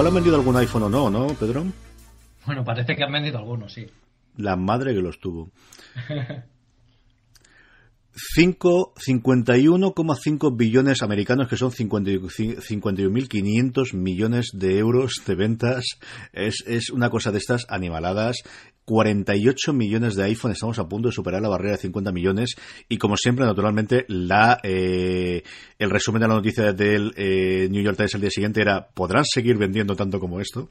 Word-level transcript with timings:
Igual 0.00 0.08
han 0.08 0.14
vendido 0.14 0.36
algún 0.36 0.56
iPhone 0.56 0.84
o 0.84 0.88
no, 0.88 1.10
¿no, 1.10 1.26
Pedro? 1.34 1.66
Bueno, 2.46 2.64
parece 2.64 2.96
que 2.96 3.04
han 3.04 3.12
vendido 3.12 3.36
algunos, 3.36 3.74
sí. 3.74 3.84
La 4.38 4.56
madre 4.56 4.94
que 4.94 5.02
los 5.02 5.20
tuvo. 5.20 5.50
51,5 8.36 10.56
billones 10.56 11.02
americanos, 11.02 11.48
que 11.48 11.58
son 11.58 11.70
51.500 11.70 13.94
millones 13.94 14.52
de 14.54 14.78
euros 14.78 15.12
de 15.26 15.34
ventas. 15.34 15.84
Es, 16.32 16.64
es 16.66 16.88
una 16.88 17.10
cosa 17.10 17.30
de 17.30 17.36
estas 17.38 17.66
animaladas. 17.68 18.38
48 18.84 19.72
millones 19.72 20.16
de 20.16 20.24
iPhone, 20.24 20.52
estamos 20.52 20.78
a 20.78 20.88
punto 20.88 21.08
de 21.08 21.12
superar 21.12 21.40
la 21.40 21.48
barrera 21.48 21.72
de 21.72 21.82
50 21.82 22.12
millones. 22.12 22.56
Y 22.88 22.98
como 22.98 23.16
siempre, 23.16 23.44
naturalmente, 23.44 24.04
la 24.08 24.60
eh, 24.62 25.42
el 25.78 25.90
resumen 25.90 26.22
de 26.22 26.28
la 26.28 26.34
noticia 26.34 26.72
del 26.72 27.12
eh, 27.16 27.68
New 27.70 27.82
York 27.82 27.96
Times 27.96 28.14
el 28.14 28.20
día 28.20 28.30
siguiente 28.30 28.60
era: 28.60 28.88
¿podrán 28.88 29.24
seguir 29.24 29.56
vendiendo 29.56 29.94
tanto 29.94 30.18
como 30.18 30.40
esto? 30.40 30.68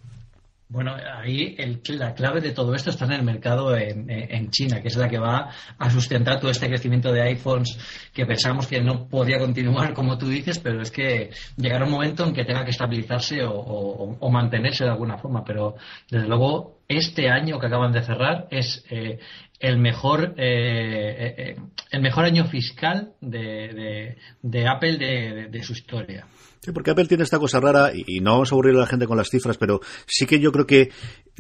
Bueno, 0.72 0.96
ahí 1.16 1.58
la 1.88 2.14
clave 2.14 2.42
de 2.42 2.52
todo 2.52 2.76
esto 2.76 2.92
está 2.92 3.06
en 3.06 3.14
el 3.14 3.24
mercado 3.24 3.76
en, 3.76 4.08
en, 4.08 4.52
China, 4.52 4.80
que 4.80 4.90
es 4.90 4.98
la 4.98 5.10
que 5.10 5.18
va 5.18 5.50
a 5.80 5.90
sustentar 5.90 6.40
todo 6.40 6.52
este 6.52 6.68
crecimiento 6.68 7.12
de 7.12 7.24
iPhones 7.24 7.76
que 8.14 8.28
pensamos 8.28 8.68
que 8.68 8.80
no 8.80 9.08
podía 9.08 9.40
continuar, 9.40 9.96
como 9.96 10.16
tú 10.20 10.28
dices, 10.28 10.60
pero 10.60 10.84
es 10.84 10.92
que 10.92 11.32
llegará 11.58 11.86
un 11.86 11.92
momento 11.92 12.24
en 12.24 12.36
que 12.36 12.46
tenga 12.46 12.64
que 12.64 12.70
estabilizarse 12.70 13.44
o, 13.44 13.52
o 13.52 14.30
mantenerse 14.30 14.84
de 14.84 14.92
alguna 14.92 15.18
forma. 15.18 15.44
Pero 15.44 15.76
desde 16.08 16.28
luego, 16.28 16.79
este 16.90 17.30
año 17.30 17.60
que 17.60 17.68
acaban 17.68 17.94
de 17.94 18.04
cerrar 18.04 18.48
es 18.50 18.84
eh, 18.90 19.20
el 19.60 19.78
mejor 19.78 20.36
eh, 20.38 21.36
eh, 21.38 21.56
el 21.92 22.02
mejor 22.02 22.26
año 22.26 22.46
fiscal 22.46 23.14
de, 23.20 23.40
de, 23.40 24.18
de 24.42 24.68
Apple 24.68 24.98
de, 24.98 25.48
de 25.50 25.64
su 25.64 25.74
historia. 25.74 26.28
Sí, 26.62 26.74
porque 26.74 26.92
Apple 26.92 27.06
tiene 27.06 27.24
esta 27.24 27.40
cosa 27.40 27.62
rara, 27.62 27.92
y, 27.96 28.20
no 28.20 28.34
vamos 28.34 28.52
a 28.52 28.56
aburrir 28.56 28.76
a 28.76 28.80
la 28.80 28.86
gente 28.86 29.08
con 29.08 29.16
las 29.16 29.30
cifras, 29.30 29.58
pero 29.58 29.80
sí 30.06 30.26
que 30.26 30.42
yo 30.42 30.52
creo 30.52 30.68
que 30.68 30.92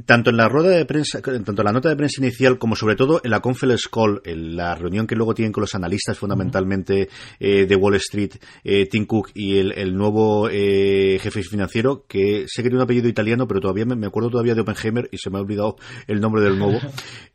tanto 0.05 0.29
en 0.29 0.37
la 0.37 0.47
rueda 0.47 0.69
de 0.69 0.85
prensa, 0.85 1.21
tanto 1.21 1.51
en 1.61 1.65
la 1.65 1.73
nota 1.73 1.89
de 1.89 1.97
prensa 1.97 2.21
inicial 2.21 2.57
como 2.57 2.77
sobre 2.77 2.95
todo 2.95 3.19
en 3.21 3.31
la 3.31 3.41
conference 3.41 3.89
call, 3.91 4.21
en 4.23 4.55
la 4.55 4.75
reunión 4.75 5.07
que 5.07 5.15
luego 5.15 5.33
tienen 5.33 5.51
con 5.51 5.59
los 5.59 5.75
analistas 5.75 6.17
fundamentalmente 6.17 7.09
eh, 7.37 7.65
de 7.65 7.75
Wall 7.75 7.95
Street, 7.95 8.35
eh, 8.63 8.85
Tim 8.85 9.05
Cook 9.05 9.31
y 9.33 9.57
el, 9.57 9.73
el 9.73 9.93
nuevo 9.93 10.47
eh, 10.49 11.19
jefe 11.21 11.43
financiero, 11.43 12.05
que 12.07 12.45
sé 12.47 12.63
que 12.63 12.69
tiene 12.69 12.77
un 12.77 12.83
apellido 12.83 13.09
italiano, 13.09 13.45
pero 13.45 13.59
todavía 13.59 13.83
me, 13.83 13.97
me, 13.97 14.07
acuerdo 14.07 14.29
todavía 14.29 14.55
de 14.55 14.61
Oppenheimer 14.61 15.09
y 15.11 15.17
se 15.17 15.29
me 15.29 15.37
ha 15.37 15.41
olvidado 15.41 15.75
el 16.07 16.21
nombre 16.21 16.41
del 16.41 16.57
nuevo. 16.57 16.79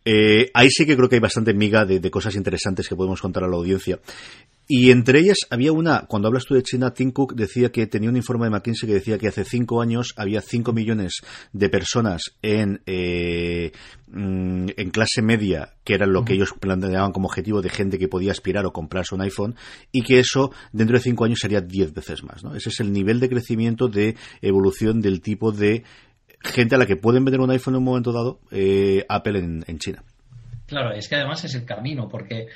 Eh, 0.07 0.51
ahí 0.53 0.69
sí 0.75 0.87
que 0.87 0.97
creo 0.97 1.09
que 1.09 1.17
hay 1.17 1.21
bastante 1.21 1.55
miga 1.55 1.85
de, 1.85 2.01
de 2.01 2.11
cosas 2.11 2.35
interesantes 2.35 2.89
que 2.89 2.97
podemos 2.97 3.21
contar 3.21 3.45
a 3.45 3.49
la 3.49 3.57
audiencia. 3.57 4.01
Y 4.67 4.91
entre 4.91 5.21
ellas 5.21 5.37
había 5.51 5.73
una, 5.73 6.07
cuando 6.07 6.29
hablas 6.29 6.47
tú 6.47 6.55
de 6.55 6.63
China, 6.63 6.95
Tim 6.95 7.13
Cook 7.13 7.35
decía 7.35 7.71
que 7.71 7.87
tenía 7.87 8.09
un 8.09 8.17
informe 8.17 8.47
de 8.47 8.51
McKinsey 8.51 8.89
que 8.89 8.95
decía 8.95 9.19
que 9.19 9.29
hace 9.29 9.45
cinco 9.45 9.83
años 9.83 10.15
había 10.17 10.41
cinco 10.41 10.73
millones 10.73 11.21
de 11.53 11.69
personas 11.69 12.23
en, 12.41 12.81
eh, 12.87 13.73
en 14.15 14.91
clase 14.91 15.21
media, 15.21 15.75
que 15.85 15.95
era 15.95 16.07
lo 16.07 16.25
que 16.25 16.33
ellos 16.33 16.55
planteaban 16.59 17.13
como 17.13 17.29
objetivo 17.29 17.61
de 17.61 17.69
gente 17.69 17.99
que 17.99 18.09
podía 18.09 18.33
aspirar 18.33 18.65
o 18.65 18.73
comprarse 18.73 19.15
un 19.15 19.21
iPhone, 19.21 19.55
y 19.93 20.03
que 20.03 20.19
eso 20.19 20.51
dentro 20.73 20.97
de 20.97 21.03
cinco 21.03 21.27
años 21.27 21.41
sería 21.43 21.61
diez 21.61 21.93
veces 21.93 22.25
más. 22.25 22.43
¿no? 22.43 22.55
Ese 22.55 22.71
es 22.71 22.81
el 22.81 22.91
nivel 22.91 23.21
de 23.21 23.29
crecimiento 23.29 23.89
de 23.89 24.17
evolución 24.41 25.03
del 25.03 25.21
tipo 25.21 25.53
de 25.53 25.85
gente 26.41 26.75
a 26.75 26.79
la 26.79 26.87
que 26.87 26.97
pueden 26.97 27.25
vender 27.25 27.41
un 27.41 27.51
iPhone 27.51 27.75
en 27.75 27.79
un 27.79 27.85
momento 27.85 28.13
dado, 28.13 28.41
eh, 28.51 29.05
Apple 29.11 29.39
en, 29.39 29.65
en 29.67 29.79
China. 29.79 30.05
Claro, 30.67 30.93
es 30.93 31.09
que 31.09 31.17
además 31.17 31.45
es 31.45 31.55
el 31.55 31.65
camino, 31.65 32.09
porque 32.09 32.49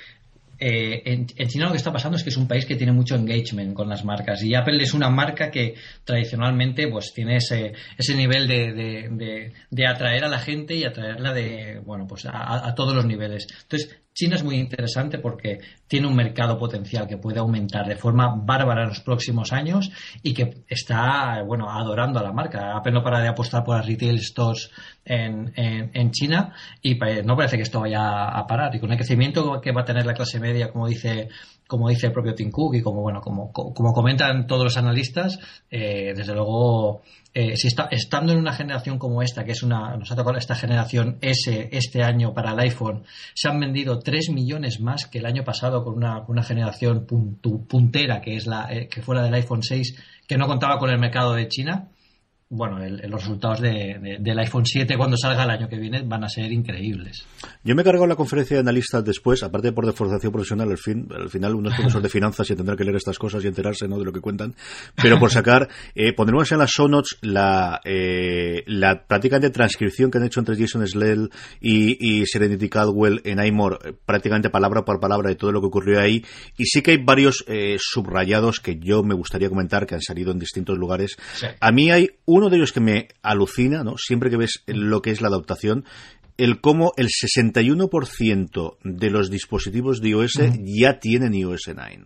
eh, 0.61 1.03
en, 1.05 1.27
China 1.27 1.67
lo 1.67 1.71
que 1.71 1.77
está 1.77 1.93
pasando 1.93 2.17
es 2.17 2.25
que 2.25 2.31
es 2.31 2.37
un 2.37 2.49
país 2.49 2.67
que 2.67 2.75
tiene 2.75 2.93
mucho 2.93 3.15
engagement 3.15 3.75
con 3.75 3.89
las 3.89 4.05
marcas 4.05 4.43
y 4.43 4.57
Apple 4.57 4.83
es 4.83 4.93
una 4.93 5.09
marca 5.09 5.53
que 5.53 5.75
tradicionalmente 6.03 6.89
pues 6.89 7.13
tiene 7.15 7.37
ese, 7.37 7.75
ese 7.97 8.15
nivel 8.17 8.49
de, 8.49 8.73
de, 8.73 9.09
de, 9.09 9.53
de 9.71 9.87
atraer 9.87 10.25
a 10.25 10.29
la 10.29 10.41
gente 10.41 10.75
y 10.75 10.83
atraerla 10.83 11.33
de 11.33 11.81
bueno 11.85 12.09
pues 12.09 12.27
a, 12.27 12.67
a 12.67 12.75
todos 12.75 12.95
los 12.95 13.07
niveles. 13.07 13.47
Entonces 13.63 13.97
China 14.19 14.35
es 14.35 14.43
muy 14.43 14.57
interesante 14.57 15.21
porque 15.21 15.61
tiene 15.87 16.09
un 16.09 16.17
mercado 16.17 16.59
potencial 16.59 17.07
que 17.07 17.19
puede 17.19 17.39
aumentar 17.39 17.87
de 17.87 17.95
forma 17.95 18.35
bárbara 18.35 18.83
en 18.83 18.89
los 18.89 19.01
próximos 19.01 19.53
años 19.53 19.93
y 20.25 20.35
que 20.35 20.65
está, 20.67 21.41
bueno, 21.47 21.71
adorando 21.71 22.19
a 22.19 22.25
la 22.25 22.33
marca. 22.33 22.77
Apple 22.77 22.91
no 22.91 23.05
para 23.05 23.21
de 23.21 23.29
apostar 23.29 23.63
por 23.63 23.77
las 23.77 23.87
retail 23.87 24.19
stores 24.19 24.73
en, 25.05 25.53
en, 25.55 25.93
en 25.95 26.11
China 26.11 26.53
y 26.83 26.99
no 27.25 27.37
parece 27.37 27.59
que 27.59 27.63
esto 27.63 27.79
vaya 27.79 28.25
a 28.25 28.45
parar. 28.45 28.75
Y 28.75 28.81
con 28.81 28.91
el 28.91 28.97
crecimiento 28.97 29.61
que 29.61 29.71
va 29.71 29.83
a 29.83 29.85
tener 29.85 30.05
la 30.05 30.15
clase 30.15 30.41
media, 30.41 30.73
como 30.73 30.89
dice 30.89 31.29
como 31.69 31.89
dice 31.91 32.07
el 32.07 32.13
propio 32.13 32.35
Tim 32.35 32.51
Cook 32.51 32.75
y 32.75 32.83
como 32.83 33.03
bueno 33.03 33.21
como, 33.21 33.53
como 33.53 33.93
comentan 33.93 34.47
todos 34.49 34.65
los 34.65 34.77
analistas 34.77 35.39
eh, 35.71 36.15
desde 36.17 36.35
luego 36.35 37.03
eh, 37.35 37.57
si 37.57 37.69
está, 37.69 37.89
estando 37.91 38.33
en 38.33 38.39
una 38.39 38.55
generación 38.55 38.99
como 38.99 39.23
esta 39.23 39.45
que 39.45 39.53
es 39.53 39.63
una 39.63 39.97
nos 39.97 40.11
ha 40.11 40.17
tocado 40.17 40.37
esta 40.39 40.57
generación 40.57 41.19
S 41.21 41.69
este 41.71 42.03
año 42.03 42.33
para 42.33 42.53
el 42.53 42.59
iPhone 42.61 43.05
se 43.35 43.49
han 43.49 43.61
vendido 43.61 43.99
3 44.01 44.31
millones 44.31 44.81
más 44.81 45.07
que 45.07 45.19
el 45.19 45.27
año 45.27 45.45
pasado 45.45 45.85
con 45.85 45.95
una, 45.95 46.25
una 46.27 46.43
generación 46.43 47.07
puntu, 47.07 47.67
puntera 47.67 48.23
que 48.23 48.35
es 48.35 48.47
la 48.47 48.67
eh, 48.73 48.89
que 48.89 49.03
fue 49.03 49.15
la 49.15 49.23
del 49.23 49.35
iPhone 49.35 49.63
6 49.63 49.95
que 50.27 50.39
no 50.39 50.47
contaba 50.47 50.79
con 50.79 50.91
el 50.91 50.99
mercado 50.99 51.35
de 51.35 51.49
China 51.49 51.89
bueno, 52.51 52.79
los 52.79 53.21
resultados 53.21 53.61
del 53.61 54.39
iPhone 54.39 54.65
7 54.65 54.97
cuando 54.97 55.19
salga 55.19 55.45
el 55.45 55.51
año 55.51 55.69
que 55.69 55.79
viene 55.79 56.03
van 56.03 56.25
a 56.25 56.29
ser 56.29 56.51
increíbles. 56.51 57.27
Yo 57.63 57.75
me 57.75 57.83
he 57.83 57.85
cargado 57.85 58.07
la 58.07 58.17
conferencia 58.17 58.57
de 58.57 58.61
analistas 58.61 59.05
después, 59.05 59.43
aparte 59.43 59.73
por 59.73 59.85
deformación 59.85 60.33
profesional, 60.33 60.71
al, 60.71 60.79
fin, 60.79 61.09
al 61.15 61.29
final 61.29 61.55
uno 61.55 61.69
es 61.69 61.77
profesor 61.77 62.01
de 62.01 62.09
finanzas 62.09 62.49
y 62.51 62.57
tendrá 62.57 62.75
que 62.75 62.85
leer 62.85 62.97
estas 62.97 63.19
cosas 63.19 63.45
y 63.45 63.49
enterarse 63.49 63.87
¿no? 63.87 63.99
de 63.99 64.05
lo 64.07 64.13
que 64.13 64.21
cuentan, 64.21 64.55
pero 64.95 65.19
por 65.19 65.31
sacar, 65.31 65.69
eh, 65.95 66.15
pondremos 66.15 66.51
en 66.51 66.59
las 66.59 66.71
show 66.71 66.89
notes 66.89 67.19
la, 67.21 67.81
eh, 67.85 68.63
la 68.67 69.07
prácticamente 69.07 69.51
transcripción 69.51 70.11
que 70.11 70.17
han 70.17 70.25
hecho 70.25 70.41
entre 70.41 70.57
Jason 70.57 70.87
Slell 70.87 71.31
y, 71.61 72.25
Serenity 72.25 72.71
Caldwell 72.71 73.21
en 73.25 73.45
iMore, 73.45 73.77
eh, 73.85 73.93
prácticamente 74.07 74.49
palabra 74.49 74.85
por 74.85 75.01
palabra 75.01 75.29
de 75.29 75.37
todo 75.37 75.53
lo 75.53 75.61
que 75.61 75.67
ocurrió 75.67 76.01
ahí, 76.01 76.25
y 76.57 76.65
sí 76.65 76.81
que 76.81 76.93
hay 76.93 77.05
varios 77.05 77.45
eh, 77.47 77.77
subrayados 77.79 78.61
que 78.61 78.79
yo 78.79 79.03
me 79.03 79.15
gustaría 79.15 79.51
comentar 79.51 79.87
que 79.87 79.95
han 79.95 80.03
salido 80.03 80.33
en 80.33 80.39
distintos 80.39 80.79
lugares. 80.79 81.17
A 81.61 81.73
mí 81.73 81.91
hay 81.91 82.09
uno 82.39 82.49
de 82.49 82.57
ellos 82.57 82.73
que 82.73 82.81
me 82.81 83.09
alucina, 83.23 83.85
¿no? 83.85 83.97
Siempre 83.97 84.31
que 84.31 84.37
ves 84.37 84.63
lo 84.67 85.03
que 85.03 85.11
es 85.11 85.21
la 85.21 85.29
adaptación, 85.29 85.85
el 86.37 86.61
cómo 86.61 86.93
el 86.97 87.09
61% 87.09 88.77
de 88.85 89.11
los 89.11 89.31
dispositivos 89.31 90.01
de 90.01 90.11
iOS 90.11 90.41
ya 90.81 90.99
tienen 91.01 91.35
iOS 91.35 91.71
9. 91.75 92.05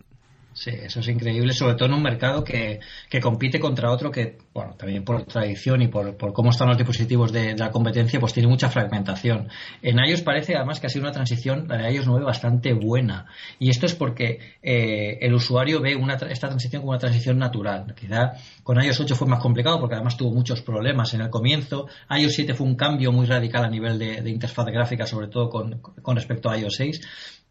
Sí, 0.53 0.69
eso 0.69 0.99
es 0.99 1.07
increíble, 1.07 1.51
sobre 1.53 1.73
todo 1.73 1.87
en 1.87 1.95
un 1.95 2.03
mercado 2.03 2.43
que, 2.43 2.79
que 3.09 3.19
compite 3.19 3.59
contra 3.59 3.91
otro 3.91 4.11
que, 4.11 4.37
bueno, 4.53 4.75
también 4.75 5.03
por 5.03 5.23
tradición 5.23 5.81
y 5.81 5.87
por, 5.87 6.15
por 6.15 6.31
cómo 6.31 6.51
están 6.51 6.67
los 6.67 6.77
dispositivos 6.77 7.31
de, 7.31 7.57
la 7.57 7.71
competencia, 7.71 8.19
pues 8.19 8.33
tiene 8.33 8.47
mucha 8.47 8.69
fragmentación. 8.69 9.49
En 9.81 9.97
iOS 9.97 10.21
parece 10.21 10.55
además 10.55 10.79
que 10.79 10.87
ha 10.87 10.89
sido 10.89 11.05
una 11.05 11.11
transición, 11.11 11.67
la 11.67 11.77
de 11.77 11.93
iOS 11.93 12.05
9, 12.05 12.25
bastante 12.25 12.73
buena. 12.73 13.25
Y 13.57 13.71
esto 13.71 13.87
es 13.87 13.95
porque 13.95 14.39
eh, 14.61 15.17
el 15.21 15.33
usuario 15.33 15.81
ve 15.81 15.95
una, 15.95 16.13
esta 16.13 16.47
transición 16.47 16.83
como 16.83 16.91
una 16.91 16.99
transición 16.99 17.39
natural. 17.39 17.93
Quizá 17.95 18.33
con 18.61 18.81
iOS 18.81 18.99
8 18.99 19.15
fue 19.15 19.27
más 19.27 19.39
complicado 19.39 19.79
porque 19.79 19.95
además 19.95 20.17
tuvo 20.17 20.31
muchos 20.31 20.61
problemas 20.61 21.13
en 21.15 21.21
el 21.21 21.29
comienzo. 21.31 21.87
iOS 22.15 22.33
7 22.33 22.53
fue 22.53 22.67
un 22.67 22.75
cambio 22.75 23.11
muy 23.11 23.25
radical 23.25 23.65
a 23.65 23.69
nivel 23.69 23.97
de, 23.97 24.29
interfaz 24.29 24.67
gráfica, 24.67 25.07
sobre 25.07 25.27
todo 25.27 25.49
con, 25.49 25.79
con 25.79 26.15
respecto 26.15 26.49
a 26.49 26.57
iOS 26.57 26.75
6 26.75 27.01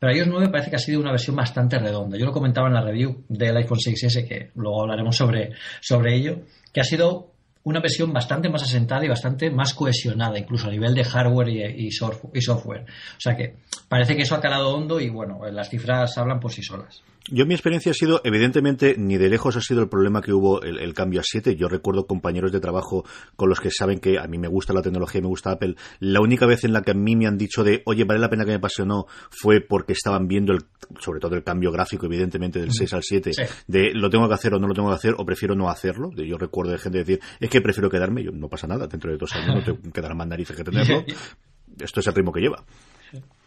pero 0.03 0.17
iOS 0.17 0.27
9 0.27 0.49
parece 0.49 0.69
que 0.69 0.75
ha 0.75 0.81
sido 0.81 0.99
una 0.99 1.13
versión 1.13 1.37
bastante 1.37 1.79
redonda. 1.79 2.19
Yo 2.19 2.27
lo 2.27 2.33
comentaba 2.33 2.67
en 2.67 2.75
la 2.75 2.83
review 2.83 3.25
del 3.29 3.57
iPhone 3.57 3.79
6S, 3.79 4.27
que 4.27 4.51
luego 4.57 4.83
hablaremos 4.83 5.17
sobre, 5.17 5.53
sobre 5.81 6.17
ello, 6.17 6.41
que 6.73 6.81
ha 6.81 6.85
sido 6.85 7.31
una 7.63 7.79
versión 7.79 8.13
bastante 8.13 8.49
más 8.49 8.65
asentada 8.65 9.05
y 9.05 9.09
bastante 9.09 9.49
más 9.53 9.75
cohesionada, 9.75 10.37
incluso 10.37 10.67
a 10.67 10.71
nivel 10.73 10.93
de 10.97 11.05
hardware 11.05 11.49
y, 11.51 11.87
y, 11.87 11.91
software. 11.93 12.83
O 12.83 13.21
sea 13.21 13.37
que 13.37 13.55
parece 13.89 14.17
que 14.17 14.23
eso 14.23 14.35
ha 14.35 14.41
calado 14.41 14.75
hondo 14.75 14.99
y 14.99 15.09
bueno, 15.09 15.39
las 15.53 15.71
cifras 15.71 16.19
hablan 16.19 16.41
por 16.41 16.51
sí 16.51 16.65
solas. 16.65 17.01
Yo 17.31 17.47
mi 17.47 17.55
experiencia 17.55 17.93
ha 17.93 17.95
sido, 17.95 18.21
evidentemente, 18.25 18.97
ni 18.99 19.17
de 19.17 19.29
lejos 19.29 19.57
ha 19.57 19.61
sido 19.61 19.81
el 19.81 19.89
problema 19.89 20.23
que 20.23 20.33
hubo 20.33 20.63
el, 20.63 20.93
cambio 20.93 21.21
a 21.21 21.23
7. 21.25 21.55
Yo 21.55 21.69
recuerdo 21.69 22.07
compañeros 22.07 22.51
de 22.51 22.61
trabajo 22.61 23.05
con 23.37 23.49
los 23.49 23.61
que 23.61 23.71
saben 23.71 24.01
que 24.01 24.19
a 24.19 24.27
mí 24.27 24.39
me 24.39 24.49
gusta 24.49 24.73
la 24.73 24.83
tecnología, 24.83 25.21
me 25.21 25.29
gusta 25.29 25.53
Apple. 25.53 25.77
La 26.01 26.21
única 26.21 26.47
vez 26.47 26.65
en 26.65 26.73
la 26.73 26.83
que 26.83 26.91
a 26.91 26.95
mí 26.95 27.15
me 27.15 27.27
han 27.27 27.39
dicho 27.39 27.63
de, 27.63 27.83
oye, 27.87 28.05
vale 28.05 28.21
la 28.21 28.29
pena 28.29 28.45
que 28.45 28.51
me 28.51 28.59
pase 28.59 28.83
o 28.83 28.87
no, 28.87 29.07
fue 29.31 29.61
porque 29.61 29.93
estaban 29.93 30.27
viendo, 30.27 30.53
el, 30.53 30.65
sobre 30.99 31.21
todo 31.21 31.37
el 31.37 31.45
cambio 31.45 31.71
gráfico, 31.71 32.07
evidentemente, 32.07 32.61
del 32.61 32.73
6 32.73 32.93
al 32.93 33.03
7, 33.03 33.31
de 33.69 33.93
lo 33.95 34.11
tengo 34.11 34.27
que 34.27 34.35
hacer 34.35 34.55
o 34.55 34.59
no 34.59 34.67
lo 34.67 34.75
tengo 34.75 34.89
que 34.89 34.97
hacer, 34.97 35.15
o 35.17 35.25
prefiero 35.25 35.55
no 35.55 35.69
hacerlo. 35.69 36.11
Yo 36.13 36.37
recuerdo 36.39 36.73
de 36.73 36.79
gente 36.79 36.99
decir, 36.99 37.21
es 37.39 37.49
que 37.49 37.61
prefiero 37.61 37.89
quedarme, 37.89 38.25
yo 38.25 38.33
no 38.33 38.49
pasa 38.49 38.67
nada, 38.67 38.89
dentro 38.89 39.13
de 39.13 39.19
dos 39.19 39.33
años 39.35 39.55
no 39.55 39.63
te 39.63 39.91
quedará 39.91 40.15
más 40.15 40.27
narices 40.27 40.57
que 40.57 40.65
tenerlo. 40.65 41.05
Esto 41.79 42.01
es 42.01 42.07
el 42.07 42.15
ritmo 42.15 42.33
que 42.33 42.41
lleva. 42.41 42.65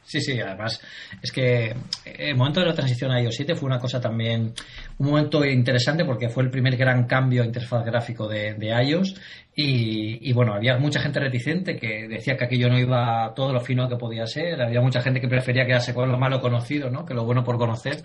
Sí, 0.06 0.22
sí, 0.22 0.40
además 0.40 0.80
es 1.20 1.32
que 1.32 1.76
el 2.06 2.36
momento 2.36 2.60
de 2.60 2.68
la 2.68 2.76
transición 2.76 3.12
a 3.12 3.20
iOS 3.20 3.36
7 3.38 3.56
fue 3.56 3.66
una 3.66 3.80
cosa 3.80 4.00
también, 4.00 4.54
un 5.00 5.08
momento 5.08 5.44
interesante 5.44 6.06
porque 6.06 6.30
fue 6.30 6.44
el 6.44 6.52
primer 6.52 6.78
gran 6.78 7.06
cambio 7.08 7.42
de 7.42 7.48
interfaz 7.48 7.84
gráfico 7.84 8.28
de, 8.28 8.56
iOS 8.88 9.16
y, 9.56 10.32
bueno, 10.34 10.54
había 10.54 10.78
mucha 10.78 11.00
gente 11.00 11.20
reticente 11.20 11.76
que 11.76 12.08
decía 12.08 12.38
que 12.38 12.46
aquello 12.46 12.70
no 12.70 12.78
iba 12.78 13.34
todo 13.36 13.52
lo 13.52 13.62
fino 13.62 13.90
que 13.90 13.96
podía 13.96 14.28
ser, 14.28 14.62
había 14.62 14.82
mucha 14.82 15.02
gente 15.02 15.20
que 15.20 15.28
prefería 15.28 15.66
quedarse 15.66 15.94
con 15.94 16.12
lo 16.12 16.20
malo 16.20 16.40
conocido, 16.40 16.92
¿no? 16.92 17.06
que 17.06 17.16
lo 17.16 17.26
bueno 17.26 17.44
por 17.44 17.58
conocer 17.58 18.04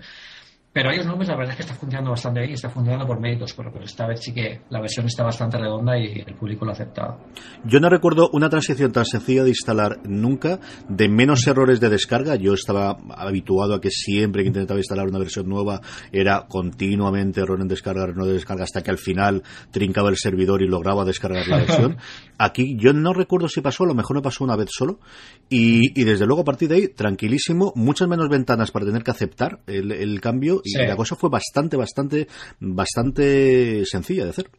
pero 0.73 0.89
no, 1.03 1.17
pues 1.17 1.27
la 1.27 1.35
verdad 1.35 1.51
es 1.51 1.57
que 1.57 1.63
está 1.63 1.75
funcionando 1.75 2.11
bastante 2.11 2.39
bien 2.39 2.51
y 2.51 2.53
está 2.53 2.69
funcionando 2.69 3.05
por 3.05 3.19
méritos, 3.19 3.53
pero, 3.53 3.71
esta 3.83 4.07
vez 4.07 4.21
sí 4.21 4.33
que 4.33 4.61
la 4.69 4.79
versión 4.79 5.05
está 5.05 5.23
bastante 5.23 5.57
redonda 5.57 5.97
y 5.99 6.23
el 6.25 6.33
público 6.35 6.63
lo 6.63 6.71
ha 6.71 6.73
aceptado. 6.73 7.19
Yo 7.65 7.81
no 7.81 7.89
recuerdo 7.89 8.29
una 8.31 8.49
transición 8.49 8.93
tan 8.93 9.05
sencilla 9.05 9.43
de 9.43 9.49
instalar 9.49 9.99
nunca, 10.05 10.59
de 10.87 11.09
menos 11.09 11.45
errores 11.45 11.81
de 11.81 11.89
descarga. 11.89 12.35
Yo 12.35 12.53
estaba 12.53 12.97
habituado 13.17 13.75
a 13.75 13.81
que 13.81 13.89
siempre 13.89 14.43
que 14.43 14.47
intentaba 14.47 14.79
instalar 14.79 15.07
una 15.07 15.19
versión 15.19 15.49
nueva 15.49 15.81
era 16.13 16.45
continuamente 16.47 17.41
error 17.41 17.59
en 17.59 17.67
descarga, 17.67 18.03
error 18.03 18.25
de 18.25 18.33
descarga, 18.33 18.63
hasta 18.63 18.81
que 18.81 18.91
al 18.91 18.97
final 18.97 19.43
trincaba 19.71 20.09
el 20.09 20.15
servidor 20.15 20.61
y 20.61 20.67
lograba 20.67 21.03
descargar 21.03 21.47
la 21.49 21.57
versión. 21.57 21.97
Aquí 22.43 22.75
yo 22.75 22.91
no 22.91 23.13
recuerdo 23.13 23.47
si 23.47 23.61
pasó, 23.61 23.83
a 23.83 23.87
lo 23.87 23.93
mejor 23.93 24.15
me 24.15 24.23
pasó 24.23 24.43
una 24.43 24.55
vez 24.55 24.69
solo, 24.71 24.99
y, 25.47 26.03
desde 26.03 26.25
luego 26.25 26.41
a 26.41 26.45
partir 26.45 26.69
de 26.69 26.75
ahí, 26.75 26.87
tranquilísimo, 26.87 27.71
muchas 27.75 28.07
menos 28.07 28.29
ventanas 28.29 28.71
para 28.71 28.85
tener 28.85 29.03
que 29.03 29.11
aceptar 29.11 29.59
el 29.67 30.19
cambio 30.21 30.61
y 30.63 30.75
la 30.77 30.95
cosa 30.95 31.15
fue 31.15 31.29
bastante, 31.29 31.77
bastante, 31.77 32.27
bastante 32.59 33.85
sencilla 33.85 34.23
de 34.23 34.29
hacer. 34.31 34.49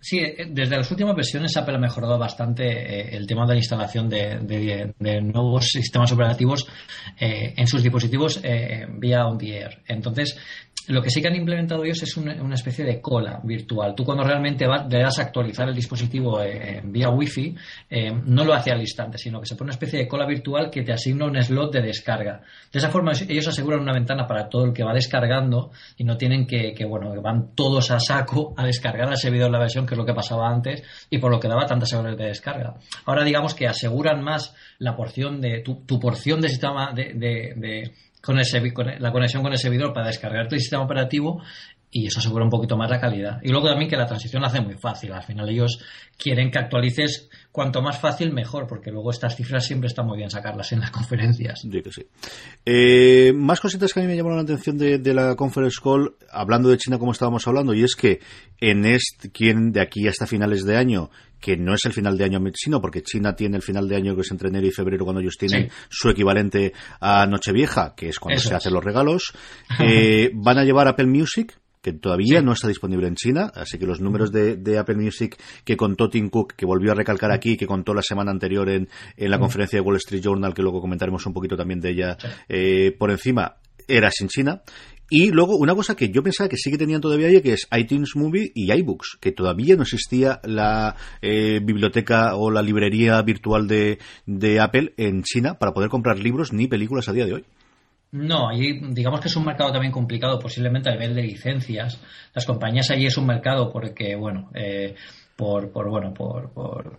Sí, 0.00 0.18
eh, 0.18 0.46
desde 0.48 0.76
las 0.76 0.90
últimas 0.90 1.16
versiones 1.16 1.56
Apple 1.56 1.74
ha 1.74 1.80
mejorado 1.80 2.18
bastante 2.18 2.64
eh, 2.66 3.16
el 3.16 3.26
tema 3.26 3.46
de 3.46 3.54
la 3.54 3.58
instalación 3.58 4.08
de, 4.08 4.94
nuevos 5.22 5.66
sistemas 5.66 6.12
operativos 6.12 6.68
eh, 7.18 7.54
en 7.56 7.66
sus 7.66 7.82
dispositivos 7.82 8.40
vía 8.98 9.26
on-the-air. 9.26 9.82
Entonces, 9.88 10.38
lo 10.88 11.02
que 11.02 11.10
sí 11.10 11.20
que 11.20 11.28
han 11.28 11.36
implementado 11.36 11.84
ellos 11.84 12.02
es 12.02 12.16
una, 12.16 12.54
especie 12.54 12.84
de 12.84 13.00
cola 13.00 13.40
virtual. 13.42 13.94
Tú 13.94 14.04
cuando 14.04 14.24
realmente 14.24 14.66
le 14.66 15.02
das 15.02 15.18
a 15.18 15.22
actualizar 15.22 15.68
el 15.68 15.74
dispositivo 15.74 16.42
eh, 16.42 16.80
vía 16.84 17.10
Wi-Fi, 17.10 17.54
eh, 17.90 18.12
no 18.24 18.44
lo 18.44 18.54
hace 18.54 18.70
al 18.70 18.80
instante, 18.80 19.18
sino 19.18 19.40
que 19.40 19.46
se 19.46 19.54
pone 19.54 19.68
una 19.68 19.74
especie 19.74 19.98
de 19.98 20.08
cola 20.08 20.26
virtual 20.26 20.70
que 20.70 20.82
te 20.82 20.92
asigna 20.92 21.26
un 21.26 21.42
slot 21.42 21.72
de 21.72 21.82
descarga. 21.82 22.40
De 22.72 22.78
esa 22.78 22.88
forma 22.88 23.12
ellos 23.28 23.48
aseguran 23.48 23.80
una 23.80 23.92
ventana 23.92 24.26
para 24.26 24.48
todo 24.48 24.64
el 24.64 24.72
que 24.72 24.82
va 24.82 24.94
descargando 24.94 25.72
y 25.96 26.04
no 26.04 26.16
tienen 26.16 26.46
que, 26.46 26.72
que 26.72 26.84
bueno, 26.86 27.12
que 27.12 27.20
van 27.20 27.54
todos 27.54 27.90
a 27.90 28.00
saco 28.00 28.54
a 28.56 28.64
descargar 28.64 29.08
al 29.08 29.18
servidor 29.18 29.50
la 29.50 29.58
versión, 29.58 29.86
que 29.86 29.94
es 29.94 29.98
lo 29.98 30.06
que 30.06 30.14
pasaba 30.14 30.48
antes, 30.48 30.82
y 31.10 31.18
por 31.18 31.30
lo 31.30 31.38
que 31.38 31.48
daba 31.48 31.66
tantas 31.66 31.92
horas 31.92 32.16
de 32.16 32.26
descarga. 32.26 32.76
Ahora 33.04 33.24
digamos 33.24 33.54
que 33.54 33.66
aseguran 33.66 34.22
más 34.22 34.54
la 34.78 34.96
porción 34.96 35.40
de 35.40 35.60
tu, 35.60 35.84
porción 36.00 36.40
de 36.40 36.48
sistema 36.48 36.92
de 36.94 37.92
con, 38.22 38.38
ese, 38.38 38.72
con 38.72 38.86
la 38.98 39.12
conexión 39.12 39.42
con 39.42 39.52
el 39.52 39.58
servidor 39.58 39.92
para 39.92 40.08
descargarte 40.08 40.56
el 40.56 40.60
sistema 40.60 40.82
operativo 40.82 41.42
y 41.90 42.06
eso 42.06 42.20
asegura 42.20 42.44
un 42.44 42.50
poquito 42.50 42.76
más 42.76 42.90
la 42.90 43.00
calidad. 43.00 43.40
Y 43.42 43.48
luego 43.48 43.68
también 43.68 43.90
que 43.90 43.96
la 43.96 44.06
transición 44.06 44.42
la 44.42 44.48
hace 44.48 44.60
muy 44.60 44.76
fácil. 44.76 45.12
Al 45.12 45.22
final 45.22 45.48
ellos 45.48 45.82
quieren 46.18 46.50
que 46.50 46.58
actualices 46.58 47.30
cuanto 47.50 47.80
más 47.80 47.98
fácil 47.98 48.32
mejor, 48.32 48.66
porque 48.66 48.90
luego 48.90 49.10
estas 49.10 49.36
cifras 49.36 49.64
siempre 49.64 49.86
está 49.86 50.02
muy 50.02 50.18
bien 50.18 50.30
sacarlas 50.30 50.70
en 50.72 50.80
las 50.80 50.90
conferencias. 50.92 51.60
Sí 51.62 51.82
que 51.82 51.92
sí. 51.92 52.02
Eh, 52.66 53.32
más 53.34 53.60
cositas 53.60 53.92
que 53.92 54.00
a 54.00 54.02
mí 54.02 54.08
me 54.08 54.16
llamaron 54.16 54.36
la 54.38 54.42
atención 54.42 54.76
de, 54.76 55.14
la 55.14 55.34
conference 55.34 55.78
call, 55.82 56.14
hablando 56.30 56.68
de 56.68 56.76
China 56.76 56.98
como 56.98 57.12
estábamos 57.12 57.46
hablando, 57.48 57.72
y 57.72 57.82
es 57.82 57.96
que 57.96 58.20
en 58.60 58.84
este, 58.84 59.30
quien 59.30 59.72
de 59.72 59.80
aquí 59.80 60.06
hasta 60.06 60.26
finales 60.26 60.64
de 60.64 60.76
año 60.76 61.10
que 61.40 61.56
no 61.56 61.74
es 61.74 61.84
el 61.84 61.92
final 61.92 62.18
de 62.18 62.24
año 62.24 62.40
sino 62.54 62.80
porque 62.80 63.02
China 63.02 63.36
tiene 63.36 63.56
el 63.56 63.62
final 63.62 63.88
de 63.88 63.94
año 63.94 64.16
que 64.16 64.22
es 64.22 64.30
entre 64.32 64.48
enero 64.48 64.66
y 64.66 64.72
febrero 64.72 65.04
cuando 65.04 65.20
ellos 65.20 65.36
tienen 65.38 65.70
su 65.88 66.10
equivalente 66.10 66.72
a 67.00 67.26
Nochevieja, 67.26 67.94
que 67.94 68.08
es 68.08 68.18
cuando 68.18 68.40
se 68.40 68.54
hacen 68.54 68.72
los 68.72 68.84
regalos. 68.84 69.32
Eh, 69.80 70.30
van 70.34 70.58
a 70.58 70.64
llevar 70.64 70.88
Apple 70.88 71.06
Music, 71.06 71.56
que 71.80 71.92
todavía 71.92 72.42
no 72.42 72.52
está 72.52 72.68
disponible 72.68 73.06
en 73.06 73.14
China, 73.14 73.50
así 73.54 73.78
que 73.78 73.86
los 73.86 74.00
números 74.00 74.32
de, 74.32 74.78
Apple 74.78 74.96
Music 74.96 75.36
que 75.64 75.76
contó 75.76 76.08
Tim 76.08 76.28
Cook, 76.30 76.54
que 76.54 76.66
volvió 76.66 76.92
a 76.92 76.94
recalcar 76.94 77.32
aquí, 77.32 77.56
que 77.56 77.66
contó 77.66 77.94
la 77.94 78.02
semana 78.02 78.30
anterior 78.30 78.68
en, 78.68 78.88
la 79.16 79.38
conferencia 79.38 79.78
de 79.78 79.84
Wall 79.84 79.96
Street 79.96 80.22
Journal, 80.22 80.54
que 80.54 80.62
luego 80.62 80.80
comentaremos 80.80 81.24
un 81.26 81.32
poquito 81.32 81.56
también 81.56 81.80
de 81.80 81.90
ella 81.90 82.16
eh, 82.48 82.94
por 82.98 83.10
encima, 83.10 83.56
era 83.86 84.10
sin 84.10 84.28
China. 84.28 84.62
Y 85.10 85.30
luego 85.30 85.56
una 85.56 85.74
cosa 85.74 85.96
que 85.96 86.10
yo 86.10 86.22
pensaba 86.22 86.50
que 86.50 86.58
sí 86.58 86.70
que 86.70 86.76
tenían 86.76 87.00
todavía 87.00 87.28
ahí, 87.28 87.40
que 87.40 87.54
es 87.54 87.66
iTunes 87.74 88.14
Movie 88.14 88.52
y 88.54 88.70
iBooks, 88.70 89.16
que 89.20 89.32
todavía 89.32 89.74
no 89.74 89.82
existía 89.82 90.38
la 90.44 90.96
eh, 91.22 91.60
biblioteca 91.64 92.36
o 92.36 92.50
la 92.50 92.60
librería 92.60 93.22
virtual 93.22 93.66
de, 93.66 93.98
de 94.26 94.60
Apple 94.60 94.92
en 94.98 95.22
China 95.22 95.58
para 95.58 95.72
poder 95.72 95.88
comprar 95.88 96.18
libros 96.18 96.52
ni 96.52 96.66
películas 96.68 97.08
a 97.08 97.14
día 97.14 97.24
de 97.24 97.34
hoy. 97.34 97.44
No, 98.10 98.48
ahí 98.48 98.80
digamos 98.90 99.20
que 99.20 99.28
es 99.28 99.36
un 99.36 99.44
mercado 99.44 99.70
también 99.70 99.92
complicado, 99.92 100.38
posiblemente 100.38 100.88
a 100.88 100.92
nivel 100.92 101.14
de 101.14 101.22
licencias. 101.22 102.00
Las 102.34 102.46
compañías 102.46 102.90
allí 102.90 103.06
es 103.06 103.18
un 103.18 103.26
mercado 103.26 103.70
porque, 103.70 104.16
bueno, 104.16 104.50
eh, 104.54 104.94
por, 105.36 105.70
por, 105.70 105.90
bueno, 105.90 106.14
por, 106.14 106.50
por, 106.52 106.98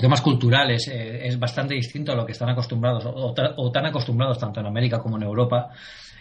temas 0.00 0.22
culturales 0.22 0.88
eh, 0.88 1.26
es 1.26 1.38
bastante 1.38 1.74
distinto 1.74 2.12
a 2.12 2.14
lo 2.14 2.24
que 2.24 2.32
están 2.32 2.48
acostumbrados 2.48 3.04
o, 3.04 3.70
tan 3.72 3.86
acostumbrados 3.86 4.38
tanto 4.38 4.60
en 4.60 4.66
América 4.66 5.00
como 5.00 5.16
en 5.16 5.24
Europa 5.24 5.70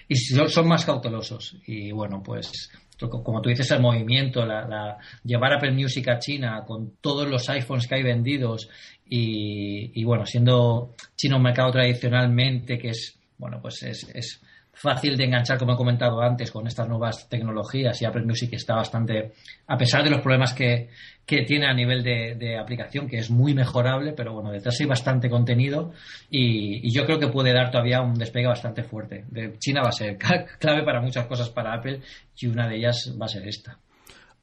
y 0.07 0.15
son 0.15 0.67
más 0.67 0.83
cautelosos. 0.83 1.55
Y 1.67 1.91
bueno, 1.91 2.21
pues 2.21 2.69
como 3.07 3.41
tú 3.41 3.49
dices, 3.49 3.71
el 3.71 3.81
movimiento, 3.81 4.45
la, 4.45 4.67
la, 4.67 4.97
llevar 5.23 5.53
Apple 5.53 5.71
Music 5.71 6.07
a 6.09 6.19
China 6.19 6.63
con 6.65 6.97
todos 7.01 7.27
los 7.27 7.47
iPhones 7.49 7.87
que 7.87 7.95
hay 7.95 8.03
vendidos 8.03 8.67
y, 9.07 9.99
y 9.99 10.03
bueno, 10.03 10.25
siendo 10.25 10.95
China 11.15 11.37
un 11.37 11.43
mercado 11.43 11.71
tradicionalmente 11.71 12.77
que 12.77 12.89
es 12.89 13.20
bueno, 13.41 13.59
pues 13.59 13.81
es, 13.83 14.39
fácil 14.73 15.17
de 15.17 15.25
enganchar, 15.25 15.57
como 15.57 15.73
he 15.73 15.75
comentado 15.75 16.21
antes, 16.21 16.49
con 16.49 16.65
estas 16.65 16.87
nuevas 16.87 17.27
tecnologías 17.27 18.01
y 18.01 18.05
Apple 18.05 18.23
Music 18.23 18.53
está 18.53 18.75
bastante, 18.75 19.33
a 19.67 19.77
pesar 19.77 20.01
de 20.03 20.11
los 20.11 20.21
problemas 20.21 20.53
que, 20.53 20.89
que 21.25 21.43
tiene 21.43 21.65
a 21.65 21.73
nivel 21.73 22.03
de, 22.03 22.57
aplicación, 22.57 23.07
que 23.07 23.17
es 23.17 23.29
muy 23.29 23.53
mejorable, 23.53 24.13
pero 24.13 24.33
bueno, 24.33 24.49
detrás 24.49 24.79
hay 24.79 24.85
bastante 24.85 25.29
contenido 25.29 25.91
y, 26.29 26.87
y, 26.87 26.93
yo 26.93 27.03
creo 27.05 27.19
que 27.19 27.27
puede 27.27 27.51
dar 27.51 27.69
todavía 27.69 28.01
un 28.01 28.13
despegue 28.13 28.47
bastante 28.47 28.83
fuerte. 28.83 29.25
De 29.29 29.57
China 29.57 29.81
va 29.81 29.89
a 29.89 29.91
ser 29.91 30.17
clave 30.59 30.83
para 30.83 31.01
muchas 31.01 31.25
cosas 31.25 31.49
para 31.49 31.73
Apple 31.73 31.99
y 32.37 32.47
una 32.47 32.69
de 32.69 32.77
ellas 32.77 33.13
va 33.19 33.25
a 33.25 33.29
ser 33.29 33.45
esta. 33.47 33.77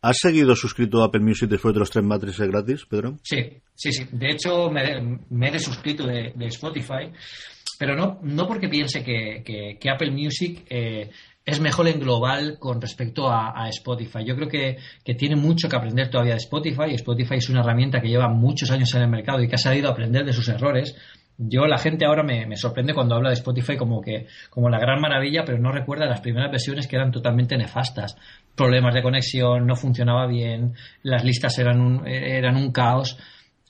¿Has 0.00 0.18
seguido 0.20 0.54
suscrito 0.54 1.02
a 1.02 1.06
Apple 1.06 1.20
Music 1.20 1.48
después 1.48 1.74
de 1.74 1.80
los 1.80 1.90
tres 1.90 2.04
matrices 2.04 2.46
gratis, 2.46 2.86
Pedro? 2.86 3.18
Sí, 3.22 3.60
sí, 3.74 3.92
sí. 3.92 4.06
De 4.12 4.30
hecho, 4.30 4.70
me, 4.70 5.18
me 5.30 5.48
he 5.48 5.50
desuscrito 5.50 6.06
de, 6.06 6.32
de, 6.36 6.46
Spotify, 6.46 7.10
pero 7.78 7.94
no, 7.94 8.18
no 8.22 8.46
porque 8.46 8.68
piense 8.68 9.04
que, 9.04 9.42
que, 9.44 9.90
Apple 9.90 10.10
Music 10.10 10.66
eh, 10.68 11.10
es 11.44 11.60
mejor 11.60 11.88
en 11.88 12.00
global 12.00 12.58
con 12.58 12.80
respecto 12.80 13.30
a, 13.30 13.68
Spotify. 13.68 14.24
Yo 14.26 14.34
creo 14.34 14.48
que, 14.48 14.76
que, 15.04 15.14
tiene 15.14 15.36
mucho 15.36 15.68
que 15.68 15.76
aprender 15.76 16.10
todavía 16.10 16.34
de 16.34 16.38
Spotify. 16.38 16.94
Spotify 16.94 17.36
es 17.36 17.48
una 17.48 17.60
herramienta 17.60 18.00
que 18.00 18.08
lleva 18.08 18.28
muchos 18.28 18.70
años 18.70 18.92
en 18.94 19.02
el 19.02 19.08
mercado 19.08 19.40
y 19.40 19.48
que 19.48 19.54
ha 19.54 19.58
sabido 19.58 19.88
aprender 19.88 20.24
de 20.24 20.32
sus 20.32 20.48
errores. 20.48 20.96
Yo, 21.38 21.66
la 21.68 21.78
gente 21.78 22.04
ahora 22.04 22.24
me, 22.24 22.46
me, 22.46 22.56
sorprende 22.56 22.92
cuando 22.92 23.14
habla 23.14 23.28
de 23.28 23.36
Spotify 23.36 23.76
como 23.76 24.02
que, 24.02 24.26
como 24.50 24.68
la 24.68 24.80
gran 24.80 25.00
maravilla, 25.00 25.44
pero 25.46 25.58
no 25.58 25.70
recuerda 25.70 26.04
las 26.06 26.20
primeras 26.20 26.50
versiones 26.50 26.88
que 26.88 26.96
eran 26.96 27.12
totalmente 27.12 27.56
nefastas. 27.56 28.16
Problemas 28.56 28.92
de 28.92 29.02
conexión, 29.02 29.64
no 29.64 29.76
funcionaba 29.76 30.26
bien, 30.26 30.74
las 31.04 31.22
listas 31.22 31.56
eran 31.60 31.80
un, 31.80 32.06
eran 32.08 32.56
un 32.56 32.72
caos. 32.72 33.16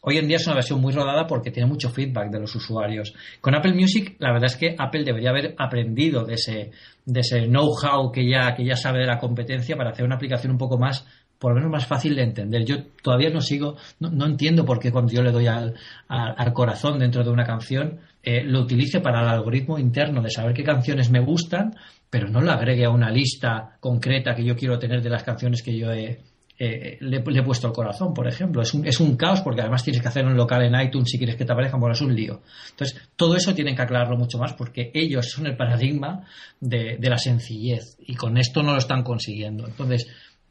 Hoy 0.02 0.18
en 0.18 0.28
día 0.28 0.36
es 0.36 0.46
una 0.46 0.56
versión 0.56 0.80
muy 0.80 0.92
rodada 0.92 1.26
porque 1.26 1.50
tiene 1.50 1.68
mucho 1.68 1.90
feedback 1.90 2.30
de 2.30 2.40
los 2.40 2.54
usuarios. 2.54 3.14
Con 3.40 3.54
Apple 3.54 3.74
Music, 3.74 4.16
la 4.18 4.32
verdad 4.32 4.46
es 4.46 4.56
que 4.56 4.74
Apple 4.78 5.04
debería 5.04 5.30
haber 5.30 5.54
aprendido 5.58 6.24
de 6.24 6.34
ese, 6.34 6.70
de 7.04 7.20
ese 7.20 7.46
know-how 7.46 8.12
que 8.12 8.28
ya, 8.28 8.54
que 8.54 8.64
ya 8.64 8.76
sabe 8.76 9.00
de 9.00 9.06
la 9.06 9.18
competencia 9.18 9.76
para 9.76 9.90
hacer 9.90 10.04
una 10.04 10.16
aplicación 10.16 10.52
un 10.52 10.58
poco 10.58 10.78
más 10.78 11.06
por 11.38 11.52
lo 11.52 11.56
menos 11.56 11.70
más 11.70 11.86
fácil 11.86 12.16
de 12.16 12.22
entender. 12.22 12.64
Yo 12.64 12.76
todavía 13.02 13.30
no 13.30 13.40
sigo, 13.40 13.76
no, 14.00 14.26
entiendo 14.26 14.64
por 14.64 14.78
qué 14.78 14.90
cuando 14.90 15.12
yo 15.12 15.22
le 15.22 15.30
doy 15.30 15.46
al, 15.46 15.74
al, 16.08 16.52
corazón 16.52 16.98
dentro 16.98 17.22
de 17.22 17.30
una 17.30 17.44
canción, 17.44 18.00
eh, 18.22 18.42
lo 18.42 18.60
utilice 18.60 19.00
para 19.00 19.22
el 19.22 19.28
algoritmo 19.28 19.78
interno 19.78 20.20
de 20.20 20.30
saber 20.30 20.52
qué 20.52 20.64
canciones 20.64 21.10
me 21.10 21.20
gustan, 21.20 21.76
pero 22.10 22.28
no 22.28 22.40
lo 22.40 22.50
agregue 22.50 22.84
a 22.84 22.90
una 22.90 23.10
lista 23.10 23.76
concreta 23.80 24.34
que 24.34 24.44
yo 24.44 24.56
quiero 24.56 24.78
tener 24.78 25.00
de 25.00 25.10
las 25.10 25.22
canciones 25.22 25.62
que 25.62 25.76
yo 25.76 25.92
he, 25.92 26.18
le, 26.58 27.16
he 27.16 27.42
puesto 27.42 27.66
al 27.66 27.72
corazón, 27.72 28.12
por 28.12 28.26
ejemplo. 28.26 28.62
Es 28.62 28.74
un, 28.74 28.86
es 28.86 29.00
un 29.00 29.16
caos 29.16 29.40
porque 29.42 29.60
además 29.60 29.84
tienes 29.84 30.02
que 30.02 30.08
hacer 30.08 30.24
un 30.24 30.36
local 30.36 30.62
en 30.62 30.80
iTunes 30.80 31.10
si 31.10 31.18
quieres 31.18 31.36
que 31.36 31.44
te 31.44 31.52
aparezca, 31.52 31.76
bueno, 31.76 31.94
es 31.94 32.00
un 32.00 32.14
lío. 32.14 32.42
Entonces, 32.70 33.00
todo 33.16 33.36
eso 33.36 33.54
tienen 33.54 33.76
que 33.76 33.82
aclararlo 33.82 34.16
mucho 34.16 34.38
más 34.38 34.54
porque 34.54 34.90
ellos 34.94 35.30
son 35.30 35.46
el 35.46 35.56
paradigma 35.56 36.24
de, 36.60 36.96
de 36.98 37.10
la 37.10 37.18
sencillez 37.18 37.96
y 38.00 38.14
con 38.14 38.36
esto 38.38 38.62
no 38.62 38.72
lo 38.72 38.78
están 38.78 39.02
consiguiendo. 39.02 39.66
Entonces, 39.66 40.08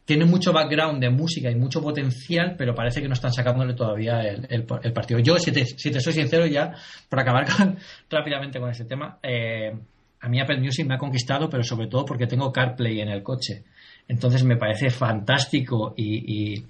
tiene 0.07 0.23
mucho 0.23 0.53
background 0.53 1.01
de 1.01 1.09
música 1.09 1.51
y 1.51 1.55
mucho 1.55 1.81
potencial, 1.81 2.55
pero 2.57 2.73
parece 2.73 3.01
que 3.01 3.09
no 3.09 3.13
están 3.13 3.33
sacándole 3.33 3.73
todavía 3.73 4.21
el, 4.21 4.63
partido. 4.63 5.19
Yo, 5.19 5.37
si 5.37 5.51
te, 5.51 5.65
soy 5.99 6.13
sincero, 6.13 6.45
ya, 6.45 6.73
para 7.09 7.23
acabar 7.23 7.45
rápidamente 8.09 8.57
con 8.57 8.69
este 8.69 8.85
tema, 8.85 9.19
eh, 9.21 9.77
a 10.21 10.29
mí 10.29 10.39
Apple 10.39 10.61
Music 10.61 10.87
me 10.87 10.95
ha 10.95 10.97
conquistado, 10.97 11.49
pero 11.49 11.61
sobre 11.61 11.87
todo 11.87 12.05
porque 12.05 12.25
tengo 12.25 12.53
CarPlay 12.53 13.01
en 13.01 13.09
el 13.09 13.21
coche. 13.21 13.65
Entonces 14.07 14.43
me 14.43 14.57
parece 14.57 14.89
fantástico 14.89 15.93
y, 15.97 16.63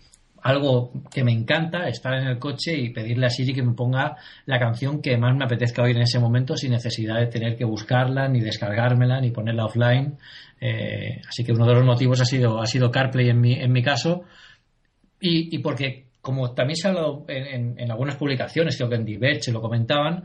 algo 0.43 0.91
que 1.11 1.25
me 1.25 1.33
encanta 1.33 1.89
estar 1.89 2.13
en 2.13 2.27
el 2.27 2.39
coche 2.39 2.77
y 2.77 2.89
pedirle 2.91 3.25
a 3.25 3.29
Siri 3.29 3.53
que 3.53 3.63
me 3.63 3.73
ponga 3.73 4.15
la 4.45 4.59
canción 4.59 5.01
que 5.01 5.17
más 5.17 5.35
me 5.35 5.43
apetezca 5.43 5.81
oír 5.81 5.97
en 5.97 6.03
ese 6.03 6.19
momento 6.19 6.55
sin 6.55 6.71
necesidad 6.71 7.19
de 7.19 7.25
tener 7.25 7.57
que 7.57 7.65
buscarla, 7.65 8.29
ni 8.29 8.39
descargármela, 8.39 9.19
ni 9.19 9.31
ponerla 9.31 9.65
offline. 9.65 10.17
Eh, 10.61 11.21
así 11.27 11.43
que 11.43 11.51
uno 11.51 11.65
de 11.65 11.73
los 11.73 11.83
motivos 11.83 12.21
ha 12.21 12.25
sido, 12.25 12.61
ha 12.61 12.65
sido 12.65 12.91
CarPlay 12.91 13.29
en 13.29 13.41
mi, 13.41 13.53
en 13.53 13.73
mi 13.73 13.83
caso. 13.83 14.23
Y, 15.19 15.57
porque, 15.57 16.05
como 16.21 16.53
también 16.53 16.77
se 16.77 16.87
ha 16.87 16.91
hablado 16.91 17.25
en, 17.27 17.77
en, 17.77 17.91
algunas 17.91 18.15
publicaciones, 18.15 18.77
creo 18.77 18.89
que 18.89 18.95
en 18.95 19.05
Diverge 19.05 19.51
lo 19.51 19.59
comentaban, 19.59 20.23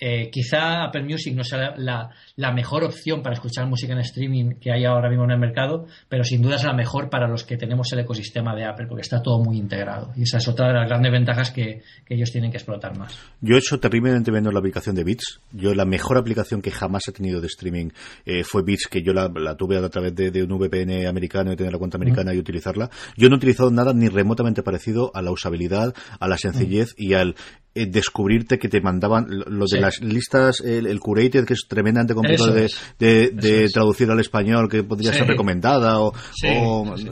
eh, 0.00 0.30
quizá 0.30 0.84
Apple 0.84 1.04
Music 1.04 1.34
no 1.34 1.42
sea 1.42 1.74
la, 1.76 2.52
mejor 2.52 2.84
opción 2.84 3.22
para 3.22 3.34
escuchar 3.34 3.66
música 3.66 3.92
en 3.92 4.00
streaming 4.00 4.54
que 4.60 4.72
hay 4.72 4.84
ahora 4.84 5.08
mismo 5.08 5.24
en 5.24 5.32
el 5.32 5.38
mercado, 5.38 5.86
pero 6.08 6.24
sin 6.24 6.42
duda 6.42 6.56
es 6.56 6.64
la 6.64 6.74
mejor 6.74 7.08
para 7.08 7.28
los 7.28 7.44
que 7.44 7.56
tenemos 7.56 7.92
el 7.92 8.00
ecosistema 8.00 8.54
de 8.54 8.64
Apple, 8.64 8.86
porque 8.86 9.02
está 9.02 9.22
todo 9.22 9.42
muy 9.42 9.58
integrado. 9.58 10.12
Y 10.16 10.22
esa 10.22 10.38
es 10.38 10.48
otra 10.48 10.68
de 10.68 10.74
las 10.74 10.88
grandes 10.88 11.12
ventajas 11.12 11.50
que, 11.50 11.82
ellos 12.08 12.30
tienen 12.30 12.50
que 12.50 12.58
explotar 12.58 12.96
más. 12.96 13.18
Yo 13.40 13.56
he 13.56 13.58
hecho 13.58 13.80
terriblemente 13.80 14.30
viendo 14.30 14.50
la 14.52 14.60
aplicación 14.60 14.94
de 14.94 15.04
Beats. 15.04 15.40
Yo 15.52 15.74
la 15.74 15.84
mejor 15.84 16.16
aplicación 16.18 16.62
que 16.62 16.70
jamás 16.70 17.08
he 17.08 17.12
tenido 17.12 17.40
de 17.40 17.48
streaming 17.48 17.88
eh, 18.24 18.44
fue 18.44 18.62
Beats, 18.62 18.86
que 18.88 19.02
yo 19.02 19.12
la, 19.12 19.28
tuve 19.56 19.76
a 19.76 19.88
través 19.88 20.14
de, 20.14 20.42
un 20.42 20.58
VPN 20.58 21.06
americano 21.06 21.52
y 21.52 21.56
tener 21.56 21.72
la 21.72 21.78
cuenta 21.78 21.96
americana 21.96 22.32
y 22.32 22.38
utilizarla. 22.38 22.90
Yo 23.16 23.28
no 23.28 23.34
he 23.34 23.38
utilizado 23.38 23.70
nada 23.70 23.92
ni 23.92 24.08
remotamente 24.08 24.62
parecido 24.62 25.10
a 25.14 25.22
la 25.22 25.30
usabilidad, 25.30 25.94
a 26.20 26.28
la 26.28 26.38
sencillez 26.38 26.94
y 26.96 27.14
al 27.14 27.34
eh, 27.76 27.86
descubrirte 27.86 28.58
que 28.58 28.68
te 28.68 28.80
mandaban 28.80 29.26
lo 29.28 29.66
de 29.66 29.80
las 29.80 30.00
listas, 30.00 30.60
el, 30.60 30.98
curated, 30.98 31.44
que 31.44 31.52
es 31.52 31.66
tremendamente 31.68 32.14
complicado 32.14 32.54
de, 32.98 33.70
traducir 33.72 34.10
al 34.10 34.20
español, 34.20 34.68
que 34.68 34.82
podría 34.82 35.12
ser 35.12 35.26
recomendada 35.26 36.00
o, 36.00 36.12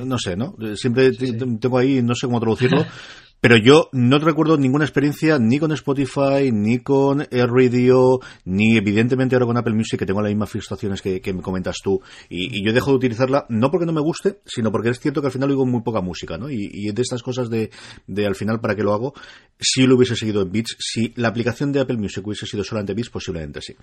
no 0.05 0.19
sé, 0.19 0.37
¿no? 0.37 0.57
Siempre 0.75 1.13
tengo 1.13 1.79
ahí, 1.79 2.03
no 2.03 2.15
sé 2.15 2.27
cómo 2.27 2.41
traducirlo. 2.41 2.85
Pero 3.45 3.59
yo 3.59 3.91
no 3.93 4.19
recuerdo 4.19 4.57
ninguna 4.57 4.87
experiencia 4.87 5.39
ni 5.39 5.59
con 5.59 5.71
Spotify, 5.73 6.51
ni 6.51 6.79
con 6.79 7.27
AirRadio, 7.31 8.21
ni 8.47 8.79
evidentemente 8.79 9.37
ahora 9.37 9.45
con 9.45 9.59
Apple 9.59 9.75
Music, 9.75 9.99
que 9.99 10.07
tengo 10.07 10.23
las 10.23 10.31
mismas 10.31 10.49
frustraciones 10.49 11.03
que, 11.03 11.21
me 11.35 11.43
comentas 11.43 11.77
tú. 11.85 12.01
Y, 12.31 12.65
yo 12.65 12.73
dejo 12.73 12.93
de 12.93 12.97
utilizarla, 12.97 13.45
no 13.51 13.71
porque 13.71 13.85
no 13.85 13.93
me 13.93 14.01
guste, 14.01 14.41
sino 14.47 14.73
porque 14.73 14.89
es 14.89 14.99
cierto 14.99 15.21
que 15.21 15.27
al 15.27 15.31
final 15.31 15.51
oigo 15.51 15.67
muy 15.67 15.83
poca 15.83 16.01
música, 16.01 16.39
¿no? 16.39 16.49
Y, 16.49 16.71
y 16.73 16.91
de 16.91 17.03
estas 17.03 17.23
cosas 17.23 17.51
de, 17.51 17.69
de 18.07 18.27
al 18.27 18.35
final, 18.35 18.61
¿para 18.61 18.75
qué 18.75 18.83
lo 18.83 18.95
hago? 18.95 19.13
Si 19.61 19.87
lo 19.87 19.97
hubiese 19.97 20.17
seguido 20.17 20.41
en 20.41 20.51
Beats, 20.51 20.79
si 20.79 21.13
la 21.17 21.29
aplicación 21.29 21.71
de 21.71 21.81
Apple 21.81 21.99
Music 21.99 22.27
hubiese 22.27 22.47
sido 22.47 22.65
solamente 22.65 22.95
Beats, 22.95 23.11
posiblemente 23.11 23.61
sí. 23.61 23.77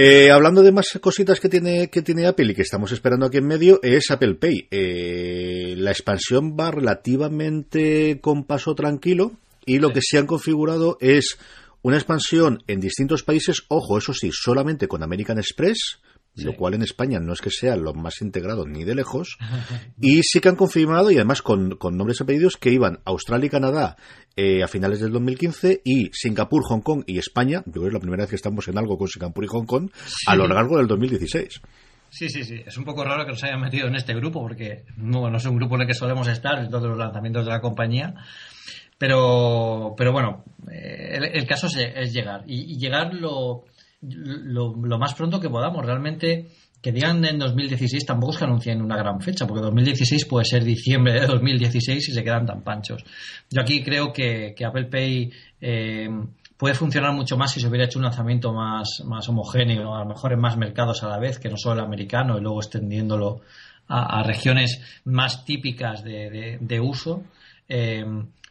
Eh, 0.00 0.30
hablando 0.30 0.62
de 0.62 0.70
más 0.70 0.96
cositas 1.00 1.40
que 1.40 1.48
tiene, 1.48 1.90
que 1.90 2.02
tiene 2.02 2.28
Apple 2.28 2.52
y 2.52 2.54
que 2.54 2.62
estamos 2.62 2.92
esperando 2.92 3.26
aquí 3.26 3.38
en 3.38 3.48
medio, 3.48 3.80
es 3.82 4.12
Apple 4.12 4.36
Pay. 4.36 4.68
Eh, 4.70 5.74
la 5.76 5.90
expansión 5.90 6.56
va 6.56 6.70
relativamente 6.70 8.20
con 8.20 8.44
paso 8.44 8.76
tranquilo 8.76 9.32
y 9.66 9.80
lo 9.80 9.92
que 9.92 9.98
se 10.00 10.16
han 10.16 10.28
configurado 10.28 10.98
es 11.00 11.40
una 11.82 11.96
expansión 11.96 12.62
en 12.68 12.78
distintos 12.78 13.24
países, 13.24 13.64
ojo, 13.66 13.98
eso 13.98 14.14
sí, 14.14 14.30
solamente 14.32 14.86
con 14.86 15.02
American 15.02 15.38
Express, 15.38 15.98
lo 16.44 16.54
cual 16.54 16.74
en 16.74 16.82
España 16.82 17.20
no 17.20 17.32
es 17.32 17.40
que 17.40 17.50
sea 17.50 17.76
lo 17.76 17.94
más 17.94 18.20
integrado 18.20 18.66
ni 18.66 18.84
de 18.84 18.94
lejos. 18.94 19.38
y 20.00 20.22
sí 20.22 20.40
que 20.40 20.48
han 20.48 20.56
confirmado, 20.56 21.10
y 21.10 21.16
además 21.16 21.42
con, 21.42 21.76
con 21.76 21.96
nombres 21.96 22.20
y 22.20 22.22
apellidos, 22.22 22.56
que 22.56 22.70
iban 22.70 23.00
Australia 23.04 23.46
y 23.46 23.50
Canadá 23.50 23.96
eh, 24.36 24.62
a 24.62 24.68
finales 24.68 25.00
del 25.00 25.12
2015 25.12 25.82
y 25.84 26.10
Singapur, 26.12 26.62
Hong 26.64 26.80
Kong 26.80 27.02
y 27.06 27.18
España, 27.18 27.62
yo 27.66 27.72
creo 27.72 27.82
que 27.82 27.88
es 27.88 27.94
la 27.94 28.00
primera 28.00 28.22
vez 28.22 28.30
que 28.30 28.36
estamos 28.36 28.68
en 28.68 28.78
algo 28.78 28.96
con 28.96 29.08
Singapur 29.08 29.44
y 29.44 29.48
Hong 29.48 29.66
Kong, 29.66 29.90
a 30.26 30.36
lo 30.36 30.46
largo 30.46 30.76
del 30.78 30.86
2016. 30.86 31.60
Sí, 32.10 32.28
sí, 32.30 32.44
sí. 32.44 32.62
Es 32.64 32.78
un 32.78 32.84
poco 32.84 33.04
raro 33.04 33.24
que 33.26 33.32
nos 33.32 33.44
hayan 33.44 33.60
metido 33.60 33.86
en 33.86 33.94
este 33.94 34.14
grupo 34.14 34.40
porque 34.40 34.84
no, 34.96 35.28
no 35.28 35.36
es 35.36 35.44
un 35.44 35.56
grupo 35.56 35.74
en 35.74 35.82
el 35.82 35.86
que 35.86 35.94
solemos 35.94 36.26
estar 36.28 36.58
en 36.58 36.70
todos 36.70 36.88
los 36.88 36.98
lanzamientos 36.98 37.44
de 37.44 37.50
la 37.50 37.60
compañía. 37.60 38.14
Pero, 38.96 39.94
pero 39.96 40.12
bueno, 40.12 40.44
eh, 40.72 41.30
el, 41.34 41.46
caso 41.46 41.66
es, 41.66 42.12
llegar. 42.12 42.42
y 42.46 42.78
llegar 42.78 43.14
lo, 43.14 43.64
lo, 44.00 44.98
más 44.98 45.14
pronto 45.14 45.40
que 45.40 45.50
podamos. 45.50 45.84
Realmente, 45.84 46.48
que 46.80 46.92
digan 46.92 47.24
en 47.24 47.38
2016 47.38 48.06
tampoco 48.06 48.32
es 48.32 48.38
que 48.38 48.44
anuncien 48.44 48.82
una 48.82 48.96
gran 48.96 49.20
fecha, 49.20 49.46
porque 49.46 49.62
2016 49.62 50.24
puede 50.26 50.44
ser 50.44 50.64
diciembre 50.64 51.20
de 51.20 51.26
2016 51.26 52.08
y 52.08 52.12
se 52.12 52.24
quedan 52.24 52.46
tan 52.46 52.62
panchos. 52.62 53.04
Yo 53.50 53.60
aquí 53.60 53.82
creo 53.82 54.12
que, 54.12 54.54
Apple 54.64 54.86
Pay 54.86 55.30
eh, 55.60 56.08
puede 56.56 56.74
funcionar 56.74 57.12
mucho 57.12 57.36
más 57.36 57.52
si 57.52 57.60
se 57.60 57.68
hubiera 57.68 57.86
hecho 57.86 57.98
un 57.98 58.04
lanzamiento 58.04 58.52
más, 58.52 59.02
más 59.04 59.28
homogéneo, 59.28 59.94
a 59.94 60.00
lo 60.00 60.06
mejor 60.06 60.32
en 60.32 60.40
más 60.40 60.56
mercados 60.56 61.02
a 61.02 61.08
la 61.08 61.18
vez, 61.18 61.38
que 61.38 61.48
no 61.48 61.56
solo 61.56 61.80
el 61.80 61.86
americano, 61.86 62.38
y 62.38 62.40
luego 62.40 62.60
extendiéndolo 62.60 63.40
a, 63.88 64.22
regiones 64.22 65.00
más 65.04 65.44
típicas 65.44 66.04
de, 66.04 66.80
uso. 66.80 67.24
Eh, 67.68 68.04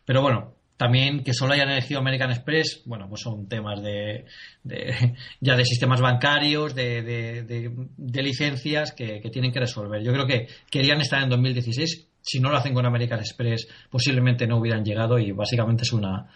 pero 0.04 0.22
bueno, 0.22 0.57
también 0.78 1.24
que 1.24 1.34
solo 1.34 1.54
hayan 1.54 1.70
elegido 1.70 2.00
American 2.00 2.30
Express, 2.30 2.84
bueno, 2.86 3.10
pues 3.10 3.22
son 3.22 3.50
temas 3.50 3.82
de, 3.82 4.26
ya 5.42 5.56
de 5.56 5.66
sistemas 5.66 6.00
bancarios, 6.00 6.76
de, 6.76 7.72
licencias 7.98 8.92
que, 8.92 9.20
tienen 9.32 9.52
que 9.52 9.60
resolver. 9.60 10.04
Yo 10.04 10.14
creo 10.14 10.28
que 10.28 10.48
querían 10.70 11.02
estar 11.02 11.22
en 11.22 11.30
2016. 11.30 12.08
Si 12.22 12.40
no 12.40 12.52
lo 12.52 12.58
hacen 12.58 12.74
con 12.74 12.86
American 12.86 13.20
Express, 13.20 13.68
posiblemente 13.90 14.46
no 14.46 14.58
hubieran 14.58 14.84
llegado 14.84 15.18
y 15.18 15.32
básicamente 15.32 15.84
es 15.84 15.94
una, 15.94 16.28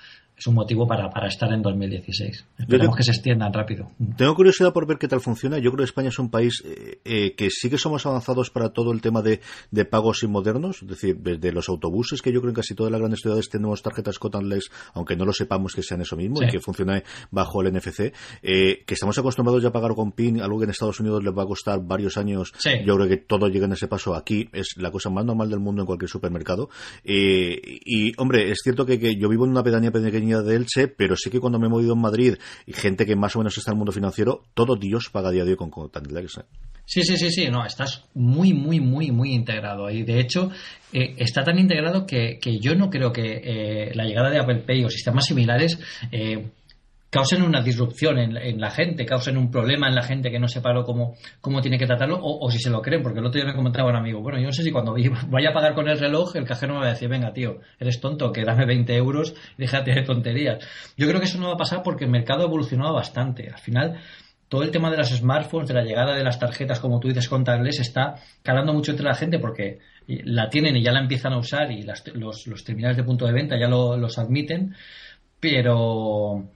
es 0.42 0.48
un 0.48 0.56
motivo 0.56 0.88
para, 0.88 1.08
para 1.12 1.28
estar 1.28 1.54
en 1.54 1.62
2016. 1.62 2.46
Esperemos 2.58 2.96
que 2.96 3.04
se 3.04 3.12
extiendan 3.12 3.54
rápido. 3.54 3.92
Tengo 4.18 4.34
curiosidad 4.34 4.74
por 4.74 4.88
ver 4.88 4.98
qué 4.98 5.08
tal 5.08 5.22
funciona. 5.22 5.60
Yo 5.60 5.70
creo 5.72 5.78
que 5.78 5.84
España 5.84 6.10
es 6.10 6.18
un 6.18 6.32
país 6.32 6.64
eh, 6.66 7.00
eh, 7.06 7.36
que 7.36 7.52
sí 7.52 7.70
que 7.70 7.78
somos 7.78 8.08
avanzados 8.08 8.50
para 8.50 8.70
todo 8.70 8.92
el 8.92 9.02
tema 9.02 9.22
de, 9.22 9.40
de 9.70 9.86
pagos 9.86 10.24
inmodernos, 10.24 10.82
es 10.82 10.88
decir, 10.88 11.18
desde 11.18 11.52
los 11.52 11.70
autobuses, 11.70 12.24
que 12.24 12.34
yo 12.34 12.42
creo 12.42 12.54
que 12.54 12.60
en 12.60 12.62
casi 12.64 12.74
todas 12.74 12.92
las 12.92 13.00
grandes 13.00 13.20
ciudades 13.20 13.50
tenemos 13.50 13.84
tarjetas 13.84 14.18
contactless, 14.18 14.72
aunque 14.96 15.16
no 15.16 15.26
lo 15.26 15.32
sepamos 15.32 15.76
que 15.76 15.84
sean 15.84 16.02
eso 16.02 16.16
mismo 16.16 16.42
y 16.42 16.48
que 16.48 16.60
funcione 16.60 17.04
bajo 17.30 17.62
el 17.62 17.72
NFC, 17.72 18.12
eh, 18.42 18.84
que 18.84 18.96
estamos 18.96 19.16
acostumbrados 19.20 19.62
ya 19.62 19.70
a 19.70 19.72
pagar 19.72 19.94
con 19.94 20.12
PIN, 20.12 20.42
algo 20.42 20.58
que 20.58 20.64
en 20.64 20.72
Estados 20.72 21.00
Unidos 21.00 21.24
les 21.24 21.38
va 21.38 21.44
a 21.44 21.46
costar 21.48 21.82
varios 21.84 22.18
años. 22.18 22.52
Yo 22.84 22.96
creo 22.96 23.08
que 23.08 23.18
todo 23.18 23.48
llega 23.48 23.68
en 23.68 23.74
ese 23.74 23.88
paso. 23.88 24.16
Aquí 24.16 24.50
es 24.54 24.74
la 24.78 24.90
cosa 24.90 25.12
más 25.12 25.24
normal 25.24 25.52
del 25.52 25.60
mundo 25.60 25.84
en 25.84 25.86
cualquier 25.86 26.10
supermercado. 26.10 26.70
y, 27.04 28.20
hombre, 28.20 28.50
es 28.50 28.62
cierto 28.64 28.88
que, 28.88 29.00
que 29.00 29.16
yo 29.18 29.30
vivo 29.30 29.46
en 29.46 29.52
una 29.52 29.62
pedanía 29.62 29.92
pequeña 29.92 30.31
de 30.40 30.56
Elche, 30.56 30.88
pero 30.88 31.16
sí 31.16 31.30
que 31.30 31.40
cuando 31.40 31.60
me 31.60 31.68
he 31.68 31.70
movido 31.70 31.94
en 31.94 32.02
Madrid 32.02 32.36
y 32.66 32.74
gente 32.74 33.06
que 33.06 33.16
más 33.16 33.36
o 33.36 33.40
menos 33.40 33.58
está 33.58 33.72
en 33.72 33.76
el 33.76 33.80
mundo 33.80 33.92
financiero, 33.92 34.44
todo 34.54 34.76
Dios 34.76 35.10
paga 35.12 35.32
día 35.32 35.44
a 35.44 35.46
día 35.46 35.56
con 35.56 35.70
contactless. 35.70 36.38
¿eh? 36.38 36.46
Sí, 36.86 37.04
sí, 37.04 37.18
sí, 37.18 37.30
sí, 37.30 37.48
no, 37.50 37.66
estás 37.66 38.06
muy, 38.14 38.54
muy, 38.54 38.80
muy, 38.80 39.12
muy 39.12 39.34
integrado. 39.34 39.90
Y 39.90 40.04
de 40.04 40.20
hecho, 40.20 40.52
eh, 40.92 41.16
está 41.18 41.44
tan 41.44 41.60
integrado 41.60 42.06
que, 42.06 42.40
yo 42.60 42.76
no 42.76 42.90
creo 42.90 43.12
que 43.12 43.42
eh, 43.44 43.92
la 43.94 44.06
llegada 44.06 44.30
de 44.30 44.40
Apple 44.40 44.64
Pay 44.66 44.86
o 44.86 44.90
sistemas 44.90 45.26
similares 45.26 45.80
causen 47.12 47.44
una 47.44 47.62
disrupción 47.62 48.18
en, 48.18 48.60
la 48.60 48.72
gente, 48.72 49.06
causen 49.06 49.38
un 49.38 49.52
problema 49.52 49.90
en 49.90 49.96
la 49.96 50.02
gente 50.02 50.32
que 50.32 50.40
no 50.40 50.48
sepa 50.48 50.72
cómo, 50.86 51.16
cómo 51.42 51.60
tiene 51.62 51.78
que 51.78 51.86
tratarlo 51.86 52.18
o, 52.22 52.50
si 52.50 52.58
se 52.58 52.70
lo 52.70 52.82
creen, 52.82 53.04
porque 53.04 53.20
el 53.20 53.26
otro 53.26 53.42
día 53.42 53.52
me 53.52 53.56
comentaba 53.56 53.90
un 53.90 53.98
amigo, 53.98 54.22
bueno, 54.22 54.40
yo 54.40 54.46
no 54.46 54.54
sé 54.54 54.64
si 54.64 54.72
cuando 54.72 54.96
vaya 55.28 55.50
a 55.50 55.54
pagar 55.54 55.76
con 55.76 55.90
el 55.90 56.00
reloj 56.00 56.38
el 56.38 56.46
cajero 56.46 56.74
me 56.74 56.80
va 56.80 56.86
a 56.88 56.92
decir, 56.92 57.10
venga 57.10 57.34
tío, 57.34 57.60
eres 57.78 58.00
tonto, 58.00 58.32
que 58.32 58.46
dame 58.46 58.66
20 58.66 58.96
euros 58.96 59.36
y 59.58 59.62
déjate 59.62 59.92
de 59.92 60.04
tonterías. 60.04 60.66
Yo 60.96 61.06
creo 61.08 61.20
que 61.20 61.26
eso 61.26 61.38
no 61.38 61.48
va 61.48 61.56
a 61.56 61.58
pasar 61.58 61.84
porque 61.84 62.06
el 62.06 62.12
mercado 62.12 62.44
ha 62.44 62.46
evolucionado 62.46 62.94
bastante. 62.94 63.50
Al 63.50 63.60
final, 63.60 64.00
todo 64.48 64.64
el 64.64 64.72
tema 64.72 64.90
de 64.90 64.98
los 64.98 65.10
smartphones, 65.10 65.68
de 65.68 65.74
la 65.74 65.84
llegada 65.84 66.16
de 66.16 66.24
las 66.24 66.40
tarjetas, 66.40 66.80
como 66.80 67.02
tú 67.02 67.10
dices, 67.10 67.28
contables, 67.28 67.82
está 67.82 68.16
calando 68.42 68.74
mucho 68.74 68.92
entre 68.92 69.06
la 69.06 69.16
gente 69.16 69.38
porque 69.38 69.80
la 70.08 70.50
tienen 70.50 70.78
y 70.78 70.84
ya 70.84 70.94
la 70.94 71.02
empiezan 71.02 71.34
a 71.34 71.40
usar 71.40 71.72
y 71.72 71.84
los, 71.84 72.64
terminales 72.64 72.96
de 72.96 73.04
punto 73.04 73.26
de 73.26 73.34
venta 73.34 73.60
ya 73.60 73.68
los 73.68 74.18
admiten, 74.18 74.76
pero 75.42 76.48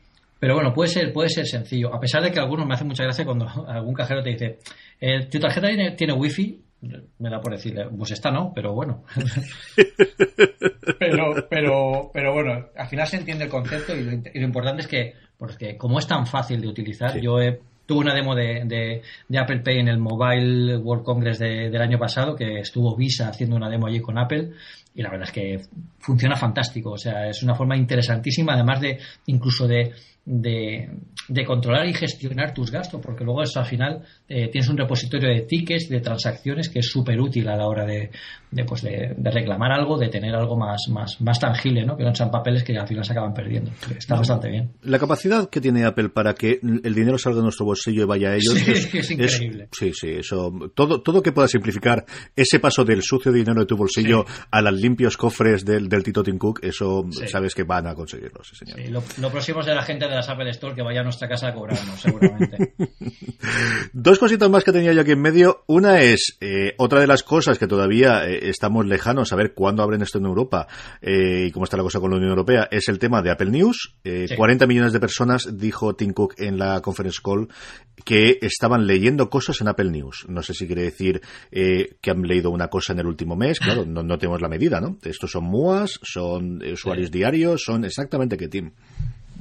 pero 0.45 0.53
bueno, 0.53 0.71
puede 0.75 0.89
ser, 0.91 1.11
puede 1.11 1.29
ser 1.29 1.47
sencillo. 1.47 1.91
A 1.91 1.99
pesar 1.99 2.21
de 2.21 2.29
que 2.29 2.37
algunos 2.37 2.67
me 2.67 2.75
hacen 2.75 2.85
mucha 2.85 3.03
gracia 3.03 3.25
cuando 3.25 3.47
algún 3.67 3.95
cajero 3.95 4.21
te 4.21 4.29
dice, 4.29 4.59
eh, 5.01 5.25
¿tu 5.25 5.39
tarjeta 5.39 5.69
tiene, 5.69 5.93
tiene 5.93 6.13
wifi? 6.13 6.61
Me 7.17 7.31
da 7.31 7.41
por 7.41 7.53
decirle, 7.53 7.87
pues 7.97 8.11
está 8.11 8.29
no, 8.29 8.51
pero 8.53 8.75
bueno. 8.75 9.03
pero, 10.99 11.47
pero, 11.49 12.11
pero 12.13 12.31
bueno, 12.31 12.67
al 12.75 12.87
final 12.87 13.07
se 13.07 13.17
entiende 13.17 13.45
el 13.45 13.49
concepto 13.49 13.95
y 13.95 14.03
lo, 14.03 14.45
importante 14.45 14.83
es 14.83 14.87
que, 14.87 15.13
porque 15.35 15.77
como 15.77 15.97
es 15.97 16.05
tan 16.05 16.27
fácil 16.27 16.61
de 16.61 16.67
utilizar, 16.67 17.19
yo 17.19 17.39
tuve 17.87 17.99
una 18.01 18.13
demo 18.13 18.35
de, 18.35 19.01
de, 19.27 19.39
Apple 19.39 19.61
Pay 19.61 19.79
en 19.79 19.87
el 19.87 19.97
Mobile 19.97 20.77
World 20.77 21.03
Congress 21.03 21.39
del 21.39 21.81
año 21.81 21.97
pasado, 21.97 22.35
que 22.35 22.59
estuvo 22.59 22.95
Visa 22.95 23.29
haciendo 23.29 23.55
una 23.55 23.67
demo 23.67 23.87
allí 23.87 23.99
con 23.99 24.19
Apple, 24.19 24.51
y 24.93 25.01
la 25.01 25.09
verdad 25.09 25.27
es 25.27 25.33
que 25.33 25.61
funciona 25.97 26.35
fantástico. 26.35 26.91
O 26.91 26.97
sea, 26.97 27.27
es 27.27 27.41
una 27.41 27.55
forma 27.55 27.75
interesantísima, 27.75 28.53
además 28.53 28.79
de 28.79 28.99
incluso 29.25 29.67
de 29.67 29.91
de, 30.25 30.89
de, 31.29 31.45
controlar 31.45 31.87
y 31.87 31.93
gestionar 31.93 32.53
tus 32.53 32.71
gastos, 32.71 32.99
porque 33.01 33.23
luego 33.23 33.43
eso 33.43 33.59
al 33.59 33.65
final 33.65 34.03
eh, 34.27 34.49
tienes 34.49 34.69
un 34.69 34.77
repositorio 34.77 35.29
de 35.29 35.41
tickets, 35.41 35.87
de 35.87 36.01
transacciones 36.01 36.69
que 36.69 36.79
es 36.79 36.87
súper 36.87 37.19
útil 37.21 37.47
a 37.47 37.55
la 37.55 37.67
hora 37.67 37.85
de, 37.85 38.09
de, 38.55 38.63
pues 38.63 38.81
de, 38.81 39.13
reclamar 39.17 39.73
algo, 39.73 39.97
de 39.97 40.07
tener 40.07 40.33
algo 40.33 40.55
más, 40.55 40.83
más, 40.89 41.19
más 41.19 41.39
tangible, 41.39 41.85
¿no? 41.85 41.97
que 41.97 42.05
no 42.05 42.15
sean 42.15 42.31
papeles 42.31 42.63
que 42.63 42.77
al 42.77 42.87
final 42.87 43.03
se 43.03 43.11
acaban 43.11 43.33
perdiendo. 43.33 43.69
Está 43.97 44.15
bastante 44.15 44.49
bien. 44.49 44.71
La 44.81 44.97
capacidad 44.97 45.49
que 45.49 45.59
tiene 45.59 45.83
Apple 45.83 46.07
para 46.09 46.33
que 46.33 46.59
el 46.61 46.95
dinero 46.95 47.17
salga 47.17 47.39
de 47.39 47.43
nuestro 47.43 47.65
bolsillo 47.65 48.03
y 48.03 48.05
vaya 48.05 48.29
a 48.29 48.35
ellos 48.35 48.55
es, 48.67 49.11
increíble. 49.11 49.67
sí, 49.73 49.91
sí, 49.93 50.07
eso. 50.09 50.53
Todo, 50.73 51.01
todo 51.01 51.21
que 51.21 51.33
pueda 51.33 51.49
simplificar 51.49 52.05
ese 52.33 52.59
paso 52.59 52.85
del 52.85 53.03
sucio 53.03 53.33
dinero 53.33 53.59
de 53.59 53.65
tu 53.65 53.75
bolsillo 53.75 54.25
a 54.49 54.61
los 54.61 54.73
limpios 54.73 55.17
cofres 55.17 55.65
del, 55.65 55.89
del 55.89 56.03
Tito 56.03 56.23
Tim 56.23 56.37
Cook, 56.37 56.61
eso 56.63 57.05
sabes 57.27 57.53
que 57.53 57.63
van 57.63 57.87
a 57.87 57.93
conseguirlo. 57.93 58.41
señor. 58.43 58.79
Lo, 58.89 59.03
lo, 59.19 59.31
próximo 59.31 59.59
es 59.59 59.65
de 59.65 59.75
la 59.75 59.83
gente 59.83 60.07
de 60.07 60.15
las 60.15 60.29
Apple 60.29 60.49
Store 60.51 60.73
que 60.73 60.81
vaya 60.81 61.01
a 61.01 61.03
nuestra 61.03 61.27
casa 61.27 61.49
a 61.49 61.53
cobrarnos, 61.53 61.99
seguramente. 61.99 62.73
Dos 63.93 64.17
cositas 64.17 64.49
más 64.49 64.63
que 64.63 64.71
tenía 64.71 64.93
yo 64.93 65.01
aquí 65.01 65.11
en 65.11 65.21
medio. 65.21 65.63
Una 65.67 66.01
es, 66.01 66.37
eh, 66.39 66.73
otra 66.77 67.01
de 67.01 67.07
las 67.07 67.23
cosas 67.23 67.57
que 67.57 67.67
todavía 67.67 68.25
eh, 68.25 68.44
estamos 68.49 68.85
lejanos 68.85 69.31
a 69.33 69.35
ver 69.35 69.53
cuándo 69.53 69.83
abren 69.83 70.01
esto 70.01 70.17
en 70.17 70.25
Europa 70.25 70.67
eh, 71.01 71.45
y 71.47 71.51
cómo 71.51 71.65
está 71.65 71.77
la 71.77 71.83
cosa 71.83 71.99
con 71.99 72.11
la 72.11 72.17
Unión 72.17 72.31
Europea, 72.31 72.67
es 72.71 72.87
el 72.87 72.99
tema 72.99 73.21
de 73.21 73.31
Apple 73.31 73.51
News. 73.51 73.95
40 74.35 74.67
millones 74.67 74.93
de 74.93 74.99
personas, 74.99 75.57
dijo 75.57 75.95
Tim 75.95 76.13
Cook 76.13 76.35
en 76.37 76.57
la 76.57 76.81
conference 76.81 77.19
call, 77.23 77.47
que 78.03 78.37
estaban 78.41 78.87
leyendo 78.87 79.29
cosas 79.29 79.61
en 79.61 79.67
Apple 79.67 79.91
News. 79.91 80.25
No 80.27 80.41
sé 80.41 80.53
si 80.53 80.67
quiere 80.67 80.83
decir 80.83 81.21
que 81.51 82.11
han 82.11 82.21
leído 82.21 82.51
una 82.51 82.67
cosa 82.67 82.93
en 82.93 82.99
el 82.99 83.07
último 83.07 83.35
mes. 83.35 83.59
Claro, 83.59 83.85
no, 83.85 84.03
no 84.03 84.17
tenemos 84.17 84.41
la 84.41 84.49
medida, 84.49 84.79
¿no? 84.79 84.97
Estos 85.03 85.31
son 85.31 85.45
MUAs, 85.45 85.99
son 86.03 86.61
usuarios 86.63 87.11
diarios, 87.11 87.63
son 87.63 87.85
exactamente 87.85 88.37
qué, 88.37 88.47
Tim. 88.47 88.71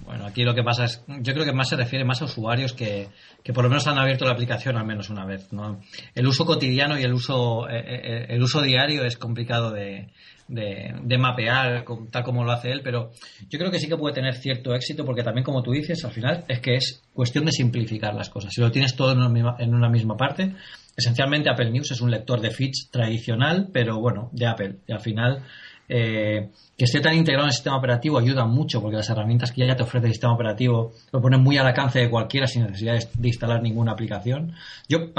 Bueno, 0.04 0.26
aquí 0.26 0.44
lo 0.44 0.54
que 0.54 0.62
pasa 0.62 0.84
es, 0.84 1.02
yo 1.06 1.32
creo 1.32 1.44
que 1.46 1.52
más 1.52 1.70
se 1.70 1.76
refiere 1.76 2.04
más 2.04 2.20
a 2.20 2.26
usuarios 2.26 2.74
que, 2.74 3.08
que 3.42 3.52
por 3.52 3.64
lo 3.64 3.70
menos 3.70 3.86
han 3.86 3.98
abierto 3.98 4.26
la 4.26 4.32
aplicación 4.32 4.76
al 4.76 4.84
menos 4.84 5.08
una 5.08 5.24
vez. 5.24 5.52
¿no? 5.52 5.80
El 6.14 6.26
uso 6.26 6.44
cotidiano 6.44 6.98
y 6.98 7.02
el 7.02 7.12
uso, 7.12 7.68
eh, 7.68 7.82
eh, 7.86 8.26
el 8.28 8.42
uso 8.42 8.60
diario 8.60 9.04
es 9.04 9.16
complicado 9.16 9.70
de, 9.70 10.10
de, 10.48 11.18
mapear 11.18 11.84
tal 12.10 12.22
como 12.22 12.44
lo 12.44 12.52
hace 12.52 12.70
él, 12.70 12.82
pero 12.82 13.12
yo 13.48 13.58
creo 13.58 13.70
que 13.70 13.78
sí 13.78 13.88
que 13.88 13.96
puede 13.96 14.14
tener 14.14 14.34
cierto 14.34 14.74
éxito 14.74 15.04
porque 15.04 15.22
también, 15.22 15.44
como 15.44 15.62
tú 15.62 15.72
dices, 15.72 16.04
al 16.04 16.12
final 16.12 16.44
es 16.48 16.60
que 16.60 16.74
es 16.74 17.02
cuestión 17.12 17.44
de 17.44 17.52
simplificar 17.52 18.14
las 18.14 18.28
cosas. 18.28 18.52
Si 18.52 18.60
lo 18.60 18.70
tienes 18.70 18.96
todo 18.96 19.12
en 19.12 19.18
una 19.18 19.28
misma, 19.28 19.56
en 19.58 19.74
una 19.74 19.88
misma 19.88 20.16
parte, 20.16 20.54
esencialmente 20.96 21.48
Apple 21.48 21.70
News 21.70 21.92
es 21.92 22.00
un 22.00 22.10
lector 22.10 22.40
de 22.40 22.50
feeds 22.50 22.90
tradicional, 22.90 23.68
pero 23.72 24.00
bueno, 24.00 24.28
de 24.32 24.46
Apple. 24.46 24.76
Y 24.86 24.92
al 24.92 25.00
final 25.00 25.42
eh, 25.88 26.50
que 26.76 26.84
esté 26.86 27.00
tan 27.00 27.14
integrado 27.14 27.44
en 27.44 27.48
el 27.48 27.52
sistema 27.52 27.76
operativo 27.76 28.18
ayuda 28.18 28.46
mucho 28.46 28.80
porque 28.80 28.96
las 28.96 29.08
herramientas 29.08 29.52
que 29.52 29.66
ya 29.66 29.76
te 29.76 29.82
ofrece 29.82 30.06
el 30.06 30.12
sistema 30.12 30.34
operativo 30.34 30.92
lo 31.12 31.20
ponen 31.20 31.40
muy 31.42 31.56
al 31.56 31.66
alcance 31.66 32.00
de 32.00 32.10
cualquiera 32.10 32.46
sin 32.46 32.62
necesidad 32.62 32.98
de 33.12 33.28
instalar 33.28 33.62
ninguna 33.62 33.92
aplicación. 33.92 34.54
Yo, 34.88 35.10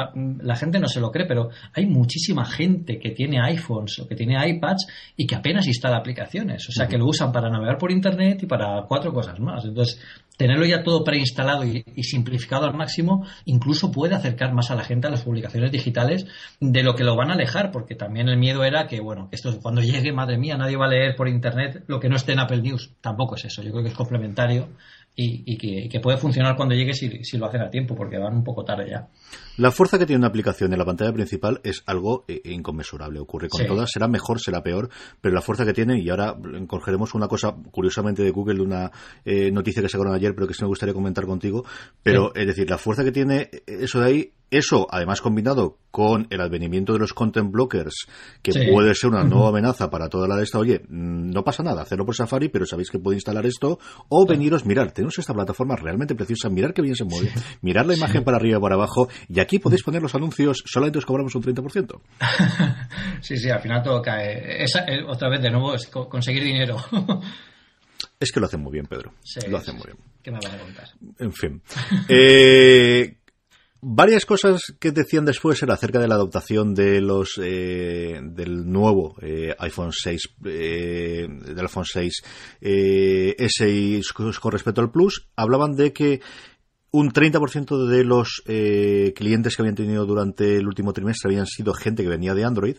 la 0.42 0.56
gente 0.56 0.80
no 0.80 0.88
se 0.88 1.00
lo 1.00 1.12
cree, 1.12 1.26
pero 1.26 1.50
hay 1.74 1.86
muchísima 1.86 2.46
gente 2.46 3.00
que 3.00 3.12
tiene 3.12 3.40
iPhones 3.42 4.00
o 4.00 4.08
que 4.08 4.16
tiene 4.16 4.36
iPads 4.50 4.88
y 5.16 5.26
que 5.26 5.36
apenas 5.36 5.68
instala 5.68 5.98
aplicaciones. 5.98 6.68
O 6.68 6.72
sea, 6.72 6.88
que 6.88 6.98
lo 6.98 7.06
usan 7.06 7.32
para 7.32 7.50
navegar 7.50 7.78
por 7.78 7.92
Internet 7.92 8.44
y 8.44 8.46
para 8.48 8.84
cuatro 8.88 9.14
cosas 9.14 9.40
más. 9.40 9.64
Entonces, 9.64 10.02
tenerlo 10.38 10.66
ya 10.66 10.84
todo 10.84 11.04
preinstalado 11.04 11.64
y, 11.64 11.84
simplificado 12.04 12.66
al 12.66 12.74
máximo 12.74 13.26
incluso 13.46 13.92
puede 13.92 14.16
acercar 14.16 14.54
más 14.54 14.72
a 14.72 14.76
la 14.76 14.84
gente 14.84 15.08
a 15.08 15.12
las 15.12 15.24
publicaciones 15.24 15.72
digitales 15.72 16.26
de 16.60 16.84
lo 16.84 16.96
que 16.96 17.04
lo 17.04 17.16
van 17.16 17.32
a 17.32 17.34
alejar, 17.34 17.72
porque 17.72 17.96
también 17.96 18.30
el 18.30 18.38
miedo 18.38 18.64
era 18.64 18.88
que, 18.88 19.00
bueno, 19.00 19.30
que 19.30 19.36
esto 19.36 19.58
cuando 19.62 19.82
llegue, 19.82 20.14
madre 20.14 20.38
mía, 20.38 20.58
nadie 20.58 20.78
va 20.78 20.86
a 20.86 20.90
leer 20.90 21.16
por 21.16 21.28
internet 21.28 21.84
lo 21.88 22.00
que 22.00 22.10
no 22.10 22.16
esté 22.16 22.34
en 22.34 22.40
Apple 22.40 22.62
News. 22.62 22.92
Tampoco 23.02 23.36
es 23.36 23.46
eso, 23.46 23.62
yo 23.62 23.72
creo 23.72 23.84
que 23.84 23.90
es 23.90 23.96
complementario 23.96 24.70
y, 25.18 25.90
que, 25.90 26.00
puede 26.00 26.18
funcionar 26.18 26.58
cuando 26.58 26.76
llegue 26.76 26.94
si, 26.94 27.24
si, 27.24 27.38
lo 27.38 27.46
hacen 27.46 27.62
a 27.62 27.70
tiempo, 27.70 27.96
porque 27.96 28.18
van 28.18 28.36
un 28.36 28.44
poco 28.44 28.66
tarde 28.66 28.90
ya. 28.90 29.08
La 29.58 29.72
fuerza 29.72 29.98
que 29.98 30.06
tiene 30.06 30.20
una 30.20 30.28
aplicación 30.28 30.74
en 30.74 30.80
la 30.80 30.86
pantalla 30.86 31.14
principal 31.14 31.62
es 31.64 31.84
algo 31.86 32.26
eh, 32.28 32.42
inconmensurable. 32.46 33.20
Ocurre 33.20 33.48
con 33.48 33.66
todas, 33.66 33.90
será 33.92 34.10
mejor, 34.10 34.42
será 34.42 34.62
peor, 34.62 34.90
pero 35.22 35.34
la 35.34 35.42
fuerza 35.42 35.66
que 35.66 35.74
tiene, 35.74 36.02
y 36.02 36.10
ahora 36.10 36.36
cogeremos 36.68 37.14
una 37.14 37.28
cosa 37.28 37.56
curiosamente 37.72 38.24
de 38.24 38.32
Google, 38.32 38.56
de 38.56 38.62
una 38.62 38.92
eh, 39.24 39.52
noticia 39.52 39.82
que 39.82 39.88
sacaron 39.88 40.14
ayer, 40.14 40.36
pero 40.36 40.48
que 40.48 40.54
sí 40.54 40.64
me 40.64 40.68
gustaría 40.68 40.94
comentar 40.94 41.26
contigo, 41.26 41.64
pero 42.04 42.36
es 42.36 42.46
decir, 42.46 42.70
la 42.70 42.78
fuerza 42.78 43.04
que 43.04 43.14
tiene 43.14 43.50
eso 43.66 44.02
de 44.02 44.06
ahí 44.06 44.32
eso, 44.58 44.88
además 44.90 45.22
combinado 45.22 45.78
con 45.92 46.28
el 46.30 46.42
advenimiento 46.42 46.94
de 46.94 47.00
los 47.00 47.14
content 47.14 47.52
blockers, 47.52 48.08
que 48.42 48.52
puede 48.72 48.94
ser 48.96 49.12
una 49.12 49.24
nueva 49.24 49.50
amenaza 49.50 49.90
para 49.90 50.10
toda 50.10 50.28
la 50.28 50.36
de 50.36 50.44
esta, 50.44 50.60
oye, 50.60 50.82
mm, 50.88 51.32
no 51.32 51.44
pasa 51.44 51.64
nada, 51.64 51.84
hacerlo 51.84 52.06
por 52.06 52.16
Safari, 52.16 52.50
pero 52.50 52.66
sabéis 52.66 52.92
que 52.92 53.00
puede 53.00 53.18
instalar 53.18 53.46
esto, 53.46 53.80
o 54.10 54.26
veniros, 54.26 54.66
mirar, 54.66 54.92
tenemos 54.92 55.18
esta 55.18 55.34
plataforma 55.34 55.76
realmente 55.76 56.16
preciosa, 56.16 56.50
mirar 56.50 56.74
qué 56.74 56.82
bien 56.82 56.96
se 56.96 57.06
mueve, 57.06 57.32
mirar 57.62 57.86
la 57.86 57.96
imagen 57.96 58.24
para 58.24 58.38
arriba 58.38 58.58
y 58.58 58.62
para 58.62 58.76
abajo, 58.76 59.08
y 59.30 59.40
aquí 59.40 59.60
podéis 59.60 59.84
poner 59.84 60.02
los 60.02 60.16
anuncios, 60.16 60.64
solamente 60.66 61.00
os 61.00 61.06
cobramos 61.06 61.34
un 61.36 61.44
30%. 61.44 62.02
sí, 63.22 63.38
sí, 63.38 63.50
al 63.50 63.62
final 63.62 63.82
todo 63.84 64.02
cae. 64.02 64.64
Eh, 64.64 65.04
otra 65.08 65.30
vez, 65.30 65.42
de 65.42 65.52
nuevo, 65.52 65.74
es 65.76 65.88
conseguir 65.88 66.44
dinero. 66.44 66.78
es 68.20 68.32
que 68.32 68.40
lo 68.40 68.48
hacen 68.48 68.62
muy 68.62 68.74
bien, 68.74 68.86
Pedro. 68.86 69.14
lo 69.48 69.58
hacen 69.58 69.76
muy 69.76 69.86
bien. 69.86 69.98
¿Qué 70.22 70.32
me 70.32 70.38
vas 70.38 70.54
a 70.54 70.58
contar? 70.58 70.88
En 71.20 71.32
fin. 71.32 71.62
Eh, 72.10 73.18
Varias 73.88 74.26
cosas 74.26 74.62
que 74.80 74.92
decían 74.92 75.26
después 75.26 75.62
era 75.62 75.76
acerca 75.76 76.00
de 76.00 76.08
la 76.08 76.16
adaptación 76.16 76.74
de 76.74 77.02
los 77.02 77.40
eh, 77.40 78.20
del 78.20 78.66
nuevo 78.66 79.16
eh, 79.22 79.56
iPhone 79.60 79.92
6 79.92 80.22
eh, 80.44 81.28
del 81.30 81.60
iPhone 81.60 81.86
6 81.86 82.24
S 82.62 83.70
y 83.70 84.02
con 84.42 84.52
respecto 84.52 84.82
al 84.82 84.90
Plus 84.90 85.30
hablaban 85.36 85.76
de 85.76 85.94
que 85.94 86.20
un 86.90 87.12
30% 87.12 87.86
de 87.86 88.04
los 88.06 88.42
clientes 89.16 89.56
que 89.56 89.62
habían 89.62 89.76
tenido 89.76 90.08
durante 90.08 90.56
el 90.56 90.66
último 90.66 90.92
trimestre 90.92 91.30
habían 91.30 91.46
sido 91.46 91.76
gente 91.76 92.02
que 92.02 92.10
venía 92.10 92.34
de 92.34 92.44
Android. 92.44 92.78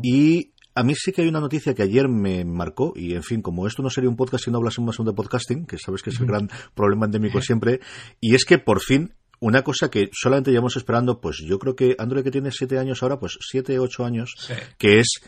Y 0.00 0.52
a 0.76 0.84
mí 0.84 0.94
sí 0.94 1.10
que 1.10 1.22
hay 1.22 1.28
una 1.28 1.40
noticia 1.40 1.74
que 1.74 1.82
ayer 1.82 2.06
me 2.06 2.44
marcó, 2.44 2.92
y 2.94 3.14
en 3.14 3.24
fin, 3.24 3.42
como 3.42 3.66
esto 3.66 3.82
no 3.82 3.90
sería 3.90 4.10
un 4.10 4.16
podcast 4.16 4.44
si 4.44 4.50
no 4.52 4.58
hablásemos 4.58 4.96
de 4.96 5.12
podcasting, 5.12 5.66
que 5.66 5.78
sabes 5.78 6.02
que 6.02 6.10
es 6.10 6.20
el 6.20 6.26
gran 6.26 6.50
problema 6.74 7.06
endémico 7.06 7.40
siempre, 7.40 7.80
y 8.20 8.34
es 8.36 8.44
que 8.44 8.58
por 8.58 8.80
fin 8.80 9.14
una 9.40 9.62
cosa 9.62 9.90
que 9.90 10.10
solamente 10.12 10.50
llevamos 10.50 10.76
esperando, 10.76 11.20
pues 11.20 11.38
yo 11.44 11.58
creo 11.58 11.76
que 11.76 11.96
Android 11.98 12.24
que 12.24 12.30
tiene 12.30 12.50
siete 12.52 12.78
años 12.78 13.02
ahora, 13.02 13.18
pues 13.18 13.38
siete, 13.40 13.78
ocho 13.78 14.04
años, 14.04 14.34
que 14.78 15.00
es 15.00 15.20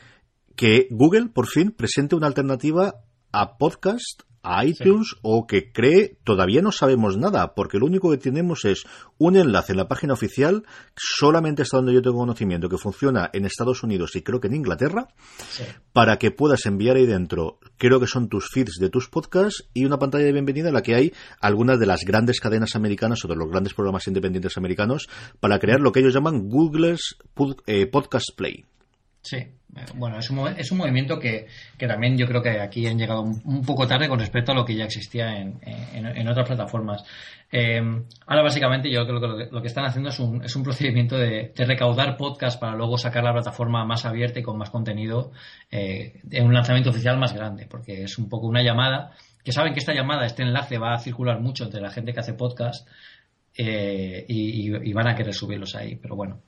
que 0.57 0.89
Google 0.91 1.29
por 1.29 1.47
fin 1.47 1.71
presente 1.71 2.17
una 2.17 2.27
alternativa 2.27 3.03
a 3.33 3.59
podcast 3.59 4.23
a 4.43 4.65
iTunes 4.65 5.17
o 5.23 5.47
que 5.47 5.73
cree, 5.73 6.17
todavía 6.25 6.63
no 6.63 6.73
sabemos 6.73 7.17
nada, 7.17 7.55
porque 7.55 7.79
lo 7.79 7.87
único 7.87 8.11
que 8.11 8.19
tenemos 8.19 8.65
es 8.65 8.85
un 9.19 9.37
enlace 9.37 9.73
en 9.73 9.79
la 9.79 9.89
página 9.89 10.15
oficial, 10.15 10.65
solamente 10.97 11.63
hasta 11.63 11.79
donde 11.79 11.95
yo 11.95 12.03
tengo 12.03 12.19
conocimiento, 12.19 12.69
que 12.69 12.79
funciona 12.79 13.31
en 13.33 13.45
Estados 13.45 13.83
Unidos 13.83 14.17
y 14.17 14.23
creo 14.23 14.41
que 14.41 14.49
en 14.49 14.57
Inglaterra, 14.57 15.09
para 15.93 16.19
que 16.19 16.31
puedas 16.31 16.67
enviar 16.67 16.97
ahí 16.97 17.07
dentro, 17.07 17.59
creo 17.77 18.01
que 18.01 18.07
son 18.07 18.29
tus 18.29 18.49
feeds 18.51 18.79
de 18.81 18.91
tus 18.91 19.09
podcasts 19.09 19.69
y 19.75 19.85
una 19.85 19.99
pantalla 19.99 20.25
de 20.25 20.33
bienvenida 20.33 20.69
en 20.69 20.75
la 20.75 20.83
que 20.83 20.95
hay 20.95 21.13
algunas 21.41 21.79
de 21.79 21.87
las 21.87 22.01
grandes 22.05 22.41
cadenas 22.41 22.77
americanas 22.77 23.25
o 23.25 23.29
de 23.29 23.37
los 23.37 23.49
grandes 23.49 23.75
programas 23.75 24.07
independientes 24.07 24.57
americanos 24.57 25.09
para 25.41 25.59
crear 25.59 25.81
lo 25.81 25.93
que 25.93 26.01
ellos 26.01 26.15
llaman 26.15 26.49
Google's 26.49 27.17
eh, 27.67 27.87
Podcast 27.87 28.31
Play. 28.37 28.65
Sí, 29.29 29.47
bueno, 29.95 30.19
es 30.19 30.31
un, 30.31 30.49
es 30.57 30.73
un 30.73 30.79
movimiento 30.79 31.19
que, 31.19 31.47
también 31.79 32.17
yo 32.17 32.27
creo 32.27 32.41
que 32.41 32.59
aquí 32.61 32.87
han 32.87 32.97
llegado 32.97 33.21
un, 33.21 33.63
poco 33.63 33.87
tarde 33.87 34.09
con 34.09 34.19
respecto 34.19 34.53
a 34.53 34.55
lo 34.55 34.65
que 34.65 34.75
ya 34.75 34.85
existía 34.85 35.37
en, 35.37 35.61
en, 35.63 36.29
otras 36.29 36.47
plataformas. 36.47 37.05
Eh, 37.53 37.79
ahora, 38.27 38.43
básicamente, 38.43 38.91
yo 38.91 39.07
creo 39.07 39.21
que 39.21 39.49
lo, 39.53 39.61
que 39.61 39.67
están 39.67 39.85
haciendo 39.85 40.09
es 40.09 40.19
un, 40.19 40.43
es 40.43 40.57
un 40.57 40.63
procedimiento 40.63 41.19
de, 41.19 41.53
recaudar 41.59 42.17
podcast 42.17 42.59
para 42.59 42.75
luego 42.75 42.97
sacar 42.97 43.23
la 43.23 43.35
plataforma 43.35 43.85
más 43.85 44.07
abierta 44.07 44.41
y 44.41 44.43
con 44.43 44.57
más 44.57 44.71
contenido 44.71 45.33
eh, 45.71 46.23
en 46.31 46.47
un 46.47 46.55
lanzamiento 46.55 46.89
oficial 46.89 47.19
más 47.19 47.35
grande, 47.35 47.67
porque 47.67 48.05
es 48.05 48.17
un 48.17 48.31
poco 48.31 48.47
una 48.47 48.63
llamada, 48.63 49.13
que 49.45 49.53
saben 49.53 49.75
que 49.75 49.81
esta 49.81 49.93
llamada, 49.93 50.25
este 50.25 50.43
enlace 50.43 50.79
va 50.79 50.95
a 50.95 50.99
circular 50.99 51.39
mucho 51.39 51.65
entre 51.65 51.83
la 51.83 51.91
gente 51.91 52.15
que 52.15 52.21
hace 52.21 52.33
podcast 52.33 52.89
eh, 53.55 54.25
y 54.27 54.93
van 54.95 55.09
a 55.09 55.15
querer 55.15 55.35
subirlos 55.35 55.75
ahí, 55.75 55.97
pero 55.97 56.17
bueno. 56.17 56.41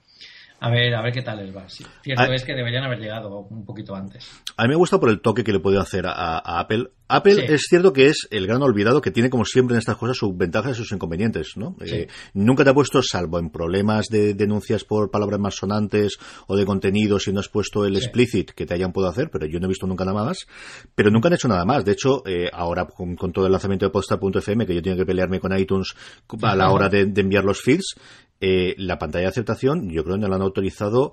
A 0.62 0.68
ver, 0.68 0.94
a 0.94 1.02
ver 1.02 1.12
qué 1.12 1.22
tal 1.22 1.38
les 1.38 1.56
va. 1.56 1.66
Cierto 1.68 2.22
ah. 2.22 2.34
es 2.34 2.44
que 2.44 2.54
deberían 2.54 2.84
haber 2.84 2.98
llegado 2.98 3.46
un 3.48 3.64
poquito 3.64 3.94
antes. 3.94 4.42
A 4.58 4.64
mí 4.64 4.68
me 4.68 4.76
gusta 4.76 5.00
por 5.00 5.08
el 5.08 5.22
toque 5.22 5.42
que 5.42 5.52
le 5.52 5.58
puede 5.58 5.78
hacer 5.78 6.04
a, 6.06 6.60
Apple. 6.60 6.90
Apple 7.08 7.46
es 7.48 7.62
cierto 7.68 7.92
que 7.94 8.06
es 8.06 8.28
el 8.30 8.46
gran 8.46 8.62
olvidado 8.62 9.00
que 9.00 9.10
tiene, 9.10 9.30
como 9.30 9.46
siempre 9.46 9.74
en 9.74 9.78
estas 9.78 9.96
cosas, 9.96 10.18
sus 10.18 10.36
ventajas 10.36 10.72
y 10.72 10.74
sus 10.76 10.92
inconvenientes, 10.92 11.54
¿no? 11.56 11.76
Eh, 11.80 12.06
nunca 12.34 12.62
te 12.62 12.70
ha 12.70 12.74
puesto, 12.74 13.02
salvo 13.02 13.38
en 13.38 13.50
problemas 13.50 14.06
de 14.08 14.34
denuncias 14.34 14.84
por 14.84 15.10
palabras 15.10 15.40
más 15.40 15.56
sonantes 15.56 16.18
o 16.46 16.56
de 16.56 16.66
contenido, 16.66 17.18
si 17.18 17.32
no 17.32 17.40
has 17.40 17.48
puesto 17.48 17.86
el 17.86 17.96
explicit 17.96 18.50
que 18.50 18.66
te 18.66 18.74
hayan 18.74 18.92
podido 18.92 19.10
hacer, 19.10 19.30
pero 19.30 19.46
yo 19.46 19.58
no 19.58 19.66
he 19.66 19.68
visto 19.68 19.86
nunca 19.86 20.04
nada 20.04 20.24
más. 20.24 20.46
Pero 20.94 21.10
nunca 21.10 21.28
han 21.28 21.34
hecho 21.34 21.48
nada 21.48 21.64
más. 21.64 21.84
De 21.84 21.92
hecho, 21.92 22.22
eh, 22.26 22.50
ahora 22.52 22.84
con, 22.84 23.16
todo 23.32 23.46
el 23.46 23.52
lanzamiento 23.52 23.86
de 23.86 23.90
Podstar.fm, 23.90 24.66
que 24.66 24.74
yo 24.74 24.82
tengo 24.82 24.98
que 24.98 25.06
pelearme 25.06 25.40
con 25.40 25.58
iTunes 25.58 25.94
a 26.42 26.54
la 26.54 26.70
hora 26.70 26.88
de 26.88 27.10
enviar 27.16 27.44
los 27.44 27.60
feeds, 27.60 27.96
eh, 28.40 28.74
la 28.78 28.98
pantalla 28.98 29.24
de 29.24 29.28
aceptación 29.28 29.90
yo 29.90 30.02
creo 30.02 30.16
que 30.16 30.22
no 30.22 30.28
la 30.28 30.36
han 30.36 30.42
autorizado 30.42 31.12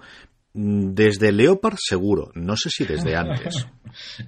mm, 0.53 0.93
desde 0.93 1.33
Leopard 1.33 1.75
seguro, 1.77 2.31
no 2.35 2.55
sé 2.55 2.69
si 2.69 2.85
desde 2.85 3.15
antes. 3.17 3.67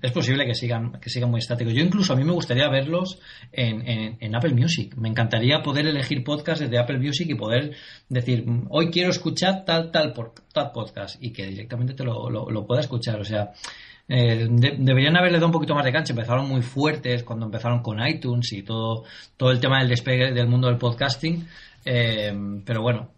es 0.02 0.12
posible 0.12 0.46
que 0.46 0.54
sigan, 0.54 1.00
que 1.00 1.10
sigan 1.10 1.32
muy 1.32 1.40
estáticos. 1.40 1.74
Yo 1.74 1.82
incluso 1.82 2.12
a 2.12 2.18
mí 2.18 2.26
me 2.26 2.34
gustaría 2.34 2.68
verlos 2.70 3.20
en, 3.54 4.36
Apple 4.36 4.54
Music. 4.54 4.96
Me 4.98 5.08
encantaría 5.08 5.62
poder 5.62 5.88
elegir 5.88 6.26
podcast 6.26 6.62
desde 6.62 6.78
Apple 6.78 7.00
Music 7.00 7.30
y 7.30 7.36
poder 7.36 7.74
decir, 8.10 8.46
mm, 8.46 8.68
hoy 8.70 8.92
quiero 8.92 9.12
escuchar 9.12 9.64
tal, 9.64 9.92
tal, 9.92 10.14
tal 10.54 10.72
podcast 10.74 11.16
y 11.24 11.32
que 11.32 11.48
directamente 11.48 11.94
te 11.94 12.04
lo, 12.04 12.30
lo, 12.30 12.68
pueda 12.68 12.82
escuchar. 12.82 13.22
O 13.22 13.24
sea, 13.24 13.54
eh, 14.10 14.46
deberían 14.50 15.16
haberle 15.16 15.38
dado 15.38 15.46
un 15.46 15.54
poquito 15.54 15.74
más 15.74 15.86
de 15.86 15.94
cancha. 15.94 16.12
Empezaron 16.12 16.50
muy 16.50 16.64
fuertes 16.64 17.24
cuando 17.24 17.46
empezaron 17.46 17.82
con 17.82 18.06
iTunes 18.06 18.52
y 18.52 18.64
todo, 18.64 19.06
todo 19.38 19.52
el 19.52 19.62
tema 19.62 19.80
del 19.80 19.88
despegue 19.88 20.34
del 20.34 20.48
mundo 20.48 20.68
del 20.68 20.78
podcasting. 20.78 21.48
Eh, 21.86 22.62
pero 22.66 22.82
bueno, 22.82 23.10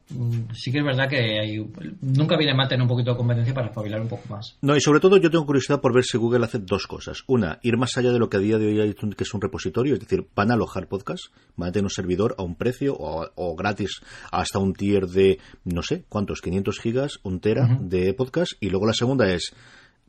sí 0.53 0.71
que 0.71 0.79
es 0.79 0.83
verdad 0.83 1.09
que 1.09 1.65
nunca 2.01 2.37
viene 2.37 2.53
mal 2.53 2.67
tener 2.67 2.83
un 2.83 2.87
poquito 2.87 3.11
de 3.11 3.17
competencia 3.17 3.53
para 3.53 3.67
espabilar 3.67 4.01
un 4.01 4.07
poco 4.07 4.23
más. 4.29 4.57
No, 4.61 4.75
y 4.75 4.81
sobre 4.81 4.99
todo 4.99 5.17
yo 5.17 5.29
tengo 5.29 5.45
curiosidad 5.45 5.81
por 5.81 5.93
ver 5.93 6.03
si 6.03 6.17
Google 6.17 6.45
hace 6.45 6.59
dos 6.59 6.87
cosas. 6.87 7.23
Una, 7.27 7.59
ir 7.63 7.77
más 7.77 7.97
allá 7.97 8.11
de 8.11 8.19
lo 8.19 8.29
que 8.29 8.37
a 8.37 8.39
día 8.39 8.57
de 8.57 8.67
hoy 8.67 8.79
hay, 8.79 8.93
que 8.93 9.23
es 9.23 9.33
un 9.33 9.41
repositorio, 9.41 9.95
es 9.95 9.99
decir, 9.99 10.27
van 10.35 10.51
a 10.51 10.55
alojar 10.55 10.87
podcasts, 10.87 11.31
van 11.55 11.69
a 11.69 11.71
tener 11.71 11.85
un 11.85 11.89
servidor 11.89 12.35
a 12.37 12.43
un 12.43 12.55
precio 12.55 12.95
o, 12.97 13.55
gratis 13.55 14.01
hasta 14.31 14.59
un 14.59 14.73
tier 14.73 15.07
de, 15.07 15.39
no 15.65 15.81
sé, 15.81 16.05
¿cuántos? 16.09 16.41
500 16.41 16.79
gigas, 16.79 17.19
un 17.23 17.39
tera 17.39 17.77
de 17.79 18.13
podcast. 18.13 18.53
Y 18.59 18.69
luego 18.69 18.85
la 18.85 18.93
segunda 18.93 19.31
es 19.31 19.53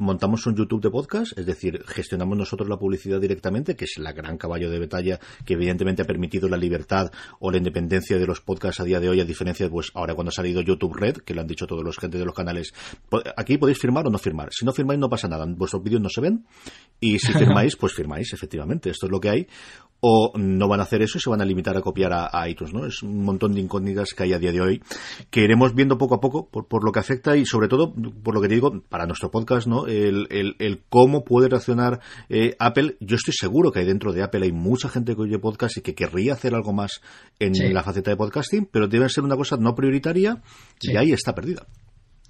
montamos 0.03 0.47
un 0.47 0.57
YouTube 0.57 0.83
de 0.83 0.91
podcast, 0.91 1.39
es 1.39 1.47
decir, 1.47 1.83
gestionamos 1.87 2.37
nosotros 2.37 2.69
la 2.69 2.77
publicidad 2.77 3.21
directamente, 3.21 3.77
que 3.77 3.85
es 3.85 3.99
la 3.99 4.13
gran 4.13 4.37
caballo 4.37 4.69
de 4.69 4.81
batalla 4.81 5.21
que 5.47 5.55
evidentemente 5.55 6.03
ha 6.03 6.05
permitido 6.05 6.49
la 6.49 6.57
libertad 6.57 7.11
o 7.39 7.51
la 7.51 7.59
independencia 7.59 8.19
de 8.19 8.27
los 8.27 8.41
podcasts 8.41 8.81
a 8.81 8.85
día 8.85 9.01
de 9.01 9.09
hoy, 9.09 9.21
a 9.21 9.25
diferencia 9.25 9.67
de 9.67 9.71
pues 9.71 9.91
ahora 9.95 10.15
cuando 10.15 10.31
ha 10.31 10.33
salido 10.33 10.61
YouTube 10.61 10.95
Red, 10.95 11.19
que 11.19 11.35
lo 11.35 11.41
han 11.41 11.47
dicho 11.47 11.67
todos 11.67 11.85
los 11.85 11.97
gente 11.99 12.19
de 12.19 12.25
los 12.25 12.35
canales, 12.35 12.75
aquí 13.37 13.57
podéis 13.59 13.79
firmar 13.79 14.07
o 14.07 14.11
no 14.11 14.19
firmar. 14.19 14.49
Si 14.53 14.65
no 14.65 14.73
firmáis 14.73 14.99
no 14.99 15.09
pasa 15.09 15.29
nada, 15.29 15.47
vuestros 15.49 15.83
vídeos 15.83 16.03
no 16.03 16.09
se 16.09 16.21
ven 16.21 16.45
y 17.01 17.19
si 17.19 17.33
firmáis, 17.39 17.77
pues 17.77 17.95
firmáis, 17.95 18.33
efectivamente, 18.33 18.91
esto 18.91 19.07
es 19.07 19.13
lo 19.13 19.21
que 19.21 19.31
hay 19.31 19.47
o 20.05 20.33
no 20.37 20.67
van 20.67 20.81
a 20.81 20.83
hacer 20.83 21.01
eso 21.01 21.19
y 21.19 21.21
se 21.21 21.31
van 21.31 21.43
a 21.43 21.45
limitar 21.45 21.77
a 21.77 21.81
copiar 21.81 22.13
a, 22.13 22.49
iTunes, 22.49 22.75
¿no? 22.75 22.87
Es 22.87 23.05
un 23.05 23.25
montón 23.25 23.55
de 23.55 23.61
incógnitas 23.61 24.15
que 24.15 24.25
hay 24.25 24.33
a 24.33 24.39
día 24.41 24.51
de 24.51 24.61
hoy 24.61 24.83
que 25.31 25.43
iremos 25.43 25.77
viendo 25.77 25.97
poco 25.97 26.17
a 26.17 26.21
poco 26.21 26.49
por, 26.49 26.85
lo 26.85 26.91
que 26.91 26.99
afecta 26.99 27.37
y 27.37 27.47
sobre 27.47 27.69
todo 27.69 27.95
por 27.95 28.35
lo 28.35 28.41
que 28.41 28.49
te 28.49 28.55
digo 28.55 28.83
para 28.89 29.07
nuestro 29.07 29.31
podcast, 29.31 29.69
¿no? 29.69 29.87
El, 29.93 30.57
el, 30.59 30.83
cómo 30.89 31.25
puede 31.25 31.49
reaccionar 31.49 32.01
eh, 32.29 32.57
Apple. 32.59 32.97
Yo 33.01 33.17
estoy 33.17 33.35
seguro 33.35 33.71
que 33.71 33.81
hay 33.81 33.87
dentro 33.87 34.13
de 34.13 34.23
Apple 34.23 34.45
hay 34.45 34.53
mucha 34.53 34.89
gente 34.89 35.15
que 35.15 35.23
oye 35.23 35.39
podcast 35.39 35.77
y 35.77 35.83
que 35.83 35.95
querría 35.95 36.33
hacer 36.35 36.55
algo 36.55 36.73
más 36.73 37.01
en 37.39 37.53
la 37.75 37.83
faceta 37.83 38.11
de 38.11 38.17
podcasting, 38.17 38.69
pero 38.71 38.89
debe 38.89 39.09
ser 39.09 39.25
una 39.25 39.37
cosa 39.37 39.57
no 39.57 39.75
prioritaria 39.75 40.43
y 40.81 40.97
ahí 40.97 41.13
está 41.13 41.35
perdida. 41.35 41.67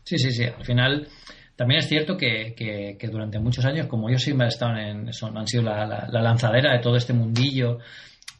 Sí, 0.04 0.18
sí, 0.18 0.32
sí. 0.32 0.44
Al 0.44 0.64
final 0.64 1.08
también 1.56 1.80
es 1.80 1.88
cierto 1.88 2.16
que, 2.16 2.54
que, 2.56 3.08
durante 3.08 3.38
muchos 3.38 3.64
años, 3.64 3.86
como 3.86 4.10
yo 4.10 4.18
siempre 4.18 4.46
he 4.46 4.48
estado 4.48 4.76
en, 4.76 5.12
son, 5.12 5.36
han 5.36 5.46
sido 5.46 5.62
la, 5.62 5.86
la, 5.86 6.22
lanzadera 6.22 6.72
de 6.72 6.80
todo 6.80 6.96
este 6.96 7.12
mundillo, 7.12 7.78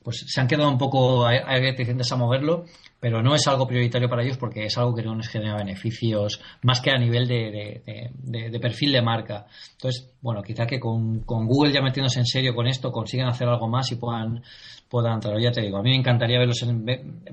pues 0.02 0.24
se 0.26 0.40
han 0.40 0.48
quedado 0.48 0.70
un 0.70 0.78
poco 0.78 1.28
reticentes 1.28 2.11
a 2.11 2.16
moverlo, 2.16 2.64
pero 3.02 3.20
no 3.20 3.34
es 3.34 3.44
algo 3.48 3.66
prioritario 3.66 4.08
para 4.08 4.22
ellos 4.22 4.36
porque 4.38 4.64
es 4.64 4.78
algo 4.78 4.94
que 4.94 5.02
no 5.02 5.16
les 5.16 5.26
genera 5.26 5.56
beneficios 5.56 6.40
más 6.62 6.80
que 6.80 6.92
a 6.92 6.96
nivel 6.96 7.26
de, 7.26 7.82
de, 8.14 8.60
perfil 8.60 8.92
de 8.92 9.02
marca. 9.02 9.44
Entonces, 9.72 10.12
bueno, 10.20 10.40
quizá 10.40 10.66
que 10.66 10.78
con, 10.78 11.24
con, 11.24 11.48
Google 11.48 11.72
ya 11.72 11.82
metiéndose 11.82 12.20
en 12.20 12.26
serio 12.26 12.54
con 12.54 12.68
esto 12.68 12.92
consigan 12.92 13.26
hacer 13.26 13.48
algo 13.48 13.66
más 13.66 13.90
y 13.90 13.96
puedan, 13.96 14.44
puedan 14.88 15.14
entrar. 15.14 15.36
Ya 15.40 15.50
te 15.50 15.62
digo, 15.62 15.78
a 15.78 15.82
mí 15.82 15.90
me 15.90 15.96
encantaría 15.96 16.38
verlos 16.38 16.62
en, 16.62 16.84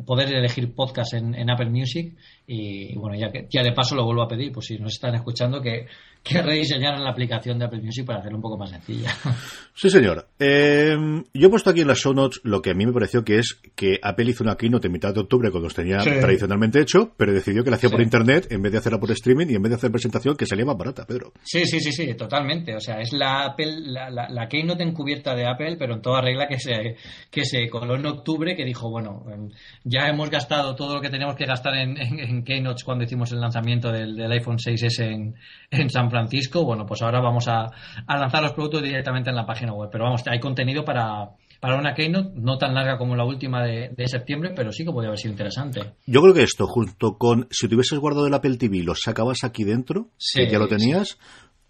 poder 0.07 0.33
elegir 0.33 0.73
podcast 0.73 1.13
en, 1.13 1.35
en 1.35 1.51
Apple 1.51 1.69
Music 1.69 2.17
y, 2.51 2.95
bueno, 2.95 3.15
ya 3.15 3.31
que 3.31 3.47
ya 3.47 3.61
de 3.61 3.73
paso 3.73 3.95
lo 3.95 4.03
vuelvo 4.03 4.23
a 4.23 4.27
pedir, 4.27 4.51
pues 4.51 4.65
si 4.65 4.79
nos 4.79 4.93
están 4.93 5.13
escuchando, 5.13 5.61
que, 5.61 5.85
que 6.23 6.41
rediseñaran 6.41 7.03
la 7.03 7.11
aplicación 7.11 7.59
de 7.59 7.65
Apple 7.65 7.81
Music 7.83 8.07
para 8.07 8.19
hacerlo 8.19 8.37
un 8.37 8.41
poco 8.41 8.57
más 8.57 8.71
sencilla. 8.71 9.11
Sí, 9.79 9.89
señor. 9.89 10.27
Eh, 10.37 10.93
yo 11.33 11.47
he 11.47 11.49
puesto 11.49 11.69
aquí 11.69 11.79
en 11.79 11.87
las 11.87 11.99
show 11.99 12.13
notes 12.13 12.41
lo 12.43 12.61
que 12.61 12.71
a 12.71 12.73
mí 12.73 12.85
me 12.85 12.91
pareció 12.91 13.23
que 13.23 13.37
es 13.37 13.61
que 13.77 13.97
Apple 14.03 14.29
hizo 14.29 14.43
una 14.43 14.57
keynote 14.57 14.87
en 14.87 14.91
mitad 14.91 15.13
de 15.13 15.21
octubre 15.21 15.51
cuando 15.51 15.67
los 15.67 15.73
tenía 15.73 15.99
tradicionalmente 15.99 16.81
hecho, 16.81 17.13
pero 17.15 17.31
decidió 17.31 17.63
que 17.63 17.69
la 17.69 17.77
hacía 17.77 17.89
por 17.89 18.01
internet 18.01 18.47
en 18.51 18.61
vez 18.61 18.73
de 18.73 18.79
hacerla 18.79 18.99
por 18.99 19.09
streaming 19.11 19.47
y 19.49 19.55
en 19.55 19.61
vez 19.61 19.69
de 19.69 19.75
hacer 19.77 19.89
presentación 19.89 20.35
que 20.35 20.45
salía 20.45 20.65
más 20.65 20.75
barata, 20.77 21.05
Pedro. 21.05 21.31
Sí, 21.43 21.65
sí, 21.65 21.79
sí, 21.79 21.93
sí, 21.93 22.13
totalmente. 22.15 22.75
O 22.75 22.81
sea, 22.81 22.99
es 22.99 23.13
la 23.13 23.45
Apple, 23.45 23.83
la, 23.85 24.09
la, 24.09 24.47
keynote 24.49 24.83
encubierta 24.83 25.33
de 25.33 25.47
Apple, 25.47 25.77
pero 25.79 25.93
en 25.93 26.01
toda 26.01 26.19
regla 26.19 26.49
que 26.49 26.59
se, 26.59 26.97
que 27.31 27.45
se 27.45 27.69
coló 27.69 27.95
en 27.95 28.05
octubre, 28.05 28.57
que 28.57 28.65
dijo, 28.65 28.89
bueno, 28.89 29.23
em, 29.31 29.49
ya 29.85 30.09
hemos 30.09 30.29
gastado 30.29 30.75
todo 30.75 30.95
lo 30.95 31.01
que 31.01 31.09
teníamos 31.09 31.37
que 31.37 31.45
gastar 31.45 31.75
en, 31.75 31.95
en, 31.97 32.38
keynotes 32.43 32.83
cuando 32.83 33.03
hicimos 33.03 33.31
el 33.31 33.39
lanzamiento 33.39 33.91
del, 33.91 34.15
del 34.15 34.31
iPhone 34.31 34.57
6S 34.57 34.99
en, 35.01 35.35
en 35.71 35.89
San 35.89 36.09
Francisco, 36.09 36.63
bueno, 36.63 36.85
pues 36.85 37.01
ahora 37.01 37.19
vamos 37.19 37.47
a, 37.47 37.67
lanzar 38.07 38.43
los 38.43 38.53
productos 38.53 38.83
directamente 38.83 39.29
en 39.29 39.35
la 39.35 39.45
página 39.45 39.73
web. 39.73 39.89
Pero 39.91 40.05
vamos, 40.05 40.23
hay 40.27 40.39
contenido 40.39 40.83
para, 40.83 41.29
para 41.59 41.77
una 41.77 41.93
Keynote, 41.93 42.31
no 42.35 42.57
tan 42.57 42.73
larga 42.73 42.97
como 42.97 43.15
la 43.15 43.25
última 43.25 43.63
de, 43.63 44.07
septiembre, 44.07 44.53
pero 44.55 44.71
sí 44.71 44.83
que 44.83 44.91
podría 44.91 45.09
haber 45.09 45.19
sido 45.19 45.31
interesante. 45.31 45.93
Yo 46.05 46.21
creo 46.21 46.33
que 46.33 46.43
esto, 46.43 46.67
junto 46.67 47.17
con, 47.17 47.47
si 47.51 47.67
te 47.67 47.75
hubieses 47.75 47.99
guardado 47.99 48.27
el 48.27 48.33
Apple 48.33 48.57
TV 48.57 48.83
lo 48.83 48.95
sacabas 48.95 49.43
aquí 49.43 49.63
dentro, 49.63 50.09
que 50.33 50.49
ya 50.49 50.59
lo 50.59 50.67
tenías, 50.67 51.17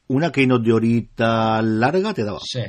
una 0.08 0.32
Keynote 0.32 0.65
de 0.65 0.73
horita 0.73 1.62
larga 1.62 2.13
te 2.13 2.23
daba. 2.23 2.39
Sí. 2.43 2.62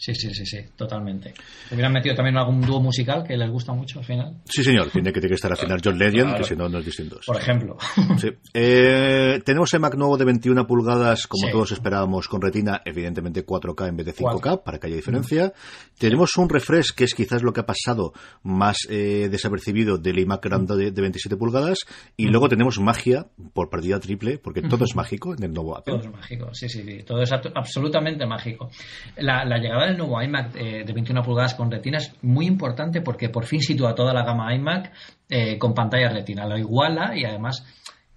Sí, 0.00 0.14
sí, 0.14 0.32
sí, 0.32 0.46
sí, 0.46 0.56
totalmente. 0.76 1.34
Hubieran 1.70 1.92
metido 1.92 2.14
también 2.14 2.34
algún 2.38 2.62
dúo 2.62 2.80
musical 2.80 3.22
que 3.22 3.36
les 3.36 3.50
gusta 3.50 3.74
mucho 3.74 3.98
al 3.98 4.04
final. 4.06 4.34
Sí, 4.46 4.64
señor, 4.64 4.88
tiene 4.90 5.12
que, 5.12 5.20
tiene 5.20 5.28
que 5.28 5.34
estar 5.34 5.50
al 5.50 5.58
final 5.58 5.78
John 5.84 5.98
Legend, 5.98 6.38
que 6.38 6.44
si 6.44 6.56
no, 6.56 6.70
no 6.70 6.78
es 6.78 6.86
distinto. 6.86 7.20
Por 7.26 7.36
ejemplo. 7.36 7.76
Sí. 8.16 8.28
Eh, 8.54 9.40
tenemos 9.44 9.72
el 9.74 9.80
Mac 9.80 9.94
nuevo 9.96 10.16
de 10.16 10.24
21 10.24 10.66
pulgadas, 10.66 11.26
como 11.26 11.46
sí. 11.46 11.52
todos 11.52 11.72
esperábamos, 11.72 12.28
con 12.28 12.40
retina, 12.40 12.80
evidentemente 12.86 13.44
4K 13.44 13.88
en 13.88 13.96
vez 13.96 14.06
de 14.06 14.14
5K, 14.14 14.40
4. 14.40 14.62
para 14.64 14.78
que 14.78 14.86
haya 14.86 14.96
diferencia. 14.96 15.48
Mm. 15.48 15.98
Tenemos 15.98 16.34
un 16.38 16.48
refresh, 16.48 16.94
que 16.96 17.04
es 17.04 17.14
quizás 17.14 17.42
lo 17.42 17.52
que 17.52 17.60
ha 17.60 17.66
pasado 17.66 18.14
más 18.42 18.86
eh, 18.88 19.28
desapercibido 19.30 19.98
del 19.98 20.18
iMac 20.18 20.42
grande 20.42 20.76
de, 20.76 20.90
de 20.92 21.00
27 21.02 21.36
pulgadas, 21.36 21.80
y 22.16 22.26
mm. 22.26 22.30
luego 22.30 22.48
tenemos 22.48 22.80
magia 22.80 23.26
por 23.52 23.68
partida 23.68 24.00
triple, 24.00 24.38
porque 24.38 24.62
todo 24.62 24.86
es 24.86 24.96
mágico 24.96 25.34
en 25.34 25.42
el 25.42 25.52
nuevo 25.52 25.76
Apple. 25.76 25.98
Todo 25.98 26.04
es 26.04 26.10
mágico, 26.10 26.54
sí, 26.54 26.70
sí, 26.70 26.82
sí. 26.84 27.02
todo 27.04 27.22
es 27.22 27.30
absolutamente 27.32 28.24
mágico. 28.24 28.70
La, 29.18 29.44
la 29.44 29.58
llegada 29.58 29.89
del 29.90 29.98
nuevo 29.98 30.20
iMac 30.22 30.56
eh, 30.56 30.84
de 30.84 30.92
21 30.92 31.22
pulgadas 31.22 31.54
con 31.54 31.70
retina 31.70 31.98
es 31.98 32.12
muy 32.22 32.46
importante 32.46 33.00
porque 33.00 33.28
por 33.28 33.44
fin 33.44 33.60
sitúa 33.60 33.94
toda 33.94 34.14
la 34.14 34.24
gama 34.24 34.54
iMac 34.54 34.92
eh, 35.28 35.58
con 35.58 35.74
pantalla 35.74 36.08
retina, 36.08 36.46
lo 36.46 36.58
iguala 36.58 37.16
y 37.16 37.24
además 37.24 37.64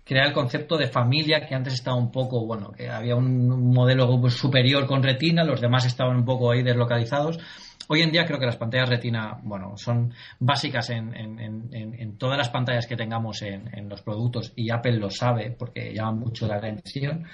crea 0.03 0.25
el 0.25 0.33
concepto 0.33 0.77
de 0.77 0.87
familia 0.87 1.45
que 1.45 1.55
antes 1.55 1.73
estaba 1.73 1.95
un 1.95 2.11
poco, 2.11 2.45
bueno, 2.45 2.71
que 2.71 2.89
había 2.89 3.15
un 3.15 3.73
modelo 3.73 4.29
superior 4.29 4.85
con 4.85 5.01
retina, 5.01 5.43
los 5.43 5.61
demás 5.61 5.85
estaban 5.85 6.17
un 6.17 6.25
poco 6.25 6.51
ahí 6.51 6.61
deslocalizados. 6.61 7.39
Hoy 7.87 8.01
en 8.01 8.11
día 8.11 8.25
creo 8.25 8.39
que 8.39 8.45
las 8.45 8.55
pantallas 8.55 8.89
retina, 8.89 9.39
bueno, 9.43 9.77
son 9.77 10.13
básicas 10.39 10.89
en, 10.89 11.15
en, 11.15 11.39
en, 11.39 11.93
en 11.99 12.17
todas 12.17 12.37
las 12.37 12.49
pantallas 12.49 12.87
que 12.87 12.95
tengamos 12.95 13.41
en, 13.41 13.89
los 13.89 14.01
productos 14.01 14.53
y 14.55 14.71
Apple 14.71 14.97
lo 14.97 15.09
sabe 15.09 15.51
porque 15.57 15.93
llama 15.93 16.13
mucho 16.13 16.47
la 16.47 16.55
atención. 16.55 17.25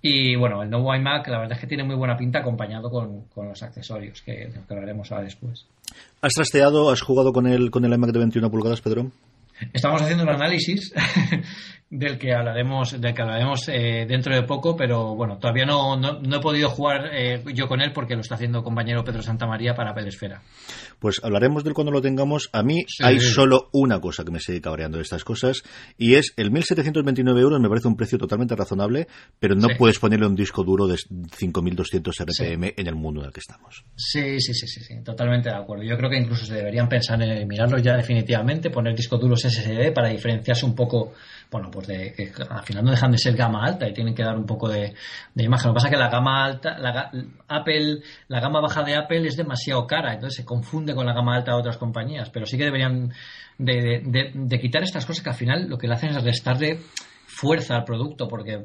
Y 0.00 0.36
bueno, 0.36 0.62
el 0.62 0.70
nuevo 0.70 0.94
iMac 0.94 1.26
la 1.28 1.38
verdad 1.38 1.56
es 1.56 1.60
que 1.60 1.66
tiene 1.66 1.82
muy 1.82 1.96
buena 1.96 2.16
pinta 2.16 2.38
acompañado 2.38 2.88
con, 2.90 3.22
con 3.34 3.48
los 3.48 3.62
accesorios, 3.62 4.22
que, 4.22 4.48
que 4.66 4.74
hablaremos 4.74 5.10
ahora 5.10 5.24
después. 5.24 5.66
¿Has 6.20 6.34
trasteado, 6.34 6.90
has 6.90 7.00
jugado 7.00 7.32
con 7.32 7.46
el, 7.46 7.70
con 7.70 7.84
el 7.84 7.92
iMac 7.92 8.12
de 8.12 8.18
21 8.20 8.50
pulgadas, 8.50 8.80
Pedro? 8.80 9.10
Estamos 9.72 10.00
haciendo 10.00 10.22
un 10.22 10.30
análisis 10.30 10.94
del 11.90 12.18
que 12.18 12.34
hablaremos, 12.34 13.00
del 13.00 13.14
que 13.14 13.22
hablaremos 13.22 13.68
eh, 13.68 14.04
dentro 14.06 14.34
de 14.34 14.42
poco, 14.42 14.76
pero 14.76 15.14
bueno, 15.14 15.38
todavía 15.38 15.64
no, 15.64 15.96
no, 15.96 16.20
no 16.20 16.36
he 16.36 16.40
podido 16.40 16.68
jugar 16.68 17.10
eh, 17.12 17.42
yo 17.54 17.66
con 17.66 17.80
él 17.80 17.92
porque 17.94 18.14
lo 18.14 18.20
está 18.20 18.34
haciendo 18.34 18.62
compañero 18.62 19.04
Pedro 19.04 19.22
Santamaría 19.22 19.74
para 19.74 19.94
Pelesfera. 19.94 20.42
Pues 20.98 21.20
hablaremos 21.22 21.64
del 21.64 21.74
cuando 21.74 21.92
lo 21.92 22.02
tengamos. 22.02 22.50
A 22.52 22.62
mí 22.62 22.84
sí. 22.86 23.02
hay 23.04 23.20
solo 23.20 23.70
una 23.72 24.00
cosa 24.00 24.24
que 24.24 24.30
me 24.30 24.40
sigue 24.40 24.60
cabreando 24.60 24.98
de 24.98 25.02
estas 25.02 25.24
cosas 25.24 25.62
y 25.96 26.14
es 26.16 26.34
el 26.36 26.50
1.729 26.52 27.40
euros 27.40 27.60
me 27.60 27.68
parece 27.68 27.88
un 27.88 27.96
precio 27.96 28.18
totalmente 28.18 28.54
razonable, 28.54 29.06
pero 29.38 29.54
no 29.54 29.68
sí. 29.68 29.74
puedes 29.78 29.98
ponerle 29.98 30.26
un 30.26 30.34
disco 30.34 30.64
duro 30.64 30.86
de 30.86 30.96
5.200 30.96 32.24
RPM 32.24 32.74
en 32.76 32.86
el 32.86 32.94
mundo 32.94 33.20
en 33.20 33.26
el 33.26 33.32
que 33.32 33.40
estamos. 33.40 33.84
Sí, 33.96 34.40
sí, 34.40 34.52
sí, 34.52 34.66
sí, 34.66 34.80
sí, 34.80 35.02
totalmente 35.02 35.48
de 35.48 35.56
acuerdo. 35.56 35.84
Yo 35.84 35.96
creo 35.96 36.10
que 36.10 36.18
incluso 36.18 36.44
se 36.44 36.54
deberían 36.54 36.88
pensar 36.88 37.22
en 37.22 37.30
eliminarlo 37.30 37.78
ya 37.78 37.96
definitivamente, 37.96 38.70
poner 38.70 38.94
discos 38.94 39.20
duros 39.20 39.40
SSD 39.40 39.92
para 39.94 40.08
diferenciarse 40.08 40.66
un 40.66 40.74
poco, 40.74 41.12
bueno, 41.50 41.70
pues 41.70 41.86
de 41.86 42.12
que 42.12 42.30
al 42.48 42.62
final 42.62 42.84
no 42.84 42.90
dejan 42.90 43.12
de 43.12 43.18
ser 43.18 43.34
gama 43.34 43.64
alta 43.64 43.88
y 43.88 43.92
tienen 43.92 44.14
que 44.14 44.22
dar 44.22 44.36
un 44.36 44.46
poco 44.46 44.68
de, 44.68 44.94
de 45.34 45.44
imagen. 45.44 45.68
Lo 45.68 45.72
que 45.72 45.76
pasa 45.76 45.88
es 45.88 45.92
que 45.92 45.98
la 45.98 46.10
gama 46.10 46.44
alta, 46.44 46.78
la, 46.78 47.10
Apple, 47.48 48.00
la 48.28 48.40
gama 48.40 48.60
baja 48.60 48.82
de 48.82 48.96
Apple 48.96 49.26
es 49.26 49.36
demasiado 49.36 49.86
cara, 49.86 50.12
entonces 50.12 50.36
se 50.36 50.44
confunde 50.44 50.94
con 50.94 51.06
la 51.06 51.14
gama 51.14 51.36
alta 51.36 51.52
de 51.52 51.58
otras 51.58 51.78
compañías, 51.78 52.30
pero 52.30 52.46
sí 52.46 52.58
que 52.58 52.64
deberían 52.64 53.12
de, 53.56 54.02
de, 54.04 54.32
de 54.34 54.60
quitar 54.60 54.82
estas 54.82 55.06
cosas 55.06 55.22
que 55.22 55.30
al 55.30 55.36
final 55.36 55.68
lo 55.68 55.78
que 55.78 55.88
le 55.88 55.94
hacen 55.94 56.10
es 56.10 56.22
restarle 56.22 56.80
fuerza 57.38 57.76
al 57.76 57.84
producto 57.84 58.26
porque 58.26 58.64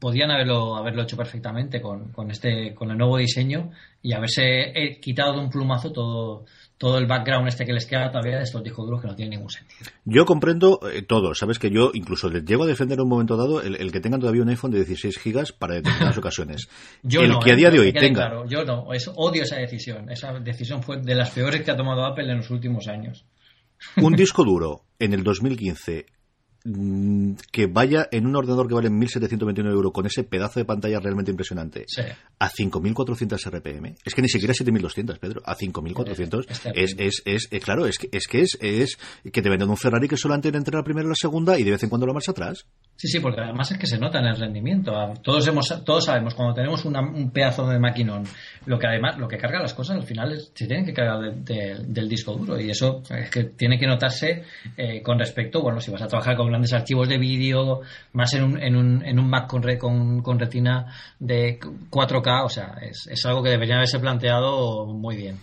podían 0.00 0.30
haberlo 0.30 0.76
haberlo 0.76 1.02
hecho 1.02 1.16
perfectamente 1.16 1.80
con, 1.80 2.10
con 2.10 2.30
este 2.30 2.74
con 2.74 2.90
el 2.90 2.98
nuevo 2.98 3.18
diseño 3.18 3.70
y 4.02 4.12
haberse 4.12 4.72
quitado 5.00 5.34
de 5.34 5.40
un 5.40 5.50
plumazo 5.50 5.92
todo 5.92 6.46
todo 6.78 6.98
el 6.98 7.06
background 7.06 7.48
este 7.48 7.64
que 7.64 7.72
les 7.72 7.86
queda 7.86 8.10
todavía 8.10 8.36
de 8.36 8.42
estos 8.42 8.62
discos 8.62 8.84
duros 8.84 9.00
que 9.00 9.08
no 9.08 9.14
tiene 9.14 9.36
ningún 9.36 9.50
sentido. 9.50 9.90
Yo 10.04 10.26
comprendo 10.26 10.80
eh, 10.92 11.02
todo, 11.02 11.34
sabes 11.34 11.58
que 11.58 11.70
yo 11.70 11.90
incluso 11.94 12.28
les 12.28 12.44
llego 12.44 12.64
a 12.64 12.66
defender 12.66 12.98
en 12.98 13.04
un 13.04 13.08
momento 13.08 13.36
dado 13.36 13.62
el, 13.62 13.76
el, 13.76 13.92
que 13.92 14.00
tengan 14.00 14.20
todavía 14.20 14.42
un 14.42 14.48
iPhone 14.50 14.72
de 14.72 14.78
16 14.78 15.18
gigas 15.18 15.52
para 15.52 15.74
determinadas 15.74 16.18
ocasiones. 16.18 16.68
yo 17.02 17.22
el 17.22 17.30
no, 17.30 17.40
que 17.40 17.52
a 17.52 17.56
día 17.56 17.70
de 17.70 17.80
hoy 17.80 17.92
tenga. 17.92 18.26
Claro, 18.26 18.46
yo 18.46 18.64
no, 18.64 18.92
es, 18.92 19.10
odio 19.14 19.42
esa 19.42 19.56
decisión. 19.56 20.10
Esa 20.10 20.38
decisión 20.40 20.82
fue 20.82 20.98
de 20.98 21.14
las 21.14 21.30
peores 21.30 21.62
que 21.62 21.70
ha 21.70 21.76
tomado 21.76 22.04
Apple 22.04 22.30
en 22.30 22.38
los 22.38 22.50
últimos 22.50 22.88
años. 22.88 23.24
Un 23.96 24.14
disco 24.14 24.44
duro 24.44 24.82
en 24.98 25.12
el 25.12 25.22
2015 25.22 26.06
mm, 26.08 26.15
que 27.52 27.66
vaya 27.66 28.08
en 28.10 28.26
un 28.26 28.36
ordenador 28.36 28.68
que 28.68 28.74
vale 28.74 28.90
1.729 28.90 29.70
euros 29.70 29.92
con 29.92 30.06
ese 30.06 30.24
pedazo 30.24 30.60
de 30.60 30.64
pantalla 30.64 30.98
realmente 31.00 31.30
impresionante 31.30 31.84
sí. 31.86 32.02
a 32.38 32.50
5.400 32.50 33.50
RPM. 33.50 33.94
Es 34.04 34.14
que 34.14 34.22
ni 34.22 34.28
siquiera 34.28 34.54
7.200, 34.54 35.18
Pedro. 35.18 35.42
A 35.44 35.56
5.400 35.56 36.46
es, 36.48 36.66
es, 36.74 36.96
es, 36.98 37.22
es, 37.24 37.48
eh, 37.50 37.60
claro, 37.60 37.86
es 37.86 37.98
que 37.98 38.08
es, 38.12 38.26
que 38.26 38.40
es, 38.40 38.58
es 38.60 38.98
que 39.32 39.42
te 39.42 39.48
venden 39.48 39.68
un 39.68 39.76
Ferrari 39.76 40.08
que 40.08 40.16
solamente 40.16 40.48
entra 40.48 40.78
la 40.78 40.84
primera 40.84 41.06
y 41.06 41.10
la 41.10 41.14
segunda 41.14 41.58
y 41.58 41.64
de 41.64 41.72
vez 41.72 41.82
en 41.82 41.88
cuando 41.88 42.06
lo 42.06 42.14
marcha 42.14 42.32
atrás. 42.32 42.66
Sí, 42.96 43.08
sí, 43.08 43.20
porque 43.20 43.42
además 43.42 43.70
es 43.70 43.78
que 43.78 43.86
se 43.86 43.98
nota 43.98 44.20
en 44.20 44.26
el 44.26 44.36
rendimiento. 44.36 44.92
Todos 45.22 45.46
hemos, 45.46 45.84
todos 45.84 46.06
sabemos 46.06 46.34
cuando 46.34 46.54
tenemos 46.54 46.84
una, 46.86 47.00
un 47.00 47.30
pedazo 47.30 47.68
de 47.68 47.78
maquinón, 47.78 48.24
lo 48.64 48.78
que 48.78 48.86
además, 48.86 49.18
lo 49.18 49.28
que 49.28 49.36
carga 49.36 49.60
las 49.60 49.74
cosas 49.74 49.96
al 49.96 50.04
final 50.04 50.32
es, 50.32 50.50
se 50.54 50.66
tienen 50.66 50.86
que 50.86 50.94
cargar 50.94 51.20
de, 51.20 51.54
de, 51.54 51.84
del 51.86 52.08
disco 52.08 52.32
duro 52.32 52.58
y 52.58 52.70
eso 52.70 53.02
es 53.10 53.30
que 53.30 53.44
tiene 53.44 53.78
que 53.78 53.86
notarse 53.86 54.44
eh, 54.78 55.02
con 55.02 55.18
respecto, 55.18 55.60
bueno, 55.60 55.78
si 55.80 55.90
vas 55.90 56.00
a 56.00 56.06
trabajar 56.06 56.36
con 56.36 56.46
grandes 56.56 56.72
archivos 56.72 57.08
de 57.08 57.18
vídeo, 57.18 57.82
más 58.14 58.32
en 58.32 58.44
un, 58.44 58.62
en 58.62 58.76
un, 58.76 59.04
en 59.04 59.18
un 59.18 59.28
Mac 59.28 59.46
con, 59.46 59.62
re, 59.62 59.78
con, 59.78 60.22
con, 60.22 60.38
retina 60.38 60.86
de 61.18 61.60
4K, 61.60 62.44
o 62.44 62.48
sea, 62.48 62.78
es, 62.80 63.06
es 63.06 63.26
algo 63.26 63.42
que 63.42 63.50
debería 63.50 63.76
haberse 63.76 63.98
planteado 63.98 64.86
muy 64.86 65.16
bien. 65.16 65.38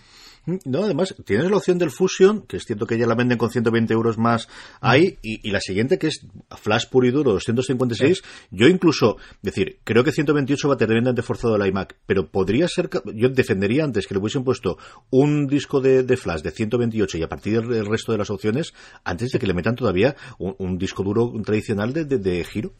No, 0.46 0.84
además, 0.84 1.14
tienes 1.24 1.50
la 1.50 1.56
opción 1.56 1.78
del 1.78 1.90
Fusion, 1.90 2.42
que 2.42 2.58
es 2.58 2.64
cierto 2.64 2.86
que 2.86 2.98
ya 2.98 3.06
la 3.06 3.14
venden 3.14 3.38
con 3.38 3.50
120 3.50 3.92
euros 3.94 4.18
más 4.18 4.48
ahí, 4.80 5.18
y, 5.22 5.46
y 5.48 5.50
la 5.50 5.60
siguiente 5.60 5.98
que 5.98 6.08
es 6.08 6.26
Flash 6.50 6.88
puro 6.90 7.06
y 7.06 7.10
duro, 7.10 7.32
256. 7.32 8.18
Sí. 8.18 8.24
Yo 8.50 8.68
incluso, 8.68 9.16
decir, 9.40 9.78
creo 9.84 10.04
que 10.04 10.12
128 10.12 10.68
va 10.68 10.76
tremendamente 10.76 11.22
forzado 11.22 11.56
el 11.56 11.66
iMac, 11.66 11.96
pero 12.06 12.28
podría 12.30 12.68
ser, 12.68 12.90
yo 13.14 13.30
defendería 13.30 13.84
antes 13.84 14.06
que 14.06 14.14
le 14.14 14.20
hubiesen 14.20 14.44
puesto 14.44 14.76
un 15.10 15.46
disco 15.46 15.80
de, 15.80 16.02
de 16.02 16.16
Flash 16.16 16.42
de 16.42 16.50
128 16.50 17.18
y 17.18 17.22
a 17.22 17.28
partir 17.28 17.66
del 17.66 17.86
resto 17.86 18.12
de 18.12 18.18
las 18.18 18.30
opciones, 18.30 18.74
antes 19.02 19.30
de 19.30 19.38
que 19.38 19.46
le 19.46 19.54
metan 19.54 19.76
todavía 19.76 20.14
un, 20.38 20.54
un 20.58 20.76
disco 20.76 21.02
duro 21.02 21.32
tradicional 21.42 21.92
de, 21.92 22.04
de, 22.04 22.18
de 22.18 22.44
giro. 22.44 22.72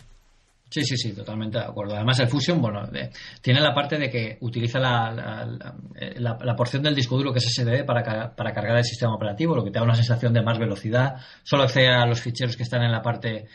Sí, 0.71 0.83
sí, 0.83 0.97
sí, 0.97 1.13
totalmente 1.13 1.59
de 1.59 1.65
acuerdo. 1.65 1.95
Además, 1.95 2.19
el 2.19 2.29
Fusion, 2.29 2.61
bueno, 2.61 2.89
eh, 2.95 3.11
tiene 3.41 3.61
la 3.61 3.73
parte 3.73 3.97
de 3.97 4.11
que 4.11 4.39
utiliza 4.41 4.81
la, 4.81 5.13
la, 5.13 5.75
la, 6.17 6.39
la, 6.41 6.57
porción 6.57 6.83
del 6.83 6.97
disco 6.97 7.17
duro 7.17 7.33
que 7.33 7.39
es 7.39 7.45
SSD 7.45 7.85
para, 7.85 8.35
para 8.35 8.53
cargar 8.53 8.79
el 8.79 8.85
sistema 8.85 9.15
operativo, 9.15 9.55
lo 9.55 9.63
que 9.63 9.71
te 9.71 9.79
da 9.79 9.85
una 9.85 9.95
sensación 9.95 10.33
de 10.33 10.43
más 10.43 10.59
velocidad. 10.59 11.17
Solo 11.45 11.63
accede 11.63 11.89
a 11.89 12.07
los 12.07 12.21
ficheros 12.21 12.57
que 12.57 12.65
están 12.65 12.83
en 12.83 12.91
la 12.91 13.03
parte 13.03 13.47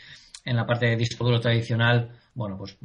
en 0.44 0.56
la 0.56 0.66
parte 0.66 0.86
de 0.86 0.96
disco 0.96 1.24
duro 1.24 1.40
tradicional, 1.40 2.10
bueno, 2.34 2.56
pues 2.56 2.78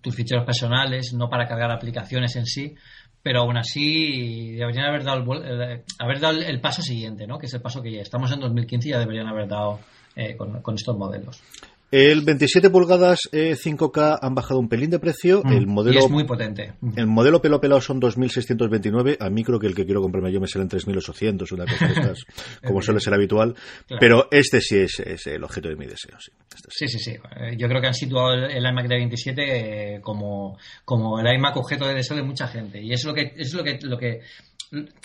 tus 0.00 0.14
ficheros 0.14 0.44
personales, 0.44 1.12
no 1.12 1.28
para 1.28 1.48
cargar 1.48 1.70
aplicaciones 1.70 2.36
en 2.36 2.46
sí, 2.46 2.74
pero 3.22 3.40
aún 3.40 3.56
así 3.56 4.52
deberían 4.52 4.86
haber 4.86 5.04
dado 5.04 5.32
el, 5.34 5.84
haber 5.98 6.20
dado 6.20 6.40
el 6.40 6.60
paso 6.60 6.82
siguiente, 6.82 7.26
¿no? 7.26 7.38
Que 7.38 7.46
es 7.46 7.54
el 7.54 7.62
paso 7.62 7.82
que 7.82 7.92
ya 7.92 8.02
estamos 8.02 8.32
en 8.32 8.40
2015 8.40 8.88
y 8.88 8.92
ya 8.92 8.98
deberían 8.98 9.28
haber 9.28 9.48
dado 9.48 9.80
eh, 10.16 10.36
con, 10.36 10.60
con 10.60 10.74
estos 10.74 10.96
modelos. 10.96 11.42
El 11.92 12.22
27 12.22 12.70
pulgadas 12.70 13.28
eh, 13.32 13.54
5K 13.54 14.18
han 14.22 14.34
bajado 14.34 14.58
un 14.58 14.70
pelín 14.70 14.88
de 14.88 14.98
precio. 14.98 15.42
Mm, 15.44 15.52
el 15.52 15.66
modelo 15.66 16.00
y 16.00 16.02
es 16.02 16.10
muy 16.10 16.24
potente. 16.24 16.72
El 16.96 17.06
modelo 17.06 17.42
pelo 17.42 17.60
pelado 17.60 17.82
son 17.82 18.00
2.629. 18.00 19.18
A 19.20 19.28
mí 19.28 19.44
creo 19.44 19.58
que 19.58 19.66
el 19.66 19.74
que 19.74 19.84
quiero 19.84 20.00
comprarme 20.00 20.32
yo 20.32 20.40
me 20.40 20.46
sale 20.46 20.62
en 20.62 20.70
3.800, 20.70 21.52
una 21.52 21.66
cosa 21.66 21.86
de 21.86 21.92
estas, 21.92 22.24
como 22.66 22.80
suele 22.80 22.98
ser 22.98 23.12
habitual. 23.12 23.54
Claro. 23.86 24.00
Pero 24.00 24.28
este 24.30 24.62
sí 24.62 24.78
es, 24.78 25.00
es, 25.00 25.26
el 25.26 25.44
objeto 25.44 25.68
de 25.68 25.76
mi 25.76 25.84
deseo. 25.84 26.16
Sí. 26.18 26.32
Este 26.54 26.68
sí. 26.70 26.88
sí, 26.88 26.98
sí, 26.98 27.10
sí. 27.10 27.18
Eh, 27.36 27.56
yo 27.58 27.68
creo 27.68 27.82
que 27.82 27.88
han 27.88 27.94
situado 27.94 28.32
el, 28.32 28.44
el 28.44 28.64
iMac 28.64 28.88
de 28.88 28.96
27 28.96 29.96
eh, 29.96 30.00
como, 30.00 30.56
como 30.86 31.20
el 31.20 31.26
iMac 31.30 31.58
objeto 31.58 31.86
de 31.86 31.92
deseo 31.92 32.16
de 32.16 32.22
mucha 32.22 32.48
gente. 32.48 32.82
Y 32.82 32.94
es 32.94 33.04
lo 33.04 33.12
que, 33.12 33.34
es 33.36 33.52
lo 33.52 33.62
que, 33.62 33.78
lo 33.82 33.98
que 33.98 34.20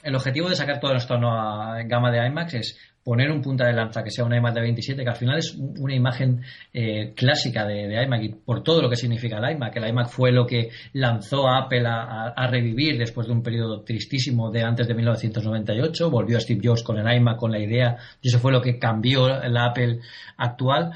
el 0.04 0.16
objetivo 0.16 0.48
de 0.48 0.56
sacar 0.56 0.80
toda 0.80 0.94
nuestra 0.94 1.20
nueva 1.20 1.84
gama 1.84 2.12
de 2.12 2.26
iMacs 2.28 2.54
es 2.54 2.78
poner 3.08 3.32
un 3.32 3.42
punta 3.42 3.66
de 3.66 3.72
lanza 3.72 4.04
que 4.04 4.12
sea 4.12 4.26
una 4.26 4.36
iMac 4.36 4.54
de 4.54 4.60
27, 4.60 5.02
que 5.02 5.10
al 5.10 5.16
final 5.16 5.38
es 5.38 5.56
una 5.56 5.96
imagen 5.96 6.42
eh, 6.74 7.14
clásica 7.16 7.66
de, 7.66 7.88
de, 7.88 8.04
iMac 8.04 8.22
y 8.22 8.30
por 8.34 8.64
todo 8.64 8.82
lo 8.82 8.90
que 8.90 8.98
significa 8.98 9.38
el 9.38 9.56
iMac. 9.56 9.78
El 9.78 9.88
iMac 9.88 10.10
fue 10.10 10.34
lo 10.34 10.46
que 10.46 10.72
lanzó 10.92 11.48
a 11.48 11.58
Apple 11.58 11.88
a, 11.88 12.02
a, 12.02 12.28
a, 12.36 12.48
revivir 12.48 12.98
después 12.98 13.26
de 13.28 13.32
un 13.32 13.42
periodo 13.42 13.80
tristísimo 13.84 14.52
de 14.52 14.62
antes 14.62 14.90
de 14.90 14.94
1998. 14.94 16.12
Volvió 16.12 16.36
a 16.36 16.42
Steve 16.42 16.60
Jobs 16.62 16.84
con 16.84 16.98
el 16.98 17.16
iMac, 17.16 17.38
con 17.38 17.50
la 17.50 17.60
idea, 17.60 17.96
y 18.22 18.28
eso 18.28 18.40
fue 18.40 18.52
lo 18.52 18.62
que 18.62 18.78
cambió 18.78 19.30
la 19.30 19.68
Apple 19.68 20.02
actual. 20.36 20.92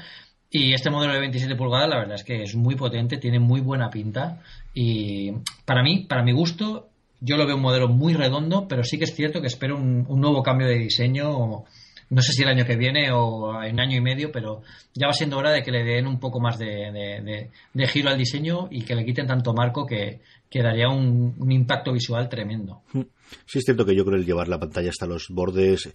Y 0.50 0.74
este 0.74 0.90
modelo 0.90 1.14
de 1.14 1.20
27 1.20 1.56
pulgadas, 1.56 1.88
la 1.88 1.96
verdad 1.96 2.16
es 2.16 2.24
que 2.24 2.42
es 2.42 2.54
muy 2.54 2.74
potente, 2.74 3.16
tiene 3.16 3.38
muy 3.38 3.62
buena 3.62 3.88
pinta. 3.88 4.42
Y 4.74 5.30
para 5.64 5.82
mí, 5.82 6.04
para 6.06 6.22
mi 6.22 6.32
gusto, 6.32 6.90
yo 7.20 7.38
lo 7.38 7.46
veo 7.46 7.56
un 7.56 7.62
modelo 7.62 7.88
muy 7.88 8.12
redondo, 8.12 8.68
pero 8.68 8.84
sí 8.84 8.98
que 8.98 9.04
es 9.04 9.14
cierto 9.14 9.40
que 9.40 9.46
espero 9.46 9.76
un, 9.76 10.04
un 10.06 10.20
nuevo 10.20 10.42
cambio 10.42 10.66
de 10.66 10.76
diseño 10.76 11.64
no 12.12 12.20
sé 12.20 12.32
si 12.32 12.42
el 12.42 12.50
año 12.50 12.66
que 12.66 12.76
viene 12.76 13.10
o 13.10 13.62
en 13.62 13.80
año 13.80 13.96
y 13.96 14.02
medio, 14.02 14.30
pero 14.30 14.62
ya 14.92 15.06
va 15.06 15.14
siendo 15.14 15.38
hora 15.38 15.50
de 15.50 15.62
que 15.62 15.70
le 15.70 15.82
den 15.82 16.06
un 16.06 16.20
poco 16.20 16.40
más 16.40 16.58
de, 16.58 16.92
de, 16.92 17.48
de, 17.72 17.86
giro 17.86 18.10
al 18.10 18.18
diseño 18.18 18.68
y 18.70 18.82
que 18.82 18.94
le 18.94 19.06
quiten 19.06 19.26
tanto 19.26 19.54
marco 19.54 19.86
que, 19.86 20.20
que 20.52 20.62
daría 20.62 20.88
un, 20.90 21.34
un 21.38 21.50
impacto 21.50 21.94
visual 21.94 22.28
tremendo. 22.28 22.82
Mm. 22.92 23.00
Sí 23.46 23.58
es 23.58 23.64
cierto 23.64 23.84
que 23.84 23.94
yo 23.94 24.04
creo 24.04 24.18
el 24.18 24.26
llevar 24.26 24.48
la 24.48 24.58
pantalla 24.58 24.90
hasta 24.90 25.06
los 25.06 25.28
bordes, 25.30 25.86
eh, 25.86 25.92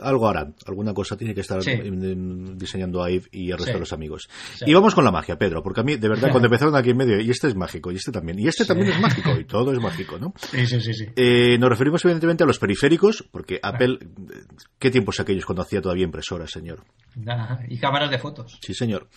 algo 0.00 0.28
harán, 0.28 0.54
alguna 0.66 0.94
cosa 0.94 1.16
tiene 1.16 1.34
que 1.34 1.40
estar 1.40 1.60
diseñando 1.62 3.02
ahí 3.02 3.20
y 3.32 3.50
el 3.50 3.58
resto 3.58 3.74
de 3.74 3.80
los 3.80 3.92
amigos. 3.92 4.28
Y 4.64 4.72
vamos 4.74 4.94
con 4.94 5.04
la 5.04 5.10
magia, 5.10 5.36
Pedro, 5.36 5.62
porque 5.62 5.80
a 5.80 5.84
mí, 5.84 5.96
de 5.96 6.08
verdad, 6.08 6.30
cuando 6.30 6.46
empezaron 6.46 6.74
aquí 6.76 6.90
en 6.90 6.96
medio, 6.96 7.20
y 7.20 7.30
este 7.30 7.48
es 7.48 7.54
mágico, 7.54 7.92
y 7.92 7.96
este 7.96 8.12
también, 8.12 8.38
y 8.38 8.48
este 8.48 8.64
también 8.64 8.88
es 8.90 9.00
mágico, 9.00 9.38
y 9.38 9.44
todo 9.46 9.72
es 9.72 9.80
mágico, 9.80 10.18
¿no? 10.18 10.32
Sí, 10.36 10.66
sí, 10.66 10.80
sí. 10.80 11.06
Eh, 11.16 11.58
nos 11.58 11.68
referimos 11.68 12.04
evidentemente 12.04 12.44
a 12.44 12.46
los 12.46 12.58
periféricos, 12.58 13.24
porque 13.30 13.58
Apple, 13.62 13.98
¿qué 14.78 14.90
tiempos 14.90 15.20
aquellos 15.20 15.44
cuando 15.44 15.62
hacía 15.62 15.80
todavía 15.80 16.04
impresoras, 16.04 16.50
señor? 16.50 16.84
y 17.68 17.78
cámaras 17.78 18.10
de 18.10 18.18
fotos. 18.18 18.58
Sí, 18.60 18.74
señor. 18.74 19.08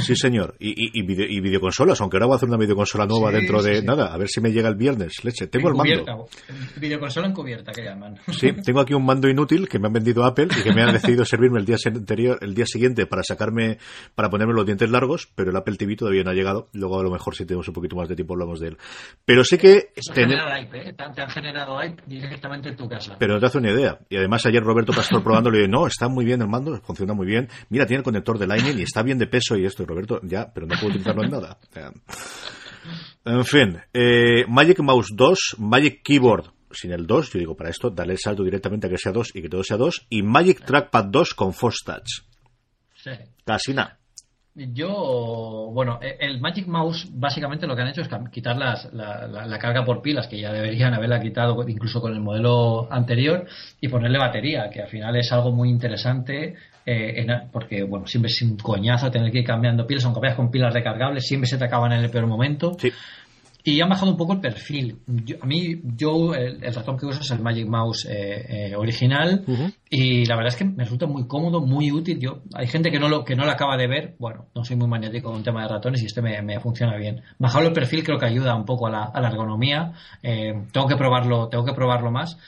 Sí, 0.00 0.14
señor. 0.14 0.54
Y, 0.60 0.70
y, 0.70 1.00
y, 1.00 1.40
videoconsolas, 1.40 2.00
aunque 2.00 2.16
ahora 2.16 2.26
voy 2.26 2.34
a 2.34 2.36
hacer 2.36 2.48
una 2.48 2.58
videoconsola 2.58 3.06
nueva 3.06 3.32
dentro 3.32 3.60
de 3.60 3.69
nada, 3.82 4.12
a 4.12 4.18
ver 4.18 4.28
si 4.28 4.40
me 4.40 4.52
llega 4.52 4.68
el 4.68 4.76
viernes. 4.76 5.24
Leche, 5.24 5.46
tengo 5.46 5.68
el 5.68 5.74
mando. 5.74 6.28
Videoconsola 6.76 7.28
encubierta, 7.28 7.72
que 7.72 7.82
llaman. 7.82 8.18
Sí, 8.28 8.52
tengo 8.64 8.80
aquí 8.80 8.94
un 8.94 9.04
mando 9.04 9.28
inútil 9.28 9.68
que 9.68 9.78
me 9.78 9.86
han 9.86 9.92
vendido 9.92 10.24
Apple 10.24 10.48
y 10.58 10.62
que 10.62 10.72
me 10.72 10.82
han 10.82 10.92
decidido 10.92 11.24
servirme 11.24 11.58
el 11.58 11.66
día 11.66 11.76
anterior, 11.84 12.38
el 12.40 12.54
día 12.54 12.66
siguiente 12.66 13.06
para 13.06 13.22
sacarme, 13.22 13.78
para 14.14 14.30
ponerme 14.30 14.54
los 14.54 14.66
dientes 14.66 14.90
largos, 14.90 15.28
pero 15.34 15.50
el 15.50 15.56
Apple 15.56 15.76
TV 15.76 15.96
todavía 15.96 16.22
no 16.22 16.30
ha 16.30 16.34
llegado. 16.34 16.68
Luego 16.72 17.00
a 17.00 17.02
lo 17.02 17.10
mejor 17.10 17.34
si 17.34 17.44
tenemos 17.44 17.66
un 17.68 17.74
poquito 17.74 17.96
más 17.96 18.08
de 18.08 18.16
tiempo 18.16 18.34
hablamos 18.34 18.60
de 18.60 18.68
él. 18.68 18.78
Pero 19.24 19.44
sí 19.44 19.58
que... 19.58 19.92
Eso 19.94 20.12
tener... 20.12 20.38
¿eh? 20.38 20.94
Te 20.96 21.22
han 21.22 21.30
generado 21.30 21.78
hype 21.80 22.02
directamente 22.06 22.68
en 22.70 22.76
tu 22.76 22.88
casa. 22.88 23.16
Pero 23.18 23.34
no 23.34 23.40
te 23.40 23.46
hace 23.46 23.58
una 23.58 23.72
idea. 23.72 23.98
Y 24.08 24.16
además 24.16 24.44
ayer 24.46 24.62
Roberto 24.62 24.92
Pastor 24.92 25.22
probando 25.22 25.50
le 25.50 25.58
dije, 25.58 25.70
no, 25.70 25.86
está 25.86 26.08
muy 26.08 26.24
bien 26.24 26.42
el 26.42 26.48
mando, 26.48 26.80
funciona 26.82 27.14
muy 27.14 27.26
bien. 27.26 27.48
Mira, 27.68 27.86
tiene 27.86 27.98
el 27.98 28.04
conector 28.04 28.38
de 28.38 28.46
Lightning 28.46 28.78
y 28.78 28.82
está 28.82 29.02
bien 29.02 29.18
de 29.18 29.26
peso 29.26 29.56
y 29.56 29.64
esto. 29.64 29.82
Y 29.82 29.86
Roberto, 29.86 30.20
ya, 30.22 30.52
pero 30.52 30.66
no 30.66 30.74
puedo 30.76 30.88
utilizarlo 30.88 31.24
en 31.24 31.30
nada. 31.30 31.58
En 33.24 33.44
fin, 33.44 33.78
eh, 33.92 34.44
Magic 34.48 34.80
Mouse 34.80 35.12
2, 35.14 35.56
Magic 35.58 36.02
Keyboard 36.02 36.52
sin 36.72 36.92
el 36.92 37.06
2, 37.06 37.32
yo 37.32 37.38
digo 37.38 37.56
para 37.56 37.70
esto, 37.70 37.90
darle 37.90 38.14
el 38.14 38.18
salto 38.18 38.44
directamente 38.44 38.86
a 38.86 38.90
que 38.90 38.98
sea 38.98 39.12
2 39.12 39.34
y 39.34 39.42
que 39.42 39.48
todo 39.48 39.64
sea 39.64 39.76
2, 39.76 40.06
y 40.10 40.22
Magic 40.22 40.64
Trackpad 40.64 41.06
2 41.06 41.34
con 41.34 41.52
Force 41.52 41.80
Touch. 41.84 42.22
Sí. 42.94 43.10
Casi 43.44 43.74
nada. 43.74 43.98
Yo, 44.54 45.70
bueno, 45.72 46.00
e, 46.02 46.16
el 46.20 46.40
Magic 46.40 46.66
Mouse 46.66 47.08
básicamente 47.12 47.66
lo 47.66 47.76
que 47.76 47.82
han 47.82 47.88
hecho 47.88 48.02
es 48.02 48.08
quitar 48.30 48.56
las, 48.56 48.92
la, 48.92 49.58
carga 49.58 49.84
por 49.84 50.02
pilas, 50.02 50.26
que 50.26 50.40
ya 50.40 50.52
deberían 50.52 50.92
haberla 50.92 51.20
quitado 51.20 51.66
incluso 51.68 52.00
con 52.00 52.12
el 52.12 52.20
modelo 52.20 52.92
anterior, 52.92 53.46
y 53.80 53.88
ponerle 53.88 54.18
batería, 54.18 54.68
que 54.70 54.82
al 54.82 54.88
final 54.88 55.16
es 55.16 55.32
algo 55.32 55.52
muy 55.52 55.70
interesante, 55.70 56.56
eh, 56.90 57.26
porque, 57.52 57.84
bueno, 57.84 58.06
siempre 58.06 58.30
es 58.30 58.42
un 58.42 58.56
coñazo 58.56 59.10
tener 59.10 59.30
que 59.30 59.40
ir 59.40 59.46
cambiando 59.46 59.86
pilas, 59.86 60.04
aunque 60.04 60.20
vayas 60.20 60.36
con 60.36 60.50
pilas 60.50 60.74
recargables, 60.74 61.24
siempre 61.24 61.48
se 61.48 61.56
te 61.56 61.64
acaban 61.64 61.92
en 61.92 62.02
el 62.02 62.10
peor 62.10 62.26
momento. 62.26 62.76
Sí. 62.78 62.90
Y 63.62 63.80
han 63.80 63.90
bajado 63.90 64.10
un 64.10 64.16
poco 64.16 64.32
el 64.32 64.40
perfil. 64.40 64.98
a 65.40 65.46
mí, 65.46 65.80
yo, 65.96 66.34
el, 66.34 66.60
ratón 66.74 66.96
que 66.96 67.06
uso 67.06 67.20
es 67.20 67.30
el 67.30 67.40
Magic 67.40 67.66
Mouse 67.66 68.06
eh, 68.06 68.70
eh, 68.70 68.74
original 68.74 69.44
y 69.88 70.24
la 70.24 70.34
verdad 70.36 70.52
es 70.52 70.56
que 70.56 70.64
me 70.64 70.84
resulta 70.84 71.06
muy 71.06 71.26
cómodo, 71.26 71.60
muy 71.60 71.92
útil. 71.92 72.18
Yo, 72.18 72.42
hay 72.54 72.66
gente 72.66 72.90
que 72.90 72.98
no 72.98 73.08
lo 73.08 73.22
que 73.24 73.36
no 73.36 73.44
lo 73.44 73.50
acaba 73.50 73.76
de 73.76 73.86
ver. 73.86 74.14
Bueno, 74.18 74.46
no 74.54 74.64
soy 74.64 74.76
muy 74.76 74.88
magnético 74.88 75.28
con 75.28 75.36
un 75.36 75.44
tema 75.44 75.62
de 75.62 75.68
ratones 75.68 76.02
y 76.02 76.06
este 76.06 76.22
me, 76.22 76.58
funciona 76.60 76.96
bien. 76.96 77.22
Bajarlo 77.38 77.68
el 77.68 77.74
perfil 77.74 78.02
creo 78.02 78.18
que 78.18 78.26
ayuda 78.26 78.54
un 78.54 78.64
poco 78.64 78.86
a 78.86 78.90
la, 78.90 79.04
a 79.04 79.20
la 79.20 79.28
ergonomía. 79.28 79.92
Eh, 80.22 80.54
tengo 80.72 80.86
que 80.86 80.96
probarlo, 80.96 81.48
tengo 81.48 81.64
que 81.64 81.74
probarlo 81.74 82.10
más. 82.10 82.38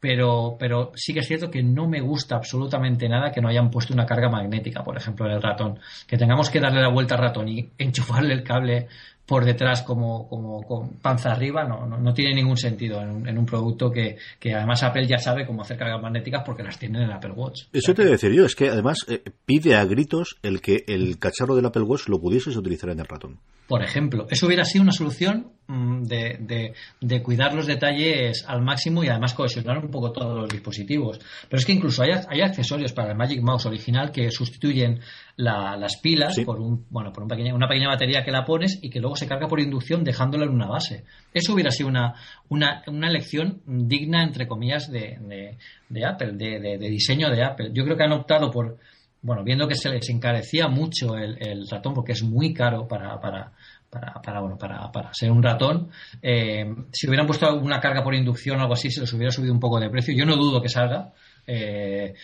Pero, 0.00 0.56
pero 0.58 0.92
sí 0.94 1.12
que 1.12 1.20
es 1.20 1.28
cierto 1.28 1.50
que 1.50 1.62
no 1.62 1.86
me 1.86 2.00
gusta 2.00 2.36
absolutamente 2.36 3.08
nada 3.08 3.30
que 3.30 3.42
no 3.42 3.48
hayan 3.48 3.70
puesto 3.70 3.92
una 3.92 4.06
carga 4.06 4.30
magnética, 4.30 4.82
por 4.82 4.96
ejemplo, 4.96 5.26
en 5.26 5.32
el 5.32 5.42
ratón. 5.42 5.78
Que 6.06 6.16
tengamos 6.16 6.48
que 6.48 6.58
darle 6.58 6.80
la 6.80 6.88
vuelta 6.88 7.14
al 7.14 7.20
ratón 7.20 7.48
y 7.48 7.68
enchufarle 7.78 8.32
el 8.32 8.42
cable 8.42 8.88
por 9.26 9.44
detrás 9.44 9.82
como, 9.82 10.28
como 10.28 10.60
con 10.62 10.94
panza 10.94 11.30
arriba 11.30 11.62
no, 11.62 11.86
no, 11.86 12.12
tiene 12.12 12.34
ningún 12.34 12.56
sentido 12.56 13.00
en 13.00 13.38
un, 13.38 13.46
producto 13.46 13.88
que, 13.88 14.16
que, 14.40 14.52
además 14.52 14.82
Apple 14.82 15.06
ya 15.06 15.18
sabe 15.18 15.46
cómo 15.46 15.62
hacer 15.62 15.76
cargas 15.78 16.02
magnéticas 16.02 16.42
porque 16.44 16.64
las 16.64 16.76
tiene 16.80 16.98
en 16.98 17.04
el 17.04 17.12
Apple 17.12 17.30
Watch. 17.30 17.66
Eso 17.72 17.94
te 17.94 18.02
voy 18.02 18.08
a 18.08 18.12
decir 18.12 18.32
yo, 18.32 18.44
es 18.44 18.56
que 18.56 18.70
además 18.70 19.06
eh, 19.06 19.22
pide 19.46 19.76
a 19.76 19.84
gritos 19.84 20.36
el 20.42 20.60
que 20.60 20.82
el 20.88 21.20
cacharro 21.20 21.54
del 21.54 21.64
Apple 21.64 21.82
Watch 21.82 22.08
lo 22.08 22.20
pudieses 22.20 22.56
utilizar 22.56 22.90
en 22.90 22.98
el 22.98 23.06
ratón. 23.06 23.38
Por 23.70 23.84
ejemplo, 23.84 24.26
eso 24.28 24.46
hubiera 24.46 24.64
sido 24.64 24.82
una 24.82 24.90
solución 24.90 25.52
mm, 25.68 26.02
de, 26.02 26.74
de, 27.00 27.22
cuidar 27.22 27.54
los 27.54 27.68
detalles 27.68 28.44
al 28.48 28.62
máximo 28.62 29.04
y 29.04 29.08
además 29.08 29.32
cohesionar 29.32 29.78
un 29.78 29.92
poco 29.92 30.10
todos 30.10 30.40
los 30.40 30.48
dispositivos. 30.48 31.20
Pero 31.48 31.60
es 31.60 31.64
que 31.64 31.74
incluso 31.74 32.02
hay, 32.02 32.10
hay 32.28 32.40
accesorios 32.40 32.92
para 32.92 33.12
el 33.12 33.16
Magic 33.16 33.40
Mouse 33.40 33.66
original 33.66 34.10
que 34.10 34.28
sustituyen 34.32 34.98
las 35.36 35.98
pilas 35.98 36.36
por, 36.44 36.58
un, 36.58 36.84
bueno, 36.90 37.12
por 37.12 37.22
una 37.22 37.68
pequeña 37.68 37.86
batería 37.86 38.24
que 38.24 38.32
la 38.32 38.44
pones 38.44 38.80
y 38.82 38.90
que 38.90 38.98
luego 38.98 39.14
se 39.14 39.28
carga 39.28 39.46
por 39.46 39.60
inducción 39.60 40.02
dejándola 40.02 40.46
en 40.46 40.50
una 40.50 40.66
base. 40.66 41.04
Eso 41.32 41.54
hubiera 41.54 41.70
sido 41.70 41.90
una, 41.90 42.16
una, 42.48 42.82
una 42.88 43.08
elección 43.08 43.62
digna, 43.66 44.24
entre 44.24 44.48
comillas, 44.48 44.90
de, 44.90 45.56
de, 45.88 46.04
Apple, 46.04 46.32
de, 46.32 46.76
diseño 46.76 47.30
de 47.30 47.44
Apple. 47.44 47.70
Yo 47.72 47.84
creo 47.84 47.96
que 47.96 48.02
han 48.02 48.14
optado 48.14 48.50
por, 48.50 48.78
bueno, 49.22 49.44
viendo 49.44 49.68
que 49.68 49.74
se 49.74 49.90
les 49.90 50.08
encarecía 50.08 50.68
mucho 50.68 51.16
el, 51.16 51.68
ratón 51.68 51.94
porque 51.94 52.12
es 52.12 52.22
muy 52.22 52.54
caro 52.54 52.88
para, 52.88 53.20
para, 53.20 53.52
para, 53.90 54.40
bueno, 54.40 54.56
para, 54.56 54.90
para 54.90 55.12
ser 55.12 55.30
un 55.30 55.42
ratón. 55.42 55.90
Eh, 56.22 56.74
si 56.92 57.06
hubieran 57.06 57.26
puesto 57.26 57.54
una 57.56 57.80
carga 57.80 58.02
por 58.02 58.14
inducción 58.14 58.58
o 58.58 58.62
algo 58.62 58.74
así, 58.74 58.90
se 58.90 59.00
les 59.00 59.12
hubiera 59.12 59.30
subido 59.30 59.52
un 59.52 59.60
poco 59.60 59.78
de 59.78 59.90
precio. 59.90 60.14
Yo 60.16 60.24
no 60.24 60.36
dudo 60.36 60.62
que 60.62 60.68
salga. 60.68 61.12
Eh, 61.46 62.14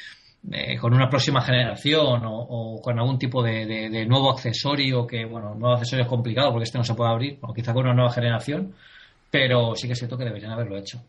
eh, 0.52 0.78
con 0.78 0.94
una 0.94 1.08
próxima 1.08 1.40
generación 1.40 2.22
o, 2.24 2.80
con 2.80 2.96
algún 2.98 3.18
tipo 3.18 3.42
de, 3.42 4.06
nuevo 4.06 4.30
accesorio 4.30 5.04
que, 5.04 5.24
bueno, 5.24 5.56
nuevo 5.56 5.74
accesorio 5.74 6.04
es 6.04 6.08
complicado 6.08 6.52
porque 6.52 6.64
este 6.64 6.78
no 6.78 6.84
se 6.84 6.94
puede 6.94 7.10
abrir, 7.10 7.38
o 7.40 7.52
quizá 7.52 7.72
con 7.72 7.84
una 7.84 7.94
nueva 7.94 8.12
generación, 8.12 8.72
pero 9.28 9.74
sí 9.74 9.88
que 9.88 9.94
es 9.94 9.98
cierto 9.98 10.16
que 10.16 10.24
deberían 10.24 10.52
haberlo 10.52 10.76
hecho. 10.76 11.02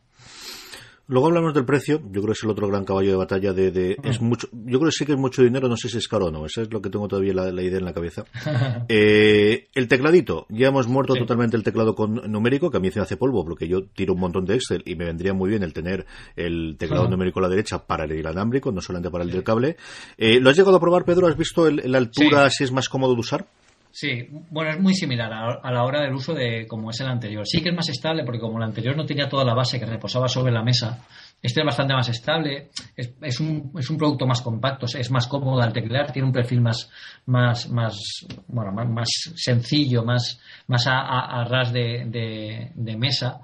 Luego 1.10 1.28
hablamos 1.28 1.54
del 1.54 1.64
precio, 1.64 2.02
yo 2.12 2.22
creo 2.22 2.26
que 2.26 2.32
es 2.34 2.44
el 2.44 2.50
otro 2.50 2.68
gran 2.68 2.84
caballo 2.84 3.12
de 3.12 3.16
batalla 3.16 3.54
de, 3.54 3.98
es 4.04 4.20
mucho, 4.20 4.50
yo 4.52 4.78
creo 4.80 4.90
que 4.90 4.92
sí 4.92 5.06
que 5.06 5.14
es 5.14 5.18
mucho 5.18 5.42
dinero, 5.42 5.70
no 5.70 5.78
sé 5.78 5.88
si 5.88 5.98
es 5.98 6.08
caro 6.08 6.26
o 6.26 6.32
no, 6.32 6.46
eso 6.46 6.62
es 6.62 6.72
lo 6.72 6.82
que 6.82 6.90
tengo 6.90 7.08
todavía 7.08 7.34
la, 7.34 7.62
idea 7.62 7.80
en 7.80 7.86
la 7.86 7.94
cabeza. 7.94 8.26
Eh, 8.90 9.68
el 9.74 9.88
tecladito, 9.88 10.46
ya 10.50 10.68
hemos 10.68 10.88
muerto 10.88 11.14
totalmente 11.14 11.58
el 11.58 11.64
teclado 11.64 11.94
con 11.96 12.16
numérico, 12.32 12.72
que 12.72 12.78
a 12.78 12.80
mí 12.80 12.92
se 12.92 13.00
hace 13.00 13.18
polvo, 13.18 13.44
porque 13.44 13.68
yo 13.68 13.84
tiro 13.84 14.14
un 14.14 14.20
montón 14.20 14.46
de 14.46 14.56
Excel 14.56 14.82
y 14.86 14.96
me 14.96 15.06
vendría 15.06 15.34
muy 15.34 15.50
bien 15.50 15.64
el 15.64 15.74
tener 15.74 16.06
el 16.36 16.76
teclado 16.78 17.08
numérico 17.08 17.40
a 17.40 17.44
la 17.44 17.50
derecha 17.50 17.86
para 17.86 18.06
el 18.06 18.18
inalámbrico, 18.18 18.72
no 18.72 18.82
solamente 18.82 19.10
para 19.10 19.24
el 19.24 19.32
del 19.32 19.44
cable. 19.44 19.78
Eh, 20.18 20.40
¿Lo 20.40 20.50
has 20.50 20.58
llegado 20.58 20.78
a 20.78 20.80
probar, 20.80 21.06
Pedro? 21.06 21.28
¿Has 21.28 21.38
visto 21.38 21.70
la 21.70 21.98
altura, 21.98 22.50
si 22.50 22.64
es 22.64 22.72
más 22.72 22.90
cómodo 22.90 23.14
de 23.14 23.20
usar? 23.20 23.48
Sí, 23.92 24.28
bueno, 24.52 24.72
es 24.72 24.80
muy 24.80 24.94
similar 24.94 25.32
a, 25.34 25.72
la 25.72 25.84
hora 25.84 26.02
del 26.02 26.14
uso 26.14 26.34
de 26.34 26.68
como 26.68 26.92
es 26.92 27.00
el 27.00 27.08
anterior. 27.08 27.48
Sí 27.48 27.62
que 27.62 27.70
es 27.70 27.76
más 27.76 27.90
estable 27.90 28.24
porque 28.24 28.40
como 28.40 28.58
el 28.58 28.64
anterior 28.64 28.96
no 28.96 29.06
tenía 29.06 29.28
toda 29.28 29.44
la 29.44 29.54
base 29.54 29.80
que 29.80 29.86
reposaba 29.86 30.28
sobre 30.28 30.52
la 30.52 30.64
mesa, 30.64 31.04
este 31.42 31.62
es 31.62 31.66
bastante 31.66 31.94
más 31.94 32.10
estable, 32.10 32.70
es, 32.96 33.40
un, 33.40 33.72
es 33.78 33.90
un 33.90 33.98
producto 33.98 34.26
más 34.26 34.42
compacto, 34.42 34.86
es 34.86 35.12
más 35.12 35.28
cómodo 35.28 35.62
al 35.62 35.74
teclear, 35.74 36.12
tiene 36.12 36.28
un 36.28 36.34
perfil 36.34 36.62
más, 36.62 36.92
más, 37.26 37.70
más, 37.70 38.26
bueno, 38.48 38.72
más, 38.72 39.10
sencillo, 39.36 40.04
más, 40.04 40.40
más 40.68 40.86
a, 40.88 41.44
ras 41.46 41.72
de, 41.72 42.72
de, 42.76 42.98
mesa. 42.98 43.42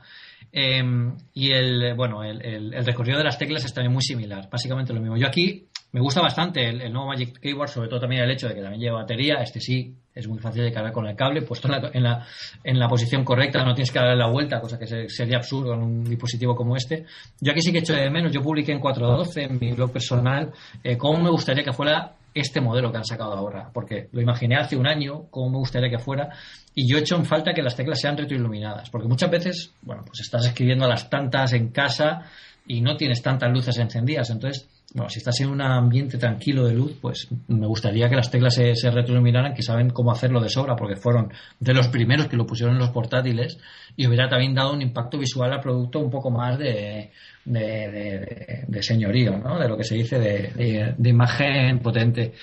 Em, 0.51 1.15
y 1.33 1.51
el, 1.51 1.95
bueno, 1.95 2.23
el, 2.23 2.43
el, 2.45 2.85
recorrido 2.85 3.17
de 3.17 3.23
las 3.23 3.39
teclas 3.39 3.65
es 3.65 3.73
también 3.73 3.93
muy 3.93 4.03
similar, 4.03 4.49
básicamente 4.51 4.93
lo 4.93 4.99
mismo. 4.99 5.17
Yo 5.17 5.27
aquí 5.27 5.67
me 5.93 6.01
gusta 6.01 6.21
bastante 6.21 6.67
el, 6.67 6.91
nuevo 6.91 7.07
Magic 7.07 7.39
Keyboard, 7.39 7.69
sobre 7.69 7.87
todo 7.87 7.99
también 7.99 8.23
el 8.23 8.31
hecho 8.31 8.47
de 8.47 8.55
que 8.55 8.61
también 8.61 8.81
lleva 8.81 9.01
batería. 9.01 9.35
Este 9.35 9.59
sí 9.59 9.95
es 10.15 10.27
muy 10.27 10.39
fácil 10.39 10.63
de 10.63 10.71
cargar 10.71 10.91
con 10.91 11.05
el 11.05 11.15
cable, 11.15 11.43
puesto 11.43 11.67
en 11.67 11.81
la, 11.81 11.91
en 11.93 12.03
la, 12.03 12.27
en 12.63 12.79
la 12.79 12.87
posición 12.87 13.23
correcta, 13.23 13.63
no 13.63 13.75
tienes 13.75 13.91
que 13.91 13.99
darle 13.99 14.15
la 14.15 14.27
vuelta, 14.27 14.59
cosa 14.59 14.79
que 14.79 14.87
sería 15.07 15.37
absurdo 15.37 15.75
en 15.75 15.83
un 15.83 16.03
dispositivo 16.03 16.55
como 16.55 16.75
este. 16.75 17.05
Yo 17.39 17.51
aquí 17.51 17.61
sí 17.61 17.71
que 17.71 17.77
he 17.77 17.81
hecho 17.81 17.93
de 17.93 18.09
menos, 18.09 18.31
yo 18.31 18.41
publiqué 18.41 18.71
en 18.71 18.81
4.12 18.81 19.43
en 19.43 19.59
mi 19.59 19.71
blog 19.73 19.91
personal 19.91 20.51
eh, 20.83 20.97
cómo 20.97 21.21
me 21.21 21.29
gustaría 21.29 21.63
que 21.63 21.73
fuera 21.73 22.13
este 22.33 22.59
modelo 22.59 22.91
que 22.91 22.97
han 22.97 23.05
sacado 23.05 23.33
ahora, 23.33 23.69
porque 23.71 24.09
lo 24.13 24.19
imaginé 24.19 24.55
hace 24.55 24.75
un 24.75 24.87
año, 24.87 25.25
cómo 25.29 25.51
me 25.51 25.57
gustaría 25.59 25.91
que 25.91 25.99
fuera, 25.99 26.29
y 26.73 26.89
yo 26.89 26.97
he 26.97 27.01
hecho 27.01 27.15
en 27.15 27.25
falta 27.25 27.53
que 27.53 27.61
las 27.61 27.75
teclas 27.75 28.01
sean 28.01 28.17
retroiluminadas, 28.17 28.89
porque 28.89 29.07
muchas 29.07 29.29
veces, 29.29 29.73
bueno, 29.83 30.03
pues 30.03 30.21
estás 30.21 30.47
escribiendo 30.47 30.85
a 30.85 30.87
las 30.87 31.07
tantas 31.07 31.53
en 31.53 31.69
casa 31.69 32.23
y 32.65 32.81
no 32.81 32.97
tienes 32.97 33.21
tantas 33.21 33.51
luces 33.51 33.77
encendidas, 33.77 34.31
entonces 34.31 34.67
bueno, 34.93 35.09
si 35.09 35.17
estás 35.19 35.39
en 35.41 35.49
un 35.49 35.59
ambiente 35.61 36.19
tranquilo 36.19 36.65
de 36.65 36.73
luz, 36.73 36.97
pues 37.01 37.27
me 37.47 37.65
gustaría 37.65 38.09
que 38.09 38.15
las 38.15 38.29
teclas 38.29 38.53
se, 38.53 38.75
se 38.75 38.91
retroiluminaran, 38.91 39.55
que 39.55 39.63
saben 39.63 39.89
cómo 39.89 40.11
hacerlo 40.11 40.39
de 40.39 40.49
sobra, 40.49 40.75
porque 40.75 40.95
fueron 40.95 41.31
de 41.59 41.73
los 41.73 41.87
primeros 41.87 42.27
que 42.27 42.37
lo 42.37 42.45
pusieron 42.45 42.75
en 42.75 42.81
los 42.81 42.91
portátiles 42.91 43.57
y 43.95 44.05
hubiera 44.05 44.29
también 44.29 44.53
dado 44.53 44.73
un 44.73 44.83
impacto 44.83 45.17
visual 45.17 45.51
al 45.51 45.61
producto 45.61 45.99
un 45.99 46.11
poco 46.11 46.29
más 46.29 46.59
de, 46.59 47.11
de, 47.45 48.83
señorío, 48.83 49.37
¿no? 49.37 49.57
De 49.57 49.67
lo 49.67 49.77
que 49.77 49.83
se 49.83 49.95
dice 49.95 50.19
de, 50.19 50.93
de 50.95 51.09
imagen 51.09 51.79
potente. 51.79 52.33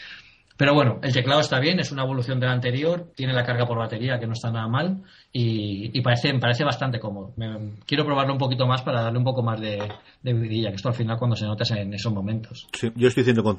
Pero 0.56 0.74
bueno, 0.74 0.98
el 1.02 1.12
teclado 1.12 1.40
está 1.40 1.60
bien, 1.60 1.78
es 1.80 1.92
una 1.92 2.02
evolución 2.02 2.40
del 2.40 2.50
anterior, 2.50 3.12
tiene 3.14 3.32
la 3.32 3.44
carga 3.44 3.64
por 3.64 3.78
batería 3.78 4.18
que 4.18 4.26
no 4.26 4.32
está 4.32 4.50
nada 4.50 4.68
mal 4.68 5.02
y, 5.32 6.00
parece, 6.00 6.32
me 6.32 6.40
parece 6.40 6.64
bastante 6.64 6.98
cómodo. 6.98 7.32
quiero 7.86 8.04
probarlo 8.04 8.32
un 8.32 8.38
poquito 8.38 8.66
más 8.66 8.82
para 8.82 9.02
darle 9.02 9.18
un 9.18 9.24
poco 9.24 9.44
más 9.44 9.60
de, 9.60 9.80
de 10.22 10.32
vidilla, 10.32 10.70
que 10.70 10.76
esto 10.76 10.88
al 10.88 10.94
final 10.94 11.18
cuando 11.18 11.36
se 11.36 11.44
nota 11.44 11.62
en 11.76 11.94
esos 11.94 12.12
momentos. 12.12 12.66
Sí, 12.72 12.90
yo 12.96 13.06
estoy 13.06 13.22
diciendo, 13.22 13.58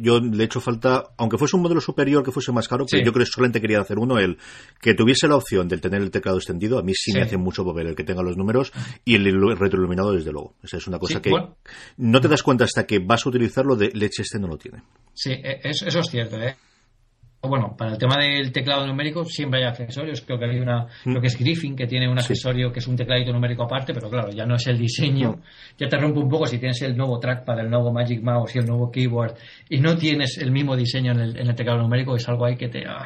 yo 0.00 0.20
le 0.20 0.42
he 0.42 0.46
hecho 0.46 0.60
falta, 0.60 1.06
aunque 1.16 1.36
fuese 1.36 1.56
un 1.56 1.62
modelo 1.62 1.80
superior 1.80 2.22
que 2.22 2.30
fuese 2.30 2.52
más 2.52 2.68
caro, 2.68 2.86
pero 2.88 3.04
yo 3.04 3.12
creo 3.12 3.24
que 3.24 3.30
solamente 3.32 3.60
quería 3.60 3.80
hacer 3.80 3.98
uno, 3.98 4.18
el 4.18 4.38
que 4.80 4.94
tuviese 4.94 5.26
la 5.26 5.34
opción 5.34 5.66
de 5.66 5.78
tener 5.78 6.02
el 6.02 6.12
teclado 6.12 6.38
extendido, 6.38 6.78
a 6.78 6.82
mí 6.82 6.92
sí, 6.94 7.12
me 7.12 7.22
hace 7.22 7.36
mucho 7.36 7.64
ver 7.72 7.88
el 7.88 7.96
que 7.96 8.04
tenga 8.04 8.22
los 8.22 8.36
números 8.36 8.72
y 9.04 9.16
el 9.16 9.58
retroiluminado 9.58 10.12
desde 10.12 10.30
luego. 10.30 10.54
Esa 10.62 10.76
es 10.76 10.86
una 10.86 11.00
cosa 11.00 11.20
que 11.20 11.32
no 11.96 12.20
te 12.20 12.28
das 12.28 12.44
cuenta 12.44 12.64
hasta 12.64 12.86
que 12.86 13.00
vas 13.00 13.26
a 13.26 13.28
utilizarlo 13.28 13.74
de 13.74 13.90
leche 13.92 14.22
este 14.22 14.38
no 14.38 14.46
lo 14.46 14.56
tiene. 14.56 14.82
Sí, 15.14 15.32
e, 15.32 15.60
eso 15.64 15.98
es 15.98 16.10
cierto, 16.10 16.40
¿eh? 16.40 16.54
Bueno, 17.40 17.76
para 17.76 17.92
el 17.92 17.98
tema 17.98 18.16
del 18.18 18.50
teclado 18.50 18.84
numérico 18.86 19.24
siempre 19.24 19.60
hay 19.60 19.66
accesorios. 19.66 20.22
Creo 20.22 20.38
que 20.38 20.46
hay 20.46 20.58
una, 20.58 20.86
mm. 21.04 21.10
creo 21.10 21.20
que 21.20 21.28
es 21.28 21.38
Griffin 21.38 21.76
que 21.76 21.86
tiene 21.86 22.08
un 22.08 22.18
accesorio 22.18 22.72
que 22.72 22.80
es 22.80 22.86
un 22.88 22.96
tecladito 22.96 23.32
numérico 23.32 23.62
aparte, 23.62 23.94
pero 23.94 24.10
claro, 24.10 24.30
ya 24.30 24.44
no 24.44 24.56
es 24.56 24.66
el 24.66 24.76
diseño. 24.76 25.40
Ya 25.78 25.88
te 25.88 25.96
rompe 25.96 26.18
un 26.18 26.28
poco 26.28 26.46
si 26.46 26.58
tienes 26.58 26.82
el 26.82 26.96
nuevo 26.96 27.18
trackpad, 27.20 27.60
el 27.60 27.70
nuevo 27.70 27.92
Magic 27.92 28.22
Mouse 28.22 28.56
y 28.56 28.58
el 28.58 28.66
nuevo 28.66 28.90
keyboard 28.90 29.36
y 29.68 29.78
no 29.78 29.96
tienes 29.96 30.38
el 30.38 30.50
mismo 30.50 30.76
diseño 30.76 31.12
en 31.12 31.20
el, 31.20 31.54
teclado 31.54 31.80
numérico, 31.80 32.16
es 32.16 32.28
algo 32.28 32.44
ahí 32.44 32.56
que 32.56 32.68
te 32.68 32.84
ah, 32.86 33.04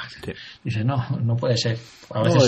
dices, 0.65 0.85
no, 0.85 0.97
no 1.23 1.37
puede 1.37 1.57
ser. 1.57 1.77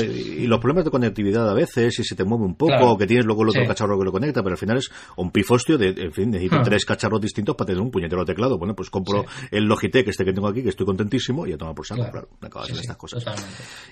y, 0.08 0.46
los 0.46 0.60
problemas 0.60 0.84
de 0.84 0.90
conectividad 0.90 1.48
a 1.50 1.54
veces, 1.54 1.94
si 1.94 2.04
se 2.04 2.14
te 2.14 2.24
mueve 2.24 2.44
un 2.44 2.54
poco, 2.54 2.92
o 2.92 2.96
que 2.96 3.06
tienes 3.06 3.26
luego 3.26 3.42
el 3.42 3.50
otro 3.50 3.66
cacharro 3.66 3.98
que 3.98 4.04
lo 4.04 4.12
conecta, 4.12 4.42
pero 4.42 4.54
al 4.54 4.58
final 4.58 4.78
es 4.78 4.90
un 5.16 5.30
pifostio 5.30 5.76
de, 5.76 5.88
en 5.88 6.12
fin, 6.12 6.30
necesito 6.30 6.56
ah. 6.56 6.62
tres 6.62 6.84
cacharros 6.84 7.20
distintos 7.20 7.56
para 7.56 7.66
tener 7.66 7.82
un 7.82 7.90
puñetero 7.90 8.24
teclado. 8.24 8.58
Bueno, 8.58 8.74
pues 8.74 8.88
compro 8.90 9.24
el 9.50 9.64
Logitech 9.64 10.08
este 10.08 10.24
que 10.24 10.32
tengo 10.32 10.48
aquí, 10.48 10.62
que 10.62 10.70
estoy 10.70 10.86
contentísimo, 10.86 11.46
y 11.46 11.52
a 11.52 11.58
tomar 11.58 11.73
por 11.74 11.86
saco, 11.86 12.08
claro, 12.10 12.28
estas 12.68 12.96
cosas. 12.96 13.24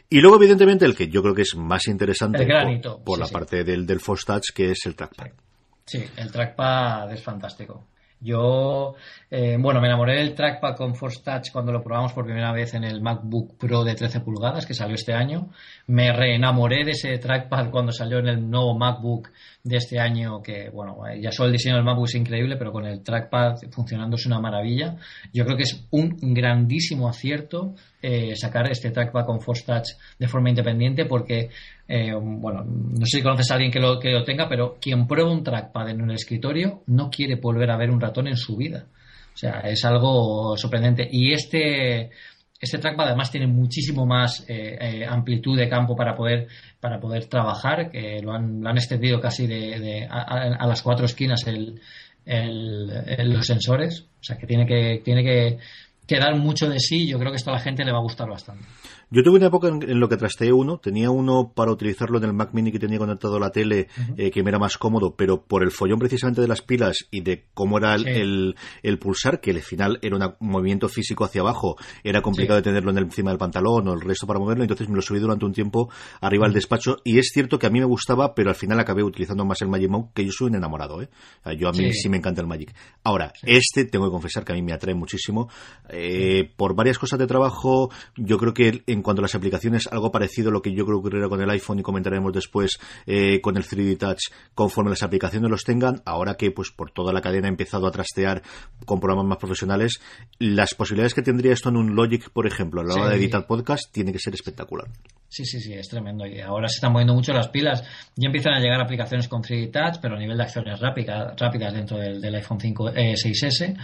Y 0.09 0.21
luego, 0.21 0.37
evidentemente, 0.37 0.85
el 0.85 0.95
que 0.95 1.09
yo 1.09 1.23
creo 1.23 1.35
que 1.35 1.43
es 1.43 1.55
más 1.57 1.87
interesante 1.87 2.47
por, 3.05 3.19
la 3.19 3.29
parte 3.29 3.65
del, 3.65 3.87
del 3.87 4.01
Force 4.01 4.25
Touch, 4.27 4.53
que 4.55 4.71
es 4.71 4.87
el 4.87 4.95
trackpad. 4.95 5.29
Sí, 5.85 6.05
el 6.17 6.31
trackpad 6.31 7.13
es 7.13 7.23
fantástico. 7.23 7.87
Yo, 8.23 8.95
eh, 9.31 9.57
bueno, 9.59 9.81
me 9.81 9.89
enamoré 9.89 10.19
del 10.19 10.35
trackpad 10.35 10.77
con 10.77 10.95
Force 10.95 11.23
Touch 11.25 11.51
cuando 11.51 11.73
lo 11.73 11.83
probamos 11.83 12.13
por 12.13 12.25
primera 12.25 12.53
vez 12.53 12.73
en 12.75 12.85
el 12.85 13.01
MacBook 13.01 13.59
Pro 13.59 13.83
de 13.83 13.97
13 13.97 14.21
pulgadas 14.21 14.65
que 14.65 14.75
salió 14.75 14.95
este 14.95 15.13
año. 15.13 15.51
Me 15.89 16.13
reenamoré 16.13 16.85
de 16.85 16.93
ese 16.93 17.19
trackpad 17.19 17.71
cuando 17.71 17.91
salió 17.91 18.21
en 18.21 18.29
el 18.29 18.49
nuevo 18.49 18.79
MacBook 18.79 19.31
de 19.65 19.77
este 19.77 19.99
año, 19.99 20.41
que, 20.41 20.71
bueno, 20.71 20.99
ya 21.21 21.33
solo 21.33 21.49
el 21.49 21.53
diseño 21.53 21.77
del 21.77 21.85
MacBook 21.85 22.09
es 22.09 22.15
increíble, 22.15 22.57
pero 22.57 22.71
con 22.71 22.87
el 22.87 23.03
trackpad 23.03 23.57
funcionando 23.71 24.15
es 24.15 24.27
una 24.27 24.41
maravilla. 24.41 24.97
Yo 25.33 25.45
creo 25.45 25.57
que 25.57 25.65
es 25.65 25.87
un 25.91 26.17
grandísimo 26.33 27.09
acierto 27.09 27.75
eh, 28.05 28.35
sacar 28.35 28.69
este 28.69 28.91
trackpad 28.91 29.25
con 29.25 29.41
Force 29.41 29.65
Touch 29.65 29.91
de 30.19 30.27
forma 30.27 30.49
independiente 30.49 31.05
porque, 31.07 31.51
eh, 31.95 32.15
bueno, 32.15 32.65
no 32.65 33.05
sé 33.05 33.19
si 33.19 33.23
conoces 33.23 33.51
a 33.51 33.55
alguien 33.55 33.71
que 33.71 33.79
lo, 33.79 34.01
que 34.01 34.13
lo 34.13 34.25
tenga, 34.25 34.49
pero 34.49 34.79
quien 34.81 35.07
prueba 35.07 35.31
un 35.31 35.45
trackpad 35.45 35.91
en 35.91 36.01
un 36.01 36.11
escritorio 36.11 36.85
no 36.87 37.11
quiere 37.11 37.35
volver 37.35 37.71
a 37.71 37.77
ver 37.77 37.91
un 37.91 38.01
ratón 38.01 38.29
en 38.29 38.39
su 38.39 38.57
vida. 38.57 38.87
O 39.35 39.37
sea, 39.37 39.61
es 39.61 39.85
algo 39.85 40.57
sorprendente. 40.57 41.07
Y 41.13 41.35
este, 41.35 42.09
este 42.59 42.79
trackpad 42.79 43.09
además 43.09 43.31
tiene 43.31 43.47
muchísimo 43.47 44.07
más 44.07 44.43
eh, 44.49 45.05
amplitud 45.07 45.59
de 45.59 45.69
campo 45.69 45.95
para 45.95 46.15
poder, 46.15 46.49
para 46.81 46.99
poder 46.99 47.27
trabajar, 47.27 47.91
que 47.91 48.23
lo 48.23 48.33
han, 48.33 48.63
lo 48.63 48.71
han 48.71 48.79
extendido 48.79 49.21
casi 49.21 49.47
de, 49.47 50.09
a, 50.11 50.67
las 50.67 50.81
cuatro 50.81 51.05
esquinas 51.05 51.47
el, 51.47 51.79
los 52.25 53.47
sensores. 53.47 54.07
O 54.19 54.25
sea, 54.25 54.39
que 54.39 54.47
tiene 54.47 54.65
que, 54.65 55.03
tiene 55.05 55.23
que 55.23 55.59
que 56.07 56.19
dar 56.19 56.37
mucho 56.37 56.69
de 56.69 56.79
sí. 56.79 57.07
Yo 57.07 57.19
creo 57.19 57.31
que 57.31 57.37
esto 57.37 57.51
a 57.51 57.55
la 57.55 57.61
gente 57.61 57.85
le 57.85 57.93
va 57.93 57.99
a 57.99 58.03
gustar 58.03 58.29
bastante. 58.29 58.65
Yo 59.13 59.23
tuve 59.23 59.37
una 59.37 59.49
época 59.49 59.69
en, 59.69 60.01
lo 60.01 60.09
que 60.09 60.17
trasteé 60.17 60.55
uno, 60.55 60.79
tenía 60.79 61.11
uno 61.11 61.53
para 61.55 61.71
utilizarlo 61.71 62.17
en 62.17 62.25
el 62.25 62.33
Mac 62.33 62.55
Mini 62.55 62.73
que 62.73 62.79
tenía 62.79 62.97
conectado 62.97 63.37
a 63.37 63.41
la 63.41 63.51
tele, 63.51 63.89
eh, 64.17 64.31
que 64.31 64.43
me 64.43 64.49
era 64.49 64.59
más 64.59 64.79
cómodo, 64.79 65.17
pero 65.17 65.45
por 65.45 65.63
el 65.63 65.71
follón 65.71 65.99
precisamente 65.99 66.41
de 66.41 66.49
las 66.49 66.63
pilas 66.63 66.97
y 67.11 67.21
de 67.21 67.45
cómo 67.53 67.77
era 67.77 67.95
el, 67.95 68.55
pulsar, 68.99 69.43
que 69.43 69.51
al 69.51 69.61
final 69.61 69.99
era 70.01 70.17
un 70.17 70.49
movimiento 70.49 70.89
físico 70.89 71.27
hacia 71.27 71.43
abajo, 71.43 71.77
era 72.03 72.23
complicado 72.23 72.57
de 72.57 72.63
tenerlo 72.63 72.91
en 72.91 72.97
el, 72.97 73.05
encima 73.05 73.33
del 73.33 73.39
pantalón 73.39 73.87
o 73.87 73.93
el 73.93 74.01
resto 74.01 74.27
para 74.27 74.39
moverlo, 74.39 74.65
entonces 74.65 74.89
me 74.89 74.97
lo 74.97 75.03
subí 75.03 75.19
durante 75.19 75.45
un 75.45 75.53
tiempo 75.53 75.91
arriba 76.23 76.47
al 76.47 76.55
despacho 76.55 76.97
y 77.05 77.19
es 77.19 77.33
cierto 77.35 77.59
que 77.59 77.67
a 77.67 77.71
mí 77.71 77.81
me 77.81 77.85
gustaba, 77.85 78.35
pero 78.35 78.49
al 78.49 78.57
final 78.57 78.81
acabé 78.81 79.03
utilizando 79.03 79.45
más 79.45 79.61
el 79.61 79.69
Magic 79.69 79.91
Mouse, 79.91 80.09
que 80.15 80.25
yo 80.25 80.33
soy 80.33 80.47
un 80.47 80.55
enamorado, 80.55 81.03
¿eh? 81.03 81.11
Yo 81.59 81.69
a 81.69 81.73
mí 81.73 81.93
sí, 81.93 82.09
me 82.09 82.17
encanta 82.17 82.41
el 82.41 82.47
Magic. 82.47 82.75
Ahora, 83.05 83.35
este 83.43 83.85
tengo 83.85 84.07
que 84.07 84.11
confesar 84.11 84.43
que 84.43 84.53
a 84.53 84.55
mí 84.55 84.63
me 84.63 84.73
atrae 84.73 84.95
muchísimo, 84.95 85.51
eh, 85.91 86.51
por 86.57 86.75
varias 86.75 86.99
cosas 86.99 87.19
de 87.19 87.27
trabajo, 87.27 87.91
yo 88.17 88.39
creo 88.39 88.55
que 88.55 88.83
en 88.87 89.02
cuanto 89.03 89.21
a 89.21 89.25
las 89.25 89.35
aplicaciones, 89.35 89.89
algo 89.91 90.11
parecido 90.11 90.51
a 90.51 90.53
lo 90.53 90.63
que 90.63 90.73
yo 90.73 90.85
creo 90.85 90.97
que 90.99 91.09
ocurrirá 91.09 91.29
con 91.29 91.41
el 91.41 91.51
iPhone 91.51 91.81
y 91.81 91.83
comentaremos 91.83 92.33
después 92.33 92.79
eh, 93.07 93.41
con 93.41 93.57
el 93.57 93.65
3D 93.65 93.99
Touch, 93.99 94.33
conforme 94.55 94.91
las 94.91 95.03
aplicaciones 95.03 95.51
los 95.51 95.65
tengan, 95.65 96.03
ahora 96.05 96.37
que 96.37 96.51
pues 96.51 96.71
por 96.71 96.91
toda 96.91 97.13
la 97.13 97.21
cadena 97.21 97.49
ha 97.49 97.51
empezado 97.51 97.87
a 97.87 97.91
trastear 97.91 98.43
con 98.85 99.01
programas 99.01 99.27
más 99.27 99.39
profesionales, 99.39 100.01
las 100.39 100.75
posibilidades 100.75 101.15
que 101.15 101.23
tendría 101.23 101.53
esto 101.53 101.69
en 101.69 101.77
un 101.77 101.95
Logic, 101.95 102.31
por 102.31 102.47
ejemplo, 102.47 102.81
a 102.81 102.85
la 102.85 102.95
hora 102.95 103.11
de 103.11 103.17
editar 103.17 103.47
podcast, 103.47 103.93
tiene 103.93 104.13
que 104.13 104.19
ser 104.19 104.35
espectacular. 104.35 104.89
Sí, 105.33 105.47
sí, 105.47 105.61
sí, 105.61 105.73
es 105.73 105.89
tremendo. 105.89 106.27
Y 106.27 106.41
ahora 106.41 106.69
se 106.69 106.75
están 106.75 106.93
moviendo 106.93 107.15
mucho 107.15 107.33
las 107.33 107.49
pilas. 107.49 107.83
Ya 108.17 108.27
empiezan 108.27 108.53
a 108.53 108.61
llegar 108.61 108.83
aplicaciones 108.83 109.29
con 109.29 109.43
3D 109.43 109.73
Touch, 109.73 109.99
pero 110.03 110.17
a 110.17 110.19
nivel 110.19 110.37
de 110.37 110.43
acciones 110.43 110.79
rápidas, 110.79 111.35
rápidas 111.41 111.73
dentro 111.73 111.97
del, 111.97 112.35
iPhone 112.35 112.61
5, 112.61 112.91
6S. 112.93 113.63
Eh, 113.63 113.77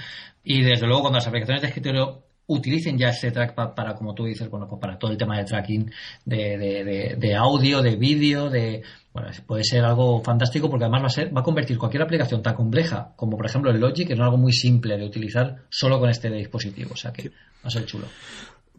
y 0.45 0.63
desde 0.63 0.87
luego, 0.87 1.03
cuando 1.03 1.17
las 1.17 1.27
aplicaciones 1.27 1.63
de 1.63 1.69
escritorio 1.69 2.28
utilicen 2.49 2.99
ya 2.99 3.11
este 3.11 3.31
trackpad 3.31 3.75
para, 3.75 3.95
como 3.95 4.15
tú 4.15 4.25
dices, 4.25 4.49
bueno, 4.51 4.67
pues 4.67 4.81
para 4.81 4.99
todo 4.99 5.11
el 5.11 5.17
tema 5.17 5.39
de 5.39 5.45
tracking 5.45 5.91
de, 6.25 7.17
de, 7.19 7.35
audio, 7.37 7.83
de 7.83 7.97
vídeo, 7.97 8.51
de 8.51 8.83
bueno, 9.13 9.29
puede 9.47 9.65
ser 9.65 9.85
algo 9.85 10.23
fantástico 10.23 10.69
porque 10.69 10.85
además 10.85 11.03
va 11.03 11.07
a 11.07 11.11
ser, 11.11 11.37
va 11.37 11.41
a 11.41 11.45
convertir 11.45 11.79
cualquier 11.79 12.03
aplicación 12.03 12.43
tan 12.43 12.55
compleja 12.55 13.13
como 13.17 13.37
por 13.37 13.47
ejemplo 13.47 13.71
el 13.71 13.81
Logic 13.81 14.11
en 14.11 14.21
algo 14.21 14.39
muy 14.39 14.53
simple 14.53 14.97
de 14.97 15.05
utilizar 15.05 15.57
solo 15.69 15.99
con 16.01 16.09
este 16.09 16.31
dispositivo. 16.31 16.91
O 16.95 16.97
sea 16.97 17.13
que 17.13 17.29
va 17.29 17.35
a 17.65 17.71
ser 17.71 17.85
chulo. 17.85 18.07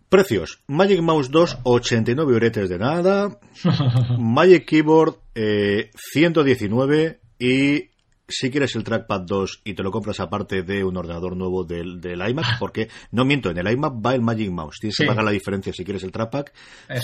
Precios. 0.10 0.64
Magic 0.66 1.02
Mouse 1.02 1.30
2, 1.30 1.60
89 1.64 2.34
euretes 2.34 2.70
de 2.70 2.80
nada. 2.80 3.40
Magic 4.18 4.66
Keyboard, 4.66 5.18
eh, 5.36 5.92
119. 5.96 7.20
Y 7.38 7.90
si 8.30 8.50
quieres 8.50 8.76
el 8.76 8.84
Trackpad 8.84 9.22
2 9.22 9.62
y 9.64 9.74
te 9.74 9.84
lo 9.84 9.92
compras 9.92 10.20
aparte 10.20 10.64
de 10.64 10.84
un 10.84 10.98
ordenador 10.98 11.36
nuevo 11.36 11.64
del, 11.64 12.00
del 12.00 12.28
iMac, 12.28 12.46
ah. 12.48 12.58
porque 12.60 12.90
no 13.12 13.26
miento, 13.26 13.50
en 13.50 13.58
el 13.58 13.72
iMac 13.72 13.94
va 14.06 14.16
el 14.16 14.22
Magic 14.22 14.50
Mouse, 14.50 14.78
tienes 14.80 14.98
que 14.98 15.06
pagar 15.06 15.24
la 15.24 15.32
diferencia 15.32 15.74
si 15.74 15.84
quieres 15.84 16.04
el 16.04 16.12
Trackpad, 16.12 16.46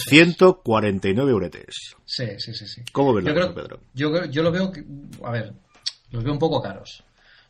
149 0.09 1.31
euretes. 1.31 1.95
Sí, 2.05 2.27
sí, 2.37 2.53
sí, 2.53 2.67
sí. 2.67 2.81
¿Cómo 2.91 3.13
ves 3.13 3.25
Pedro? 3.25 3.79
Yo, 3.93 4.25
yo 4.25 4.43
lo 4.43 4.51
veo, 4.51 4.71
a 5.23 5.31
ver, 5.31 5.53
los 6.11 6.23
veo 6.23 6.33
un 6.33 6.39
poco 6.39 6.61
caros. 6.61 7.03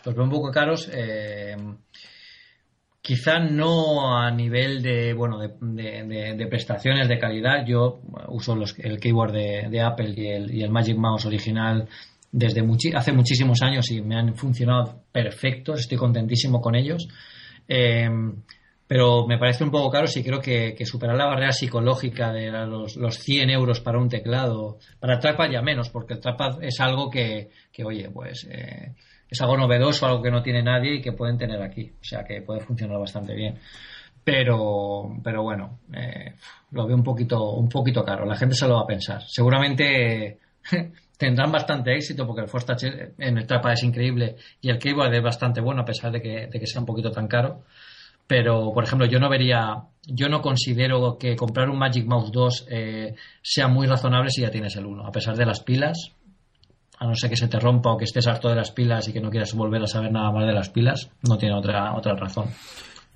Los 0.03 0.15
veo 0.15 0.23
un 0.23 0.30
poco 0.30 0.51
caros. 0.51 0.89
Eh, 0.93 1.55
quizá 3.05 3.38
no 3.39 4.17
a 4.17 4.32
nivel 4.32 4.82
de 4.82 5.13
bueno 5.13 5.38
de, 5.39 6.47
prestaciones 6.49 7.07
de 7.07 7.19
calidad 7.19 7.63
yo 7.63 8.01
uso 8.30 8.55
los, 8.55 8.78
el 8.80 8.99
keyboard 8.99 9.32
de, 9.32 9.82
Apple 9.82 10.13
y 10.17 10.28
el, 10.28 10.51
y 10.51 10.63
el 10.63 10.71
Magic 10.71 10.97
Mouse 10.97 11.28
original 11.28 11.88
desde 12.38 12.61
hace 12.95 13.13
muchísimos 13.13 13.61
años 13.61 13.89
y 13.91 14.01
me 14.01 14.17
han 14.17 14.36
funcionado 14.36 15.03
perfectos, 15.09 15.79
estoy 15.79 15.97
contentísimo 15.97 16.59
con 16.59 16.75
ellos. 16.75 17.07
Eh, 17.65 18.09
pero 18.86 19.25
me 19.25 19.38
parece 19.39 19.63
un 19.63 19.71
poco 19.71 19.89
caro 19.89 20.05
si 20.05 20.21
creo 20.21 20.41
que, 20.41 20.75
superar 20.86 21.15
la 21.15 21.27
barrera 21.27 21.53
psicológica 21.53 22.33
de 22.33 22.51
los, 22.51 22.97
los 22.97 23.17
100 23.17 23.49
euros 23.51 23.79
para 23.79 23.99
un 23.99 24.09
teclado, 24.09 24.79
para 24.99 25.13
el 25.13 25.19
trackpad 25.19 25.49
ya 25.49 25.61
menos, 25.61 25.89
porque 25.89 26.15
el 26.15 26.19
trackpad 26.19 26.61
es 26.61 26.79
algo 26.81 27.09
que, 27.09 27.51
oye, 27.83 28.09
pues 28.11 28.45
eh, 28.51 28.93
es 29.29 29.41
algo 29.41 29.55
novedoso, 29.55 30.05
algo 30.05 30.21
que 30.21 30.29
no 30.29 30.43
tiene 30.43 30.61
nadie 30.61 30.95
y 30.95 31.01
que 31.01 31.13
pueden 31.13 31.38
tener 31.38 31.61
aquí, 31.61 31.93
o 31.99 32.03
sea 32.03 32.25
que 32.25 32.41
puede 32.41 32.59
funcionar 32.59 32.99
bastante 32.99 33.33
bien. 33.33 33.57
Pero, 34.25 35.19
pero 35.23 35.41
bueno, 35.41 35.79
eh, 35.93 36.36
lo 36.71 36.86
veo 36.86 36.97
un 36.97 37.03
poquito, 37.03 37.53
un 37.53 37.69
poquito 37.69 38.03
caro, 38.03 38.25
la 38.25 38.36
gente 38.36 38.55
se 38.55 38.67
lo 38.67 38.75
va 38.75 38.81
a 38.81 38.88
pensar. 38.88 39.21
Seguramente 39.25 40.39
tendrán 41.18 41.51
bastante 41.51 41.93
éxito 41.93 42.26
porque 42.26 42.41
el 42.41 42.47
Force 42.47 42.68
Touch 42.68 42.84
en 43.18 43.38
el 43.38 43.47
trackpad 43.47 43.74
es 43.74 43.84
increíble 43.84 44.36
y 44.61 44.70
el 44.70 44.80
keyboard 44.80 45.13
es 45.13 45.24
bastante 45.24 45.61
bueno 45.61 45.82
a 45.82 45.86
pesar 45.86 46.11
de 46.11 46.22
que, 46.22 46.47
de 46.47 46.59
que 46.59 46.68
sea 46.68 46.82
un 46.82 46.86
poquito 46.86 47.11
tan 47.11 47.28
caro. 47.28 47.63
Pero, 48.28 48.72
por 48.74 48.84
ejemplo, 48.84 49.05
yo 49.05 49.20
no 49.20 49.30
vería, 49.30 49.84
yo 50.07 50.30
no 50.30 50.41
considero 50.41 51.18
que 51.18 51.36
comprar 51.36 51.70
un 51.70 51.78
Magic 51.78 52.05
Mouse 52.07 52.32
2 52.32 52.68
eh, 52.70 53.16
sea 53.41 53.68
muy 53.68 53.86
razonable 53.86 54.32
si 54.32 54.41
ya 54.41 54.49
tienes 54.49 54.76
el 54.78 54.86
1, 54.86 55.05
a 55.05 55.11
pesar 55.11 55.36
de 55.36 55.45
las 55.45 55.59
pilas. 55.59 56.11
A 56.97 57.05
no 57.05 57.13
ser 57.13 57.30
que 57.30 57.36
se 57.36 57.49
te 57.49 57.59
rompa 57.59 57.91
o 57.91 57.97
que 57.97 58.05
estés 58.05 58.26
harto 58.26 58.47
de 58.47 58.55
las 58.55 58.72
pilas 58.72 59.07
y 59.07 59.13
que 59.13 59.20
no 59.20 59.30
quieras 59.30 59.53
volver 59.53 59.84
a 59.84 59.88
saber 59.88 60.11
nada 60.11 60.32
más 60.32 60.47
de 60.47 60.53
las 60.53 60.70
pilas, 60.70 61.11
no 61.28 61.38
tiene 61.38 61.53
otra, 61.53 61.93
otra 61.93 62.16
razón. 62.16 62.45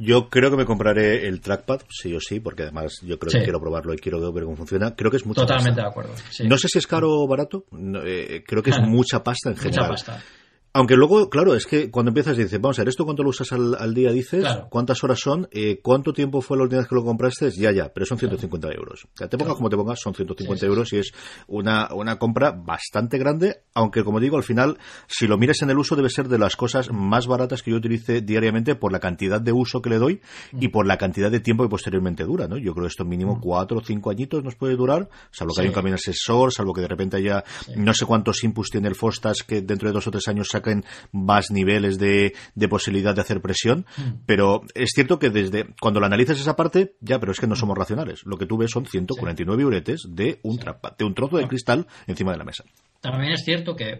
Yo 0.01 0.29
creo 0.29 0.49
que 0.49 0.55
me 0.55 0.65
compraré 0.65 1.27
el 1.27 1.41
trackpad, 1.41 1.81
sí 1.89 2.15
o 2.15 2.21
sí, 2.21 2.39
porque 2.39 2.63
además 2.63 2.93
yo 3.03 3.19
creo 3.19 3.33
que 3.33 3.43
quiero 3.43 3.59
probarlo 3.59 3.93
y 3.93 3.97
quiero 3.97 4.31
ver 4.31 4.45
cómo 4.45 4.55
funciona. 4.55 4.95
Creo 4.95 5.11
que 5.11 5.17
es 5.17 5.25
mucha 5.25 5.41
Totalmente 5.41 5.81
de 5.81 5.87
acuerdo. 5.87 6.13
No 6.45 6.57
sé 6.57 6.69
si 6.69 6.79
es 6.79 6.87
caro 6.87 7.11
o 7.11 7.27
barato, 7.27 7.65
eh, 8.05 8.41
creo 8.47 8.63
que 8.63 8.69
es 8.69 8.79
mucha 8.81 9.21
pasta 9.21 9.49
en 9.49 9.57
general. 9.57 9.89
Mucha 9.89 9.89
pasta. 9.89 10.23
Aunque 10.71 10.95
luego, 10.95 11.29
claro, 11.29 11.55
es 11.55 11.65
que 11.65 11.89
cuando 11.89 12.09
empiezas 12.09 12.37
y 12.37 12.43
dices, 12.43 12.61
vamos 12.61 12.77
a 12.77 12.83
ver, 12.83 12.89
¿esto 12.89 13.03
cuánto 13.03 13.23
lo 13.23 13.29
usas 13.29 13.51
al, 13.51 13.93
día? 13.93 14.11
Dices, 14.11 14.45
¿cuántas 14.69 15.03
horas 15.03 15.19
son? 15.19 15.47
Eh, 15.51 15.79
¿Cuánto 15.81 16.13
tiempo 16.13 16.41
fue 16.41 16.57
la 16.57 16.63
última 16.63 16.81
vez 16.81 16.87
que 16.87 16.95
lo 16.95 17.03
compraste? 17.03 17.49
Ya, 17.51 17.71
ya, 17.71 17.91
pero 17.91 18.05
son 18.05 18.19
150 18.19 18.67
euros. 18.73 19.05
O 19.05 19.17
sea, 19.17 19.27
te 19.27 19.37
pongas 19.37 19.55
como 19.55 19.69
te 19.69 19.75
pongas, 19.75 19.99
son 19.99 20.13
150 20.13 20.65
euros 20.67 20.93
y 20.93 20.97
es 20.97 21.11
una, 21.47 21.89
una 21.93 22.19
compra 22.19 22.51
bastante 22.51 23.17
grande, 23.17 23.63
aunque 23.73 24.03
como 24.03 24.19
digo, 24.19 24.37
al 24.37 24.43
final, 24.43 24.77
si 25.07 25.25
lo 25.25 25.39
miras 25.39 25.61
en 25.63 25.71
el 25.71 25.77
uso, 25.79 25.95
debe 25.95 26.09
ser 26.09 26.27
de 26.27 26.37
las 26.37 26.55
cosas 26.55 26.91
más 26.91 27.25
baratas 27.25 27.63
que 27.63 27.71
yo 27.71 27.77
utilice 27.77 28.21
diariamente 28.21 28.75
por 28.75 28.91
la 28.91 28.99
cantidad 28.99 29.41
de 29.41 29.51
uso 29.51 29.81
que 29.81 29.89
le 29.89 29.97
doy 29.97 30.21
y 30.53 30.67
mm. 30.67 30.71
por 30.71 30.85
la 30.85 30.97
cantidad 30.97 31.31
de 31.31 31.39
tiempo 31.39 31.63
que 31.63 31.69
posteriormente 31.69 32.23
dura, 32.25 32.47
¿no? 32.47 32.57
Yo 32.57 32.73
creo 32.73 32.83
que 32.83 32.89
esto 32.89 33.05
mínimo 33.05 33.37
mm. 33.37 33.41
cuatro 33.41 33.79
o 33.79 33.81
cinco 33.81 34.11
añitos 34.11 34.43
nos 34.43 34.55
puede 34.55 34.75
durar, 34.75 35.09
salvo 35.31 35.53
que 35.55 35.61
haya 35.61 35.71
un 35.71 35.75
cambio 35.75 35.95
asesor, 35.95 36.53
salvo 36.53 36.73
que 36.73 36.81
de 36.81 36.87
repente 36.87 37.17
haya 37.17 37.43
no 37.75 37.93
sé 37.93 38.05
cuántos 38.05 38.43
inputs 38.43 38.69
tiene 38.69 38.87
el 38.87 38.95
Fostas 38.95 39.43
que 39.43 39.61
dentro 39.61 39.89
de 39.89 39.93
dos 39.93 40.05
o 40.05 40.11
tres 40.11 40.27
años 40.27 40.47
saquen 40.59 40.83
más 41.11 41.51
niveles 41.51 41.97
de, 41.97 42.33
posibilidad 42.69 43.15
de 43.15 43.21
hacer 43.21 43.41
presión, 43.41 43.85
mm. 43.97 44.25
pero 44.25 44.61
es 44.75 44.91
cierto 44.93 45.17
que 45.17 45.29
desde 45.29 45.73
cuando 45.81 45.99
lo 45.99 46.05
analizas 46.05 46.39
esa 46.39 46.55
parte, 46.55 46.95
ya, 47.01 47.19
pero 47.19 47.31
es 47.31 47.39
que 47.39 47.47
no 47.47 47.55
somos 47.55 47.77
racionales. 47.77 48.21
Lo 48.25 48.37
que 48.37 48.45
tú 48.45 48.57
ves 48.57 48.71
son 48.71 48.85
149 48.85 49.65
uretes 49.65 50.03
de 50.07 50.39
un, 50.43 50.57
de 50.57 51.05
un 51.05 51.13
trozo 51.13 51.37
de 51.37 51.47
cristal 51.47 51.87
encima 52.07 52.31
de 52.31 52.37
la 52.37 52.43
mesa. 52.43 52.63
También 53.01 53.31
es 53.31 53.43
cierto 53.45 53.75
que, 53.75 53.97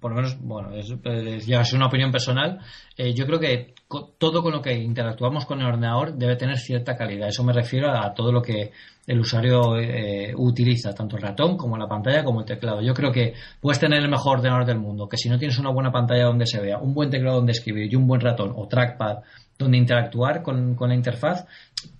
por 0.00 0.10
lo 0.10 0.16
menos, 0.16 0.36
bueno, 0.40 0.74
es, 0.74 1.46
ya 1.46 1.60
es 1.60 1.72
una 1.72 1.86
opinión 1.86 2.10
personal, 2.10 2.58
eh, 2.96 3.14
yo 3.14 3.26
creo 3.26 3.38
que 3.38 3.74
todo 4.18 4.42
con 4.42 4.52
lo 4.52 4.62
que 4.62 4.74
interactuamos 4.74 5.44
con 5.44 5.60
el 5.60 5.66
ordenador 5.66 6.14
debe 6.14 6.36
tener 6.36 6.58
cierta 6.58 6.96
calidad. 6.96 7.28
Eso 7.28 7.44
me 7.44 7.52
refiero 7.52 7.90
a 7.90 8.12
todo 8.14 8.32
lo 8.32 8.40
que 8.40 8.72
el 9.06 9.20
usuario 9.20 9.76
eh, 9.78 10.32
utiliza, 10.36 10.94
tanto 10.94 11.16
el 11.16 11.22
ratón 11.22 11.56
como 11.56 11.76
la 11.76 11.88
pantalla 11.88 12.24
como 12.24 12.40
el 12.40 12.46
teclado. 12.46 12.80
Yo 12.80 12.94
creo 12.94 13.10
que 13.10 13.34
puedes 13.60 13.78
tener 13.78 14.02
el 14.02 14.08
mejor 14.08 14.38
ordenador 14.38 14.64
del 14.64 14.78
mundo, 14.78 15.08
que 15.08 15.16
si 15.16 15.28
no 15.28 15.38
tienes 15.38 15.58
una 15.58 15.70
buena 15.70 15.90
pantalla 15.90 16.24
donde 16.24 16.46
se 16.46 16.60
vea, 16.60 16.78
un 16.78 16.94
buen 16.94 17.10
teclado 17.10 17.36
donde 17.36 17.52
escribir 17.52 17.92
y 17.92 17.96
un 17.96 18.06
buen 18.06 18.20
ratón 18.20 18.52
o 18.54 18.68
trackpad 18.68 19.18
donde 19.58 19.78
interactuar 19.78 20.42
con, 20.42 20.74
con 20.74 20.88
la 20.88 20.94
interfaz, 20.94 21.46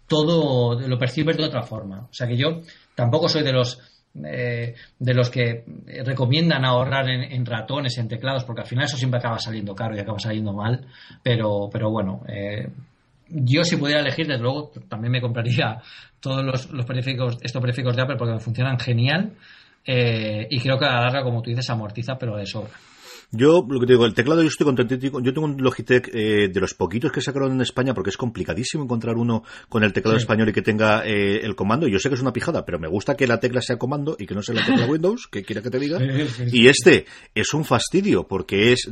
todo 0.07 0.79
lo 0.79 0.99
percibes 0.99 1.37
de 1.37 1.45
otra 1.45 1.63
forma. 1.63 2.03
O 2.11 2.13
sea 2.13 2.27
que 2.27 2.37
yo 2.37 2.61
tampoco 2.95 3.29
soy 3.29 3.43
de 3.43 3.53
los 3.53 3.81
eh, 4.25 4.75
de 4.99 5.15
los 5.15 5.31
que 5.31 5.65
recomiendan 6.05 6.65
ahorrar 6.65 7.09
en, 7.09 7.47
ratones, 7.47 7.97
en 7.99 8.09
teclados, 8.09 8.45
porque 8.45 8.63
al 8.63 8.67
final 8.67 8.85
eso 8.85 8.97
siempre 8.97 9.19
acaba 9.19 9.39
saliendo 9.39 9.75
caro 9.75 9.97
y 9.97 10.01
acaba 10.01 10.19
saliendo 10.19 10.53
mal. 10.53 10.87
Pero, 11.23 11.69
pero 11.73 11.91
bueno, 11.91 12.23
eh, 12.29 12.69
yo 13.29 13.65
si 13.65 13.77
pudiera 13.77 14.01
elegir, 14.01 14.27
desde 14.27 14.43
luego, 14.43 14.71
también 14.89 15.13
me 15.13 15.21
compraría 15.21 15.81
todos 16.21 16.45
los, 16.45 16.71
los 16.71 16.85
periféricos, 16.85 17.39
estos 17.43 17.61
periféricos 17.61 17.97
de 17.97 18.03
Apple 18.03 18.17
porque 18.17 18.35
me 18.35 18.41
funcionan 18.41 18.79
genial. 18.79 19.33
Eh, 19.85 20.47
y 20.49 20.61
creo 20.61 20.79
que 20.79 20.85
a 20.85 20.93
la 20.93 21.01
larga, 21.03 21.25
como 21.25 21.43
tú 21.43 21.51
dices, 21.51 21.69
amortiza, 21.71 22.17
pero 22.19 22.37
de 22.37 22.47
sobra. 22.47 22.73
Yo, 23.35 23.67
lo 23.67 23.81
que 23.81 23.87
te 23.87 23.95
digo, 23.95 24.05
el 24.05 24.13
teclado 24.13 24.43
yo 24.43 24.49
estoy 24.49 24.67
contento. 24.67 24.95
Yo 24.95 25.33
tengo 25.33 25.47
un 25.47 25.57
Logitech 25.57 26.11
eh, 26.13 26.49
de 26.53 26.61
los 26.61 26.75
poquitos 26.75 27.11
que 27.11 27.23
sacaron 27.23 27.53
en 27.53 27.63
España 27.63 27.95
porque 27.95 28.11
es 28.11 28.19
complicadísimo 28.19 28.85
encontrar 28.85 29.17
uno 29.17 29.43
con 29.71 29.83
el 29.85 29.95
teclado 29.95 30.19
español 30.19 30.51
y 30.51 30.53
que 30.53 30.61
tenga 30.61 31.07
eh, 31.07 31.41
el 31.43 31.55
comando. 31.55 31.89
Yo 31.89 31.99
sé 31.99 32.11
que 32.11 32.17
es 32.17 32.21
una 32.21 32.35
pijada, 32.35 32.67
pero 32.67 32.79
me 32.79 32.89
gusta 32.89 33.17
que 33.17 33.27
la 33.27 33.41
tecla 33.41 33.63
sea 33.63 33.79
comando 33.79 34.17
y 34.19 34.27
que 34.27 34.35
no 34.35 34.43
sea 34.43 34.57
la 34.57 34.67
tecla 34.67 34.87
Windows, 34.91 35.29
que 35.29 35.43
quiera 35.43 35.63
que 35.63 35.71
te 35.71 35.79
diga. 35.79 35.99
y 36.53 36.69
este 36.69 37.07
es 37.35 37.55
un 37.55 37.65
fastidio 37.65 38.29
porque 38.29 38.73
es, 38.73 38.91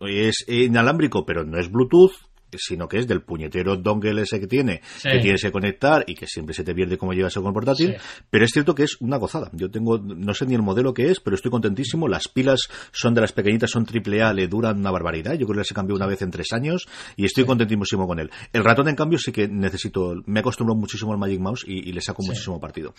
es 0.00 0.44
inalámbrico, 0.48 1.24
pero 1.24 1.44
no 1.44 1.56
es 1.60 1.70
Bluetooth 1.70 2.25
sino 2.56 2.88
que 2.88 2.98
es 2.98 3.06
del 3.06 3.22
puñetero 3.22 3.76
dongle 3.76 4.22
ese 4.22 4.40
que 4.40 4.46
tiene, 4.46 4.80
que 5.02 5.18
tienes 5.20 5.42
que 5.42 5.52
conectar 5.52 6.04
y 6.06 6.14
que 6.14 6.26
siempre 6.26 6.54
se 6.54 6.64
te 6.64 6.74
pierde 6.74 6.98
como 6.98 7.12
llevas 7.12 7.34
con 7.34 7.46
el 7.46 7.52
portátil. 7.52 7.96
Pero 8.30 8.44
es 8.44 8.50
cierto 8.50 8.74
que 8.74 8.84
es 8.84 8.96
una 9.00 9.16
gozada. 9.16 9.50
Yo 9.52 9.70
tengo, 9.70 9.98
no 9.98 10.34
sé 10.34 10.46
ni 10.46 10.54
el 10.54 10.62
modelo 10.62 10.94
que 10.94 11.10
es, 11.10 11.20
pero 11.20 11.36
estoy 11.36 11.50
contentísimo. 11.50 12.08
Las 12.08 12.28
pilas 12.28 12.60
son 12.92 13.14
de 13.14 13.20
las 13.20 13.32
pequeñitas, 13.32 13.70
son 13.70 13.84
triple 13.84 14.22
A, 14.22 14.32
le 14.32 14.48
duran 14.48 14.78
una 14.78 14.90
barbaridad. 14.90 15.34
Yo 15.34 15.46
creo 15.46 15.62
que 15.62 15.68
se 15.68 15.74
cambió 15.74 15.96
una 15.96 16.06
vez 16.06 16.22
en 16.22 16.30
tres 16.30 16.52
años 16.52 16.86
y 17.16 17.24
estoy 17.24 17.44
contentísimo 17.44 18.06
con 18.06 18.18
él. 18.18 18.30
El 18.52 18.64
ratón, 18.64 18.88
en 18.88 18.96
cambio, 18.96 19.18
sí 19.18 19.32
que 19.32 19.48
necesito, 19.48 20.14
me 20.26 20.40
acostumbro 20.40 20.74
muchísimo 20.74 21.12
al 21.12 21.18
Magic 21.18 21.40
Mouse 21.40 21.64
y, 21.66 21.92
le 21.92 22.00
saco 22.00 22.22
muchísimo 22.22 22.60
partido. 22.60 22.94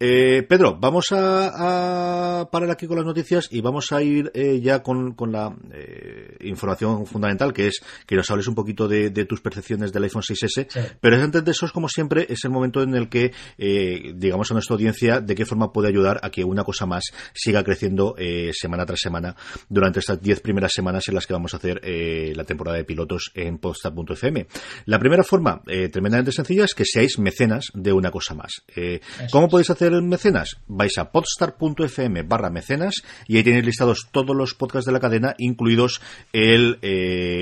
Eh, 0.00 0.44
Pedro, 0.48 0.76
vamos 0.78 1.06
a, 1.12 2.48
parar 2.50 2.70
aquí 2.70 2.86
con 2.86 2.96
las 2.96 3.06
noticias 3.06 3.48
y 3.50 3.60
vamos 3.60 3.92
a 3.92 4.02
ir 4.02 4.30
eh, 4.34 4.60
ya 4.60 4.82
con, 4.82 5.14
la 5.30 5.54
eh, 5.72 6.36
información 6.40 7.06
fundamental, 7.06 7.52
que 7.52 7.68
es 7.68 7.80
que 8.06 8.16
nos 8.16 8.30
hables 8.30 8.48
un 8.48 8.54
poquito 8.54 8.73
de, 8.74 9.24
tus 9.24 9.40
percepciones 9.40 9.92
del 9.92 10.04
iPhone 10.04 10.22
6S. 10.22 10.96
Pero 11.00 11.22
antes 11.22 11.44
de 11.44 11.50
eso, 11.50 11.66
es 11.66 11.72
como 11.72 11.88
siempre, 11.88 12.26
es 12.28 12.44
el 12.44 12.50
momento 12.50 12.82
en 12.82 12.94
el 12.94 13.08
que 13.08 13.32
eh, 13.58 14.12
digamos 14.14 14.50
a 14.50 14.54
nuestra 14.54 14.74
audiencia 14.74 15.20
de 15.20 15.34
qué 15.34 15.46
forma 15.46 15.72
puede 15.72 15.88
ayudar 15.88 16.20
a 16.22 16.30
que 16.30 16.44
una 16.44 16.64
cosa 16.64 16.86
más 16.86 17.04
siga 17.32 17.62
creciendo 17.62 18.14
eh, 18.18 18.50
semana 18.52 18.84
tras 18.84 19.00
semana 19.00 19.36
durante 19.68 20.00
estas 20.00 20.20
10 20.20 20.40
primeras 20.40 20.72
semanas 20.72 21.08
en 21.08 21.14
las 21.14 21.26
que 21.26 21.32
vamos 21.32 21.54
a 21.54 21.58
hacer 21.58 21.80
eh, 21.84 22.32
la 22.34 22.44
temporada 22.44 22.76
de 22.76 22.84
pilotos 22.84 23.30
en 23.34 23.58
podstar.fm. 23.58 24.46
La 24.86 24.98
primera 24.98 25.22
forma, 25.22 25.62
tremendamente 25.92 26.32
sencilla, 26.32 26.64
es 26.64 26.74
que 26.74 26.84
seáis 26.84 27.18
mecenas 27.18 27.66
de 27.74 27.92
una 27.92 28.10
cosa 28.10 28.34
más. 28.34 28.64
¿Cómo 29.30 29.48
podéis 29.48 29.70
hacer 29.70 29.92
mecenas? 30.02 30.56
Vais 30.66 30.96
a 30.98 31.10
podstar.fm 31.10 32.22
barra 32.22 32.50
mecenas 32.50 33.02
y 33.26 33.36
ahí 33.36 33.44
tenéis 33.44 33.64
listados 33.64 34.08
todos 34.10 34.34
los 34.36 34.54
podcasts 34.54 34.86
de 34.86 34.92
la 34.92 35.00
cadena, 35.00 35.34
incluidos 35.38 36.00
el 36.32 36.78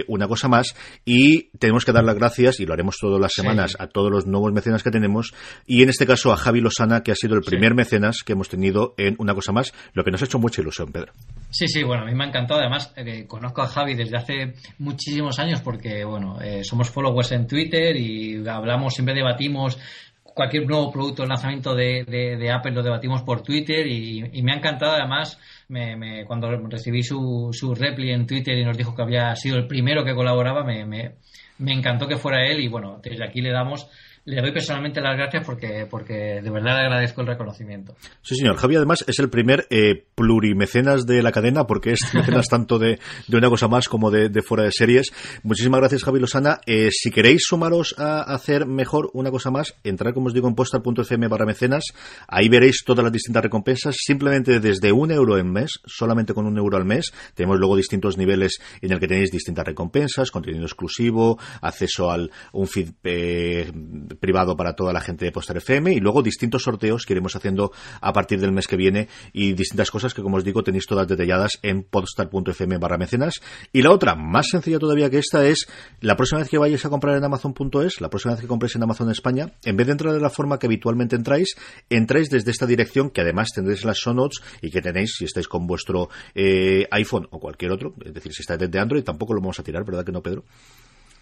Una 0.09 0.28
cosa 0.28 0.49
más 0.49 0.74
y 1.05 1.21
y 1.22 1.50
tenemos 1.60 1.84
que 1.84 1.92
dar 1.92 2.02
las 2.02 2.16
gracias, 2.16 2.58
y 2.58 2.66
lo 2.66 2.72
haremos 2.72 2.96
todas 3.00 3.20
las 3.20 3.32
semanas, 3.32 3.76
a 3.78 3.86
todos 3.86 4.10
los 4.10 4.26
nuevos 4.26 4.52
mecenas 4.52 4.82
que 4.82 4.90
tenemos, 4.90 5.32
y 5.66 5.84
en 5.84 5.88
este 5.88 6.04
caso 6.04 6.32
a 6.32 6.36
Javi 6.36 6.60
Lozana, 6.60 7.04
que 7.04 7.12
ha 7.12 7.14
sido 7.14 7.36
el 7.36 7.42
primer 7.42 7.76
mecenas 7.76 8.24
que 8.26 8.32
hemos 8.32 8.48
tenido 8.48 8.94
en 8.98 9.14
una 9.20 9.32
cosa 9.32 9.52
más, 9.52 9.72
lo 9.92 10.02
que 10.02 10.10
nos 10.10 10.20
ha 10.20 10.24
hecho 10.24 10.40
mucha 10.40 10.62
ilusión, 10.62 10.90
Pedro. 10.90 11.12
Sí, 11.50 11.68
sí, 11.68 11.84
bueno, 11.84 12.02
a 12.02 12.06
mí 12.06 12.14
me 12.14 12.24
ha 12.24 12.26
encantado. 12.26 12.58
Además, 12.58 12.92
eh, 12.96 13.24
conozco 13.28 13.62
a 13.62 13.68
Javi 13.68 13.94
desde 13.94 14.16
hace 14.16 14.54
muchísimos 14.80 15.38
años 15.38 15.60
porque, 15.60 16.02
bueno, 16.02 16.40
eh, 16.40 16.64
somos 16.64 16.90
followers 16.90 17.30
en 17.30 17.46
Twitter 17.46 17.94
y 17.96 18.44
hablamos, 18.48 18.94
siempre 18.94 19.14
debatimos. 19.14 19.78
Cualquier 20.24 20.66
nuevo 20.66 20.90
producto, 20.90 21.24
lanzamiento 21.24 21.74
de, 21.74 22.50
Apple 22.52 22.72
lo 22.72 22.82
debatimos 22.82 23.22
por 23.22 23.42
Twitter 23.42 23.86
y, 23.86 24.42
me 24.42 24.52
ha 24.52 24.56
encantado. 24.56 24.92
Además 24.92 25.38
me, 25.72 26.24
cuando 26.26 26.50
recibí 26.68 27.02
su, 27.02 27.48
su 27.52 27.74
repli 27.74 28.10
en 28.10 28.26
Twitter 28.26 28.56
y 28.58 28.64
nos 28.64 28.76
dijo 28.76 28.94
que 28.94 29.02
había 29.02 29.34
sido 29.36 29.56
el 29.56 29.66
primero 29.66 30.04
que 30.04 30.14
colaboraba, 30.14 30.64
me, 30.64 30.84
me, 30.84 31.12
me 31.58 31.72
encantó 31.72 32.06
que 32.06 32.16
fuera 32.16 32.46
él 32.46 32.60
y 32.60 32.68
bueno, 32.68 33.00
desde 33.02 33.24
aquí 33.24 33.40
le 33.40 33.50
damos 33.50 33.88
le 34.24 34.40
doy 34.40 34.52
personalmente 34.52 35.00
las 35.00 35.16
gracias 35.16 35.44
porque, 35.44 35.86
porque 35.90 36.40
de 36.42 36.50
verdad 36.50 36.76
le 36.76 36.82
agradezco 36.82 37.22
el 37.22 37.26
reconocimiento. 37.26 37.96
Sí, 38.22 38.36
señor. 38.36 38.56
Javi, 38.56 38.76
además, 38.76 39.04
es 39.08 39.18
el 39.18 39.28
primer 39.28 39.66
eh, 39.70 40.04
plurimecenas 40.14 41.06
de 41.06 41.22
la 41.22 41.32
cadena 41.32 41.66
porque 41.66 41.92
es 41.92 42.14
mecenas 42.14 42.46
tanto 42.50 42.78
de, 42.78 43.00
de, 43.26 43.36
una 43.36 43.48
cosa 43.48 43.66
más 43.66 43.88
como 43.88 44.10
de, 44.10 44.28
de, 44.28 44.42
fuera 44.42 44.62
de 44.64 44.70
series. 44.70 45.12
Muchísimas 45.42 45.80
gracias, 45.80 46.04
Javi 46.04 46.20
Lozana. 46.20 46.60
Eh, 46.66 46.90
si 46.92 47.10
queréis 47.10 47.42
sumaros 47.44 47.96
a 47.98 48.22
hacer 48.22 48.66
mejor 48.66 49.10
una 49.12 49.30
cosa 49.30 49.50
más, 49.50 49.74
entrar, 49.82 50.14
como 50.14 50.28
os 50.28 50.34
digo, 50.34 50.46
en 50.46 50.54
postal.fm 50.54 51.26
barra 51.26 51.46
mecenas. 51.46 51.84
Ahí 52.28 52.48
veréis 52.48 52.84
todas 52.84 53.02
las 53.02 53.12
distintas 53.12 53.42
recompensas. 53.42 53.96
Simplemente 53.98 54.60
desde 54.60 54.92
un 54.92 55.10
euro 55.10 55.36
en 55.36 55.50
mes, 55.50 55.80
solamente 55.84 56.32
con 56.32 56.46
un 56.46 56.58
euro 56.58 56.76
al 56.76 56.84
mes. 56.84 57.12
Tenemos 57.34 57.58
luego 57.58 57.76
distintos 57.76 58.16
niveles 58.16 58.60
en 58.80 58.92
el 58.92 59.00
que 59.00 59.08
tenéis 59.08 59.32
distintas 59.32 59.66
recompensas, 59.66 60.30
contenido 60.30 60.64
exclusivo, 60.64 61.40
acceso 61.60 62.10
al 62.10 62.30
un 62.52 62.68
feed 62.68 62.90
eh, 63.02 63.72
privado 64.20 64.56
para 64.56 64.74
toda 64.74 64.92
la 64.92 65.00
gente 65.00 65.24
de 65.24 65.32
Postar 65.32 65.56
FM 65.56 65.92
y 65.92 66.00
luego 66.00 66.22
distintos 66.22 66.62
sorteos 66.62 67.04
que 67.04 67.14
iremos 67.14 67.34
haciendo 67.36 67.72
a 68.00 68.12
partir 68.12 68.40
del 68.40 68.52
mes 68.52 68.66
que 68.66 68.76
viene 68.76 69.08
y 69.32 69.52
distintas 69.54 69.90
cosas 69.90 70.14
que, 70.14 70.22
como 70.22 70.36
os 70.36 70.44
digo, 70.44 70.62
tenéis 70.62 70.86
todas 70.86 71.08
detalladas 71.08 71.58
en 71.62 71.82
podstar.fm 71.82 72.78
barra 72.78 72.98
mecenas. 72.98 73.34
Y 73.72 73.82
la 73.82 73.90
otra, 73.90 74.14
más 74.14 74.46
sencilla 74.48 74.78
todavía 74.78 75.10
que 75.10 75.18
esta, 75.18 75.44
es 75.46 75.66
la 76.00 76.16
próxima 76.16 76.40
vez 76.40 76.48
que 76.48 76.58
vayáis 76.58 76.84
a 76.84 76.90
comprar 76.90 77.16
en 77.16 77.24
Amazon.es, 77.24 78.00
la 78.00 78.08
próxima 78.08 78.34
vez 78.34 78.40
que 78.40 78.48
compréis 78.48 78.76
en 78.76 78.82
Amazon 78.84 79.10
España, 79.10 79.52
en 79.64 79.76
vez 79.76 79.86
de 79.86 79.92
entrar 79.92 80.14
de 80.14 80.20
la 80.20 80.30
forma 80.30 80.58
que 80.58 80.66
habitualmente 80.66 81.16
entráis, 81.16 81.56
entráis 81.90 82.30
desde 82.30 82.50
esta 82.50 82.66
dirección 82.66 83.10
que 83.10 83.20
además 83.20 83.48
tendréis 83.52 83.84
las 83.84 83.98
show 83.98 84.12
y 84.60 84.70
que 84.70 84.82
tenéis 84.82 85.14
si 85.16 85.24
estáis 85.24 85.48
con 85.48 85.66
vuestro 85.66 86.08
eh, 86.34 86.86
iPhone 86.90 87.28
o 87.30 87.38
cualquier 87.38 87.72
otro, 87.72 87.94
es 88.04 88.12
decir, 88.12 88.32
si 88.32 88.42
estáis 88.42 88.60
desde 88.60 88.78
Android, 88.78 89.02
tampoco 89.02 89.34
lo 89.34 89.40
vamos 89.40 89.58
a 89.58 89.62
tirar, 89.62 89.84
¿verdad 89.84 90.04
que 90.04 90.12
no, 90.12 90.22
Pedro? 90.22 90.44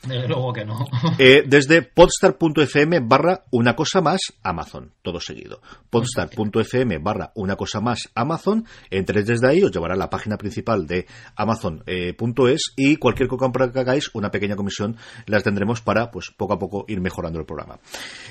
Desde 0.02 0.28
luego 0.28 0.52
que 0.52 0.64
no. 0.64 0.86
Eh, 1.18 1.42
desde 1.46 1.82
podstar.fm 1.82 3.00
barra 3.00 3.44
una 3.50 3.76
cosa 3.76 4.00
más 4.00 4.20
Amazon, 4.42 4.92
todo 5.02 5.20
seguido. 5.20 5.60
Podstar.fm 5.90 6.98
barra 6.98 7.32
una 7.34 7.56
cosa 7.56 7.80
más 7.80 8.08
Amazon. 8.14 8.64
Entréis 8.90 9.26
desde 9.26 9.48
ahí, 9.48 9.62
os 9.62 9.70
llevará 9.70 9.94
a 9.94 9.98
la 9.98 10.08
página 10.08 10.38
principal 10.38 10.86
de 10.86 11.06
Amazon.es 11.36 11.84
eh, 11.86 12.72
y 12.76 12.96
cualquier 12.96 13.28
compra 13.28 13.70
que 13.70 13.80
hagáis, 13.80 14.10
una 14.14 14.30
pequeña 14.30 14.56
comisión 14.56 14.96
las 15.26 15.42
tendremos 15.42 15.82
para, 15.82 16.10
pues, 16.10 16.30
poco 16.34 16.54
a 16.54 16.58
poco 16.58 16.84
ir 16.88 17.00
mejorando 17.00 17.38
el 17.38 17.44
programa. 17.44 17.78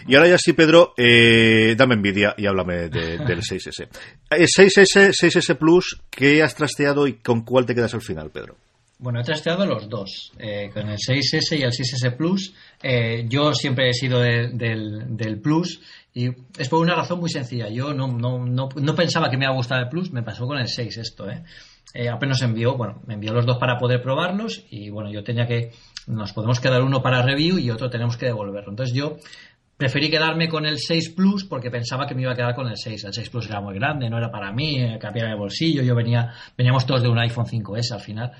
Y 0.07 0.15
ahora 0.15 0.30
ya 0.30 0.38
sí, 0.39 0.53
Pedro, 0.53 0.93
eh, 0.97 1.76
dame 1.78 1.95
envidia 1.95 2.34
y 2.38 2.47
háblame 2.47 2.89
del 2.89 3.41
6S. 3.41 3.88
6S, 4.32 5.11
6S 5.13 5.55
Plus, 5.57 6.01
¿qué 6.09 6.41
has 6.41 6.55
trasteado 6.55 7.05
y 7.07 7.13
con 7.13 7.41
cuál 7.41 7.65
te 7.65 7.76
quedas 7.76 7.93
al 7.93 8.01
final, 8.01 8.32
Pedro? 8.32 8.55
Bueno, 9.00 9.22
he 9.22 9.24
trasteado 9.24 9.66
los 9.66 9.88
dos, 9.88 10.34
eh, 10.38 10.70
con 10.74 10.89
el 10.89 10.97
6S 10.97 11.58
y 11.58 11.64
el 11.64 11.72
6S 11.72 12.18
Plus. 12.18 12.54
Eh, 12.84 13.26
yo 13.30 13.54
siempre 13.54 13.89
he 13.89 13.93
sido 13.93 14.20
del, 14.20 15.39
Plus 15.41 15.82
y 16.14 16.28
es 16.58 16.68
por 16.68 16.80
una 16.80 16.95
razón 16.95 17.20
muy 17.22 17.30
sencilla. 17.30 17.70
Yo 17.70 17.93
no, 17.93 18.08
no, 18.10 18.45
no, 18.45 18.68
no, 18.76 18.95
pensaba 18.95 19.30
que 19.30 19.38
me 19.38 19.45
iba 19.45 19.54
a 19.54 19.56
gustar 19.56 19.80
el 19.82 19.89
Plus, 19.89 20.12
me 20.12 20.22
pasó 20.22 20.45
con 20.45 20.58
el 20.58 20.68
6 20.68 20.97
esto. 20.97 21.30
¿eh? 21.30 21.43
eh, 21.93 22.10
apenas 22.10 22.41
envió, 22.41 22.76
bueno, 22.78 23.02
me 23.08 23.16
envió 23.16 23.34
los 23.34 23.45
dos 23.45 23.58
para 23.58 23.78
poder 23.78 24.02
probarlos 24.02 24.66
y 24.70 24.89
bueno, 24.89 25.12
yo 25.12 25.24
tenía 25.24 25.47
que, 25.47 25.72
nos 26.08 26.34
podemos 26.34 26.60
quedar 26.60 26.84
uno 26.84 27.02
para 27.02 27.22
review 27.22 27.58
y 27.58 27.72
otro 27.72 27.89
tenemos 27.89 28.18
que 28.18 28.28
devolverlo. 28.28 28.72
Entonces 28.72 28.95
yo 28.95 29.18
preferí 29.76 30.10
quedarme 30.10 30.50
con 30.50 30.66
el 30.66 30.78
6 30.78 31.12
Plus 31.12 31.45
porque 31.45 31.72
pensaba 31.72 32.06
que 32.06 32.14
me 32.14 32.24
iba 32.24 32.34
a 32.34 32.36
quedar 32.36 32.54
con 32.54 32.68
el 32.68 32.78
6. 32.78 33.06
El 33.06 33.14
6 33.14 33.30
Plus 33.30 33.50
era 33.50 33.62
muy 33.62 33.76
grande, 33.76 34.10
no 34.10 34.18
era 34.18 34.30
para 34.30 34.52
mí, 34.52 34.82
eh, 34.82 35.00
en 35.02 35.26
el 35.26 35.38
bolsillo, 35.38 35.82
yo 35.82 35.95
venía, 35.95 36.34
veníamos 36.58 36.86
todos 36.86 37.02
de 37.02 37.10
un 37.10 37.18
iPhone 37.18 37.45
5S 37.45 37.93
al 37.93 38.02
final. 38.02 38.32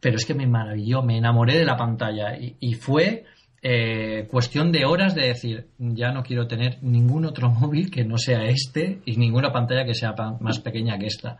Pero 0.00 0.16
es 0.16 0.24
que 0.24 0.34
me 0.34 0.46
maravilló, 0.46 1.02
me 1.02 1.18
enamoré 1.18 1.58
de 1.58 1.64
la 1.64 1.76
pantalla 1.76 2.36
y, 2.38 2.74
fue 2.74 3.24
eh, 3.62 4.26
cuestión 4.30 4.72
de 4.72 4.86
horas 4.86 5.14
de 5.14 5.26
decir, 5.28 5.68
ya 5.78 6.10
no 6.10 6.22
quiero 6.22 6.46
tener 6.46 6.82
ningún 6.82 7.26
otro 7.26 7.50
móvil 7.60 7.90
que 7.90 8.04
no 8.04 8.16
sea 8.16 8.44
este 8.44 9.00
y 9.04 9.16
ninguna 9.16 9.52
pantalla 9.52 9.84
que 9.84 9.94
sea 9.94 10.14
más 10.40 10.60
pequeña 10.60 10.98
que 10.98 11.06
esta. 11.06 11.38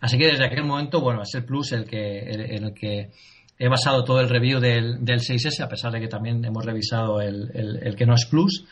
Así 0.00 0.18
que 0.18 0.26
desde 0.26 0.46
aquel 0.46 0.64
momento, 0.64 1.00
bueno, 1.00 1.22
es 1.22 1.34
el 1.34 1.44
Plus 1.44 1.72
el 1.72 1.84
que, 1.84 2.18
el, 2.18 2.74
que 2.74 3.10
he 3.58 3.68
basado 3.68 4.02
todo 4.02 4.20
el 4.20 4.28
review 4.28 4.58
del, 4.58 5.04
del, 5.04 5.20
6S, 5.20 5.60
a 5.60 5.68
pesar 5.68 5.92
de 5.92 6.00
que 6.00 6.08
también 6.08 6.44
hemos 6.44 6.64
revisado 6.64 7.20
el, 7.20 7.50
el, 7.54 7.94
que 7.94 8.06
no 8.06 8.14
es 8.14 8.24
Plus. 8.24 8.64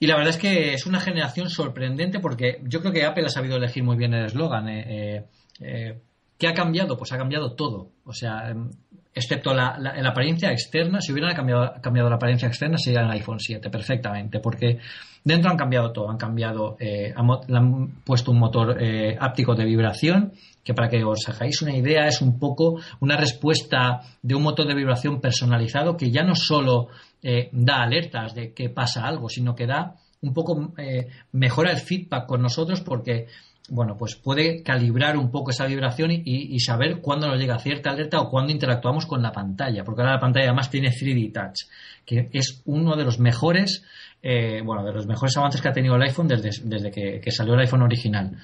Y 0.00 0.06
la 0.06 0.16
verdad 0.16 0.30
es 0.30 0.38
que 0.38 0.74
es 0.74 0.86
una 0.86 0.98
generación 0.98 1.50
sorprendente 1.50 2.18
porque 2.18 2.60
yo 2.64 2.80
creo 2.80 2.92
que 2.92 3.04
Apple 3.04 3.26
ha 3.26 3.30
sabido 3.30 3.56
elegir 3.56 3.84
muy 3.84 3.96
bien 3.96 4.14
el 4.14 4.26
eslogan. 4.26 4.68
Eh, 4.68 5.24
eh, 5.60 6.00
¿Qué 6.38 6.48
ha 6.48 6.54
cambiado? 6.54 6.96
Pues 6.96 7.12
ha 7.12 7.18
cambiado 7.18 7.52
todo. 7.52 7.90
O 8.04 8.12
sea, 8.12 8.50
em, 8.50 8.70
excepto 9.14 9.54
la, 9.54 9.78
apariencia 10.04 10.50
externa, 10.50 11.00
si 11.00 11.12
hubieran 11.12 11.34
cambiado, 11.34 11.74
cambiado 11.80 12.10
la 12.10 12.16
apariencia 12.16 12.48
externa 12.48 12.76
sería 12.78 13.02
el 13.02 13.10
iPhone 13.12 13.38
7, 13.38 13.70
perfectamente, 13.70 14.40
porque 14.40 14.78
dentro 15.22 15.50
han 15.50 15.56
cambiado 15.56 15.92
todo. 15.92 16.10
Han 16.10 16.16
cambiado, 16.16 16.76
eh, 16.80 17.14
han, 17.14 18.02
puesto 18.04 18.32
un 18.32 18.40
motor 18.40 18.76
eh, 18.82 19.16
áptico 19.18 19.54
de 19.54 19.64
vibración, 19.64 20.32
que 20.64 20.74
para 20.74 20.88
que 20.88 21.04
os 21.04 21.28
hagáis 21.28 21.62
una 21.62 21.76
idea 21.76 22.08
es 22.08 22.20
un 22.20 22.38
poco 22.38 22.80
una 23.00 23.16
respuesta 23.16 24.00
de 24.20 24.34
un 24.34 24.42
motor 24.42 24.66
de 24.66 24.74
vibración 24.74 25.20
personalizado 25.20 25.96
que 25.96 26.10
ya 26.10 26.24
no 26.24 26.34
solo 26.34 26.88
eh, 27.22 27.50
da 27.52 27.82
alertas 27.82 28.34
de 28.34 28.52
que 28.52 28.70
pasa 28.70 29.06
algo, 29.06 29.28
sino 29.28 29.54
que 29.54 29.66
da 29.66 29.94
un 30.22 30.32
poco, 30.32 30.72
mejora 31.32 31.70
el 31.70 31.76
feedback 31.76 32.26
con 32.26 32.40
nosotros 32.40 32.80
porque 32.80 33.26
bueno, 33.68 33.96
pues 33.96 34.16
puede 34.16 34.62
calibrar 34.62 35.16
un 35.16 35.30
poco 35.30 35.50
esa 35.50 35.66
vibración 35.66 36.10
y, 36.12 36.58
saber 36.60 37.00
cuándo 37.00 37.26
nos 37.26 37.38
llega 37.38 37.58
cierta 37.58 37.90
alerta 37.90 38.20
o 38.20 38.28
cuándo 38.28 38.52
interactuamos 38.52 39.06
con 39.06 39.22
la 39.22 39.32
pantalla, 39.32 39.84
porque 39.84 40.02
ahora 40.02 40.14
la 40.14 40.20
pantalla 40.20 40.46
además 40.46 40.70
tiene 40.70 40.90
3D 40.90 41.32
Touch, 41.32 41.70
que 42.04 42.28
es 42.32 42.60
uno 42.66 42.94
de 42.94 43.04
los 43.04 43.18
mejores, 43.18 43.82
eh, 44.22 44.60
bueno, 44.62 44.84
de 44.84 44.92
los 44.92 45.06
mejores 45.06 45.36
avances 45.38 45.62
que 45.62 45.68
ha 45.68 45.72
tenido 45.72 45.96
el 45.96 46.02
iPhone 46.02 46.28
desde, 46.28 46.50
desde 46.64 46.90
que, 46.90 47.30
salió 47.30 47.54
el 47.54 47.60
iPhone 47.60 47.82
original. 47.82 48.36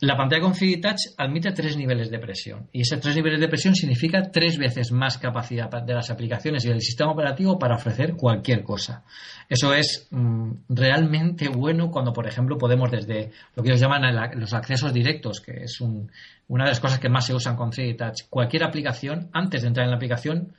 La 0.00 0.16
pantalla 0.16 0.40
con 0.40 0.54
3D 0.54 0.80
Touch 0.80 1.14
admite 1.18 1.52
tres 1.52 1.76
niveles 1.76 2.10
de 2.10 2.18
presión 2.18 2.68
y 2.72 2.80
esos 2.80 3.00
tres 3.00 3.14
niveles 3.16 3.38
de 3.38 3.48
presión 3.48 3.74
significa 3.74 4.22
tres 4.32 4.56
veces 4.56 4.92
más 4.92 5.18
capacidad 5.18 5.70
de 5.70 5.92
las 5.92 6.10
aplicaciones 6.10 6.64
y 6.64 6.68
del 6.68 6.80
sistema 6.80 7.12
operativo 7.12 7.58
para 7.58 7.74
ofrecer 7.74 8.14
cualquier 8.14 8.62
cosa. 8.62 9.04
Eso 9.46 9.74
es 9.74 10.08
mm, 10.10 10.52
realmente 10.70 11.48
bueno 11.48 11.90
cuando, 11.90 12.14
por 12.14 12.26
ejemplo, 12.26 12.56
podemos 12.56 12.90
desde 12.90 13.30
lo 13.54 13.62
que 13.62 13.68
ellos 13.68 13.80
llaman 13.80 14.02
los 14.40 14.54
accesos 14.54 14.94
directos, 14.94 15.42
que 15.42 15.64
es 15.64 15.78
una 15.80 16.64
de 16.64 16.70
las 16.70 16.80
cosas 16.80 16.98
que 16.98 17.10
más 17.10 17.26
se 17.26 17.34
usan 17.34 17.56
con 17.56 17.70
3D 17.70 17.98
Touch, 17.98 18.28
cualquier 18.30 18.64
aplicación, 18.64 19.28
antes 19.34 19.60
de 19.60 19.68
entrar 19.68 19.84
en 19.84 19.90
la 19.90 19.96
aplicación, 19.96 20.54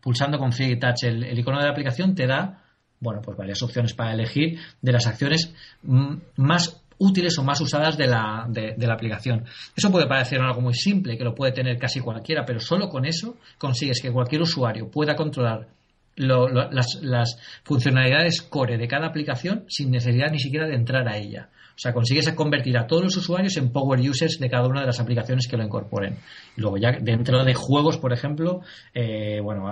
pulsando 0.00 0.36
con 0.38 0.50
3D 0.50 0.80
Touch 0.80 1.04
el, 1.04 1.38
icono 1.38 1.58
de 1.58 1.64
la 1.66 1.70
aplicación, 1.70 2.16
te 2.16 2.26
da 2.26 2.60
bueno, 3.00 3.20
pues 3.20 3.36
varias 3.36 3.62
opciones 3.62 3.92
para 3.92 4.14
elegir 4.14 4.58
de 4.80 4.92
las 4.92 5.06
acciones 5.06 5.54
mm, 5.82 6.14
más 6.36 6.83
útiles 6.98 7.38
o 7.38 7.42
más 7.42 7.60
usadas 7.60 7.96
de 7.96 8.06
la, 8.06 8.46
de, 8.48 8.74
la, 8.78 8.94
aplicación. 8.94 9.44
Eso 9.76 9.90
puede 9.90 10.06
parecer 10.06 10.40
algo 10.40 10.60
muy 10.60 10.74
simple, 10.74 11.16
que 11.16 11.24
lo 11.24 11.34
puede 11.34 11.52
tener 11.52 11.78
casi 11.78 12.00
cualquiera, 12.00 12.44
pero 12.44 12.60
solo 12.60 12.88
con 12.88 13.04
eso 13.04 13.36
consigues 13.58 14.00
que 14.00 14.10
cualquier 14.10 14.42
usuario 14.42 14.90
pueda 14.90 15.14
controlar 15.14 15.68
las, 16.16 17.38
funcionalidades 17.64 18.42
core 18.42 18.78
de 18.78 18.88
cada 18.88 19.06
aplicación 19.06 19.64
sin 19.68 19.90
necesidad 19.90 20.30
ni 20.30 20.38
siquiera 20.38 20.66
de 20.66 20.74
entrar 20.74 21.08
a 21.08 21.16
ella. 21.16 21.48
O 21.76 21.78
sea, 21.78 21.92
consigues 21.92 22.30
convertir 22.34 22.78
a 22.78 22.86
todos 22.86 23.02
los 23.02 23.16
usuarios 23.16 23.56
en 23.56 23.72
power 23.72 23.98
users 23.98 24.38
de 24.38 24.48
cada 24.48 24.68
una 24.68 24.82
de 24.82 24.86
las 24.86 25.00
aplicaciones 25.00 25.48
que 25.48 25.56
lo 25.56 25.64
incorporen. 25.64 26.18
Y 26.56 26.60
luego 26.60 26.76
ya 26.78 26.92
dentro 27.00 27.44
de 27.44 27.52
juegos, 27.54 27.98
por 27.98 28.12
ejemplo, 28.12 28.60
eh, 28.94 29.40
bueno, 29.42 29.68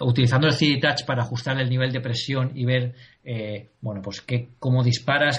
utilizando 0.00 0.46
el 0.46 0.54
CD 0.54 0.80
Touch 0.80 1.04
para 1.04 1.24
ajustar 1.24 1.60
el 1.60 1.68
nivel 1.68 1.92
de 1.92 2.00
presión 2.00 2.52
y 2.54 2.64
ver, 2.64 2.94
eh, 3.22 3.68
bueno, 3.82 4.00
pues 4.00 4.22
qué, 4.22 4.48
cómo 4.58 4.82
disparas, 4.82 5.38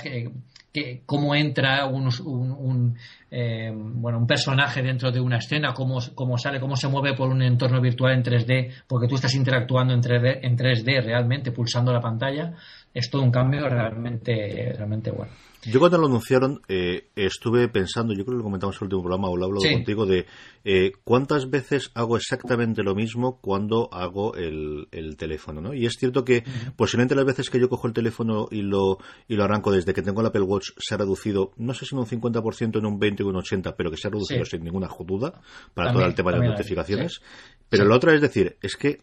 cómo 1.05 1.35
entra 1.35 1.85
un, 1.87 2.97
eh, 3.29 3.71
bueno, 3.73 4.19
un 4.19 4.27
personaje 4.27 4.81
dentro 4.81 5.11
de 5.11 5.19
una 5.19 5.37
escena, 5.37 5.73
cómo, 5.73 5.99
cómo, 6.15 6.37
sale, 6.37 6.59
cómo 6.59 6.75
se 6.75 6.87
mueve 6.87 7.15
por 7.15 7.29
un 7.29 7.41
entorno 7.41 7.81
virtual 7.81 8.13
en 8.13 8.23
3D, 8.23 8.71
porque 8.87 9.07
tú 9.07 9.15
estás 9.15 9.33
interactuando 9.35 9.93
en 9.93 10.01
3D, 10.01 10.39
en 10.43 10.57
3D 10.57 11.03
realmente, 11.03 11.51
pulsando 11.51 11.91
la 11.91 11.99
pantalla, 11.99 12.53
es 12.93 13.09
todo 13.09 13.21
un 13.21 13.31
cambio 13.31 13.67
realmente, 13.67 14.73
realmente 14.75 15.11
bueno. 15.11 15.31
Yo 15.65 15.79
cuando 15.79 15.97
lo 15.97 16.07
anunciaron 16.07 16.61
eh, 16.69 17.07
estuve 17.15 17.67
pensando, 17.67 18.13
yo 18.13 18.23
creo 18.23 18.35
que 18.35 18.37
lo 18.37 18.43
comentamos 18.43 18.75
en 18.75 18.79
el 18.79 18.83
último 18.85 19.01
programa 19.01 19.27
o 19.27 19.35
lo 19.35 19.45
hablo 19.45 19.59
contigo, 19.59 20.05
de 20.05 20.25
eh, 20.63 20.91
cuántas 21.03 21.49
veces 21.49 21.91
hago 21.93 22.15
exactamente 22.15 22.83
lo 22.83 22.95
mismo 22.95 23.39
cuando 23.41 23.89
hago 23.91 24.35
el, 24.35 24.87
teléfono, 25.17 25.59
¿no? 25.61 25.73
Y 25.73 25.85
es 25.85 25.95
cierto 25.99 26.23
que 26.23 26.43
posiblemente 26.75 27.15
las 27.15 27.25
veces 27.25 27.49
que 27.49 27.59
yo 27.59 27.69
cojo 27.69 27.87
el 27.87 27.93
teléfono 27.93 28.47
y 28.51 28.61
lo, 28.61 28.99
y 29.27 29.35
lo 29.35 29.43
arranco 29.43 29.71
desde 29.71 29.93
que 29.93 30.01
tengo 30.01 30.21
el 30.21 30.27
Apple 30.27 30.41
Watch 30.41 30.69
se 30.77 30.93
ha 30.93 30.97
reducido, 30.97 31.51
no 31.57 31.73
sé 31.73 31.85
si 31.85 31.95
en 31.95 31.99
un 31.99 32.05
50%, 32.05 32.77
en 32.77 32.85
un 32.85 32.99
20 32.99 33.16
o 33.23 33.27
un 33.27 33.35
80, 33.37 33.75
pero 33.75 33.91
que 33.91 33.97
se 33.97 34.07
ha 34.07 34.11
reducido 34.11 34.45
sin 34.45 34.63
ninguna 34.63 34.89
duda 35.05 35.41
para 35.73 35.93
todo 35.93 36.05
el 36.05 36.15
tema 36.15 36.31
de 36.31 36.39
las 36.39 36.49
notificaciones. 36.49 37.21
Pero 37.69 37.85
la 37.85 37.95
otra 37.95 38.13
es 38.13 38.21
decir, 38.21 38.57
es 38.61 38.75
que 38.75 38.99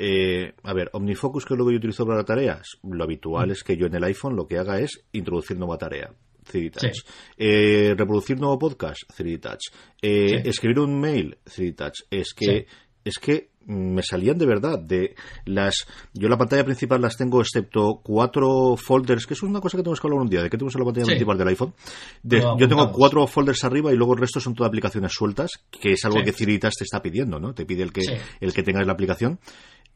eh, 0.00 0.54
a 0.62 0.72
ver, 0.72 0.90
OmniFocus, 0.92 1.44
que 1.44 1.54
es 1.54 1.58
lo 1.58 1.66
que 1.66 1.72
yo 1.72 1.78
utilizo 1.78 2.06
para 2.06 2.24
tareas, 2.24 2.78
lo 2.84 3.02
habitual 3.02 3.48
mm. 3.48 3.52
es 3.52 3.64
que 3.64 3.76
yo 3.76 3.86
en 3.86 3.96
el 3.96 4.04
iPhone 4.04 4.36
lo 4.36 4.46
que 4.46 4.58
haga 4.58 4.78
es 4.78 5.04
introducir 5.12 5.58
nueva 5.58 5.76
tarea. 5.76 6.12
3D 6.48 6.70
Touch. 6.72 7.04
Eh, 7.36 7.94
reproducir 7.96 8.38
nuevo 8.38 8.58
podcast, 8.58 9.02
3D 9.16 9.40
Touch. 9.40 9.60
Eh, 10.00 10.42
escribir 10.44 10.78
un 10.78 10.98
mail, 10.98 11.36
3D 11.44 11.74
Touch. 11.74 12.04
Es 12.10 12.32
que, 12.32 12.66
es 13.04 13.18
que 13.18 13.50
me 13.68 14.02
salían 14.02 14.38
de 14.38 14.46
verdad 14.46 14.78
de 14.78 15.14
las 15.44 15.86
yo 16.14 16.28
la 16.28 16.36
pantalla 16.36 16.64
principal 16.64 17.00
las 17.00 17.16
tengo 17.16 17.40
excepto 17.40 18.00
cuatro 18.02 18.76
folders 18.76 19.26
que 19.26 19.34
es 19.34 19.42
una 19.42 19.60
cosa 19.60 19.76
que 19.76 19.82
tenemos 19.82 20.00
que 20.00 20.06
hablar 20.06 20.22
un 20.22 20.28
día 20.28 20.42
de 20.42 20.50
qué 20.50 20.56
tenemos 20.56 20.74
en 20.74 20.80
la 20.80 20.84
pantalla 20.86 21.06
principal 21.06 21.38
del 21.38 21.48
iPhone 21.48 21.74
yo 22.22 22.68
tengo 22.68 22.90
cuatro 22.90 23.26
folders 23.26 23.62
arriba 23.64 23.92
y 23.92 23.96
luego 23.96 24.14
el 24.14 24.20
resto 24.20 24.40
son 24.40 24.54
todas 24.54 24.68
aplicaciones 24.68 25.12
sueltas 25.12 25.50
que 25.70 25.92
es 25.92 26.04
algo 26.04 26.22
que 26.24 26.34
3D 26.34 26.60
Touch 26.60 26.78
te 26.78 26.84
está 26.84 27.00
pidiendo 27.02 27.38
no 27.38 27.54
te 27.54 27.66
pide 27.66 27.82
el 27.82 27.92
que 27.92 28.02
el 28.40 28.52
que 28.52 28.62
tengas 28.62 28.86
la 28.86 28.94
aplicación 28.94 29.38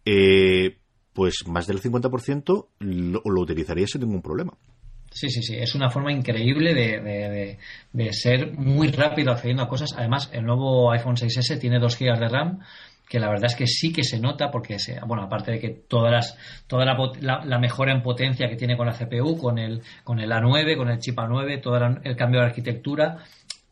eh, 0.05 0.77
pues 1.13 1.47
más 1.47 1.67
del 1.67 1.81
50% 1.81 2.67
lo, 2.79 3.23
lo 3.25 3.41
utilizaría 3.41 3.87
sin 3.87 4.03
ningún 4.03 4.23
problema. 4.23 4.53
Sí, 5.11 5.29
sí, 5.29 5.43
sí. 5.43 5.57
Es 5.57 5.75
una 5.75 5.91
forma 5.91 6.11
increíble 6.11 6.73
de, 6.75 7.59
de, 7.93 8.13
ser 8.13 8.53
muy 8.53 8.89
rápido 8.89 9.33
accediendo 9.33 9.63
a 9.63 9.69
cosas. 9.69 9.91
Además, 9.97 10.31
el 10.33 10.45
nuevo 10.45 10.91
iPhone 10.91 11.17
6S 11.17 11.61
tiene 11.61 11.79
2 11.79 11.99
GB 11.99 12.19
de 12.19 12.29
RAM, 12.29 12.61
que 13.13 13.21
la 13.21 13.29
verdad 13.29 13.51
es 13.51 13.57
que 13.57 13.67
sí 13.67 13.93
que 13.93 14.05
se 14.05 14.19
nota, 14.19 14.51
porque, 14.51 14.79
se, 14.79 14.99
bueno, 15.01 15.25
aparte 15.25 15.53
de 15.53 15.61
que 15.61 15.69
todas 15.69 16.11
las, 16.11 16.39
toda 16.67 16.87
la, 16.87 17.45
la, 17.45 17.59
mejora 17.59 17.93
en 17.93 18.01
potencia 18.01 18.49
que 18.49 18.57
tiene 18.57 18.75
con 18.75 18.87
la 18.87 18.95
CPU, 18.95 19.37
con 19.37 19.59
el, 19.59 19.83
con 20.03 20.19
el 20.19 20.33
A9, 20.33 20.79
con 20.79 20.89
el 20.89 20.99
chip 20.99 21.19
A9, 21.19 21.61
todo 21.61 21.77
el 21.77 22.17
cambio 22.17 22.41
de 22.41 22.47
arquitectura, 22.47 23.19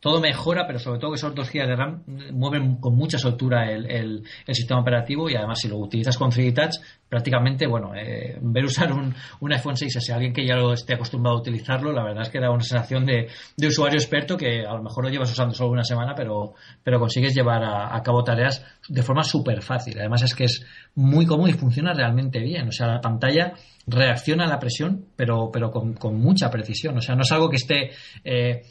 todo 0.01 0.19
mejora, 0.19 0.65
pero 0.65 0.79
sobre 0.79 0.99
todo 0.99 1.11
que 1.11 1.17
esos 1.17 1.35
2 1.35 1.47
GB 1.47 1.67
de 1.67 1.75
RAM 1.75 2.03
mueven 2.33 2.77
con 2.77 2.95
mucha 2.95 3.19
soltura 3.19 3.71
el, 3.71 3.85
el, 3.85 4.23
sistema 4.47 4.81
operativo 4.81 5.29
y 5.29 5.35
además 5.35 5.59
si 5.59 5.67
lo 5.67 5.77
utilizas 5.77 6.17
con 6.17 6.31
3D 6.31 6.55
Touch, 6.55 6.75
prácticamente, 7.07 7.67
bueno, 7.67 7.93
eh, 7.95 8.35
ver 8.41 8.65
usar 8.65 8.91
un, 8.91 9.13
un 9.41 9.53
iPhone 9.53 9.75
6S, 9.75 10.11
alguien 10.11 10.33
que 10.33 10.45
ya 10.45 10.55
lo 10.55 10.73
esté 10.73 10.95
acostumbrado 10.95 11.37
a 11.37 11.41
utilizarlo, 11.41 11.91
la 11.93 12.03
verdad 12.03 12.23
es 12.23 12.29
que 12.29 12.39
da 12.39 12.49
una 12.49 12.63
sensación 12.63 13.05
de, 13.05 13.27
de 13.55 13.67
usuario 13.67 13.99
experto 13.99 14.35
que 14.35 14.65
a 14.65 14.73
lo 14.73 14.81
mejor 14.81 15.03
lo 15.03 15.11
llevas 15.11 15.31
usando 15.31 15.53
solo 15.53 15.69
una 15.69 15.83
semana, 15.83 16.15
pero, 16.15 16.55
pero 16.83 16.99
consigues 16.99 17.35
llevar 17.35 17.63
a, 17.63 18.01
cabo 18.01 18.23
tareas 18.23 18.65
de 18.89 19.03
forma 19.03 19.23
súper 19.23 19.61
fácil. 19.61 19.99
Además 19.99 20.23
es 20.23 20.33
que 20.33 20.45
es 20.45 20.65
muy 20.95 21.27
cómodo 21.27 21.49
y 21.49 21.53
funciona 21.53 21.93
realmente 21.93 22.39
bien. 22.39 22.67
O 22.67 22.71
sea, 22.71 22.87
la 22.87 23.01
pantalla 23.01 23.53
reacciona 23.85 24.45
a 24.45 24.47
la 24.47 24.57
presión, 24.57 25.05
pero, 25.15 25.51
pero 25.53 25.69
con, 25.69 25.93
con 25.93 26.19
mucha 26.19 26.49
precisión. 26.49 26.97
O 26.97 27.01
sea, 27.01 27.15
no 27.15 27.21
es 27.21 27.31
algo 27.31 27.49
que 27.49 27.57
esté... 27.57 27.91
Eh, 28.23 28.63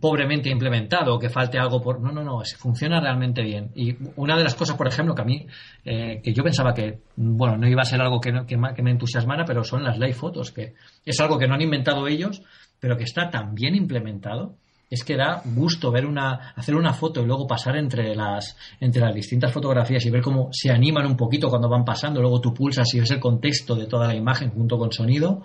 pobremente 0.00 0.48
implementado 0.48 1.18
que 1.18 1.28
falte 1.28 1.58
algo 1.58 1.82
por 1.82 2.00
no 2.00 2.12
no 2.12 2.22
no 2.22 2.42
funciona 2.56 3.00
realmente 3.00 3.42
bien. 3.42 3.70
Y 3.74 3.96
una 4.16 4.36
de 4.36 4.44
las 4.44 4.54
cosas 4.54 4.76
por 4.76 4.86
ejemplo 4.86 5.14
que 5.14 5.22
a 5.22 5.24
mí 5.24 5.46
eh, 5.84 6.20
que 6.22 6.32
yo 6.32 6.44
pensaba 6.44 6.72
que 6.72 7.00
bueno 7.16 7.56
no 7.56 7.68
iba 7.68 7.82
a 7.82 7.84
ser 7.84 8.00
algo 8.00 8.20
que, 8.20 8.32
que, 8.46 8.56
me 8.56 8.90
entusiasmara 8.90 9.44
pero 9.44 9.64
son 9.64 9.82
las 9.82 9.98
live 9.98 10.14
fotos 10.14 10.52
que 10.52 10.74
es 11.04 11.20
algo 11.20 11.38
que 11.38 11.48
no 11.48 11.54
han 11.54 11.62
inventado 11.62 12.06
ellos 12.06 12.42
pero 12.78 12.96
que 12.96 13.04
está 13.04 13.28
tan 13.28 13.54
bien 13.54 13.74
implementado 13.74 14.54
es 14.88 15.04
que 15.04 15.16
da 15.16 15.42
gusto 15.44 15.90
ver 15.90 16.06
una 16.06 16.52
hacer 16.54 16.76
una 16.76 16.92
foto 16.92 17.22
y 17.22 17.26
luego 17.26 17.46
pasar 17.46 17.76
entre 17.76 18.14
las 18.14 18.56
entre 18.78 19.00
las 19.00 19.14
distintas 19.14 19.52
fotografías 19.52 20.04
y 20.06 20.10
ver 20.10 20.22
cómo 20.22 20.50
se 20.52 20.70
animan 20.70 21.06
un 21.06 21.16
poquito 21.16 21.48
cuando 21.48 21.68
van 21.68 21.84
pasando 21.84 22.20
luego 22.20 22.40
tú 22.40 22.54
pulsas 22.54 22.86
y 22.94 23.00
ves 23.00 23.10
el 23.10 23.18
contexto 23.20 23.74
de 23.74 23.86
toda 23.86 24.06
la 24.06 24.14
imagen 24.14 24.50
junto 24.50 24.78
con 24.78 24.92
sonido 24.92 25.42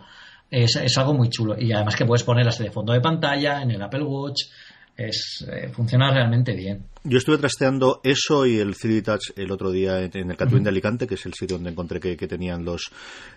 es, 0.49 0.97
algo 0.97 1.13
muy 1.13 1.29
chulo. 1.29 1.55
Y 1.59 1.71
además 1.71 1.95
que 1.95 2.05
puedes 2.05 2.23
ponerlas 2.23 2.57
de 2.57 2.71
fondo 2.71 2.93
de 2.93 3.01
pantalla, 3.01 3.61
en 3.61 3.71
el 3.71 3.81
Apple 3.81 4.03
Watch. 4.03 4.43
es, 4.95 5.45
eh, 5.51 5.69
funciona 5.69 6.11
realmente 6.11 6.53
bien. 6.53 6.85
Yo 7.09 7.19
estuve 7.19 7.37
trasteando 7.37 8.01
eso 8.03 8.45
y 8.45 8.57
el 8.57 8.75
3D 8.75 9.01
Touch 9.01 9.31
el 9.37 9.49
otro 9.49 9.71
día 9.71 10.03
en, 10.03 10.29
el 10.29 10.35
Catwin 10.35 10.61
de 10.61 10.69
Alicante, 10.69 11.07
que 11.07 11.15
es 11.15 11.25
el 11.25 11.33
sitio 11.33 11.55
donde 11.55 11.69
encontré 11.69 12.01
que, 12.01 12.27
tenían 12.27 12.65
los 12.65 12.91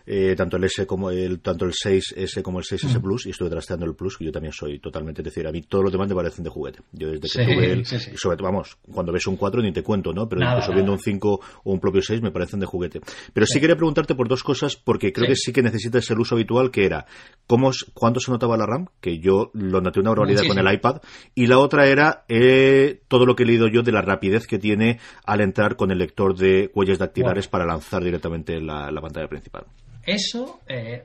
eh, 0.06 0.34
tanto 0.36 0.56
el 0.56 0.64
S 0.64 0.86
como 0.86 1.12
el 1.12 1.38
tanto 1.38 1.66
el 1.66 1.70
6S 1.70 2.42
como 2.42 2.58
el 2.58 2.64
6S 2.64 3.00
Plus 3.00 3.26
y 3.26 3.30
estuve 3.30 3.48
trasteando 3.48 3.86
el 3.86 3.94
Plus, 3.94 4.16
que 4.18 4.24
yo 4.24 4.32
también 4.32 4.52
soy 4.52 4.80
totalmente, 4.80 5.22
decir, 5.22 5.46
a 5.46 5.52
mí 5.52 5.62
todos 5.62 5.84
los 5.84 5.92
demás 5.92 6.08
me 6.08 6.16
parecen 6.16 6.42
de 6.42 6.50
juguete. 6.50 6.80
Yo 6.90 7.12
desde 7.12 7.28
que 7.28 7.54
tuve 7.54 7.70
el, 7.70 7.86
sobre 7.86 8.36
todo, 8.36 8.48
vamos, 8.48 8.76
cuando 8.92 9.12
ves 9.12 9.24
un 9.28 9.36
4 9.36 9.62
ni 9.62 9.72
te 9.72 9.84
cuento, 9.84 10.12
¿no? 10.12 10.28
Pero 10.28 10.44
incluso 10.44 10.72
viendo 10.72 10.90
un 10.90 10.98
5 10.98 11.40
o 11.62 11.72
un 11.72 11.78
propio 11.78 12.02
6 12.02 12.22
me 12.22 12.32
parecen 12.32 12.58
de 12.58 12.66
juguete. 12.66 13.00
Pero 13.32 13.46
sí, 13.46 13.60
quería 13.60 13.76
preguntarte 13.76 14.16
por 14.16 14.26
dos 14.26 14.42
cosas, 14.42 14.74
porque 14.74 15.12
creo 15.12 15.28
que 15.28 15.36
sí 15.36 15.52
que 15.52 15.62
necesitas 15.62 16.10
el 16.10 16.18
uso 16.18 16.34
habitual, 16.34 16.72
que 16.72 16.86
era 16.86 17.06
cómo, 17.46 17.70
cuánto 17.94 18.18
se 18.18 18.32
notaba 18.32 18.56
la 18.56 18.66
RAM, 18.66 18.86
que 19.00 19.20
yo 19.20 19.52
lo 19.54 19.80
noté 19.80 20.00
una 20.00 20.10
barbaridad 20.10 20.42
con 20.48 20.58
el 20.58 20.74
iPad, 20.74 21.02
y 21.36 21.46
la 21.46 21.60
otra 21.60 21.86
era 21.86 22.24
eh, 22.28 23.00
todo 23.06 23.26
lo 23.26 23.36
que 23.36 23.44
he 23.44 23.59
yo 23.68 23.82
de 23.82 23.92
la 23.92 24.02
rapidez 24.02 24.46
que 24.46 24.58
tiene 24.58 24.98
al 25.24 25.40
entrar 25.40 25.76
con 25.76 25.90
el 25.90 25.98
lector 25.98 26.36
de 26.36 26.70
huellas 26.74 26.98
dactilares 26.98 27.48
para 27.48 27.64
lanzar 27.64 28.02
directamente 28.02 28.60
la, 28.60 28.90
la 28.90 29.00
pantalla 29.00 29.28
principal. 29.28 29.64
Eso, 30.04 30.60
eh, 30.66 31.04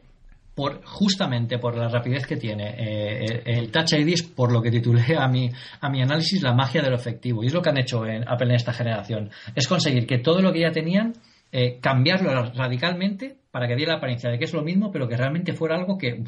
por, 0.54 0.84
justamente 0.86 1.60
por 1.60 1.78
la 1.78 1.90
rapidez 1.90 2.26
que 2.26 2.38
tiene 2.38 2.76
eh, 2.78 3.44
el 3.46 3.72
Touch 3.72 3.94
ID, 3.94 4.14
es 4.14 4.24
por 4.24 4.52
lo 4.52 4.62
que 4.62 4.72
titulé 4.72 5.18
a 5.18 5.28
mi, 5.28 5.52
a 5.82 5.90
mi 5.90 6.02
análisis 6.02 6.42
la 6.42 6.54
magia 6.54 6.82
de 6.82 6.90
lo 6.90 6.96
efectivo. 6.96 7.44
Y 7.44 7.48
es 7.48 7.54
lo 7.54 7.62
que 7.62 7.70
han 7.70 7.78
hecho 7.78 8.06
en 8.06 8.28
Apple 8.28 8.48
en 8.48 8.56
esta 8.56 8.74
generación. 8.74 9.30
Es 9.54 9.68
conseguir 9.68 10.08
que 10.08 10.20
todo 10.20 10.42
lo 10.42 10.54
que 10.54 10.62
ya 10.62 10.72
tenían, 10.72 11.14
eh, 11.52 11.80
cambiarlo 11.82 12.52
radicalmente 12.54 13.38
para 13.52 13.68
que 13.68 13.76
diera 13.76 13.94
la 13.94 13.98
apariencia 13.98 14.30
de 14.30 14.38
que 14.38 14.46
es 14.46 14.54
lo 14.54 14.64
mismo, 14.64 14.92
pero 14.92 15.08
que 15.08 15.18
realmente 15.18 15.54
fuera 15.54 15.76
algo 15.76 15.98
que 15.98 16.24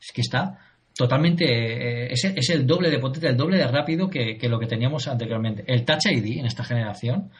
es 0.00 0.12
que 0.12 0.20
está 0.20 0.58
totalmente 0.98 2.12
es, 2.12 2.24
es, 2.24 2.50
el 2.50 2.66
doble 2.66 2.90
de 2.90 2.98
potente, 2.98 3.28
el 3.28 3.36
doble 3.36 3.56
de 3.56 3.68
rápido 3.68 4.10
que, 4.10 4.36
lo 4.48 4.58
que 4.58 4.66
teníamos 4.66 5.06
anteriormente. 5.06 5.62
El 5.64 5.84
Touch 5.84 6.06
ID 6.06 6.40
en 6.40 6.46
esta 6.46 6.64
generación 6.64 7.30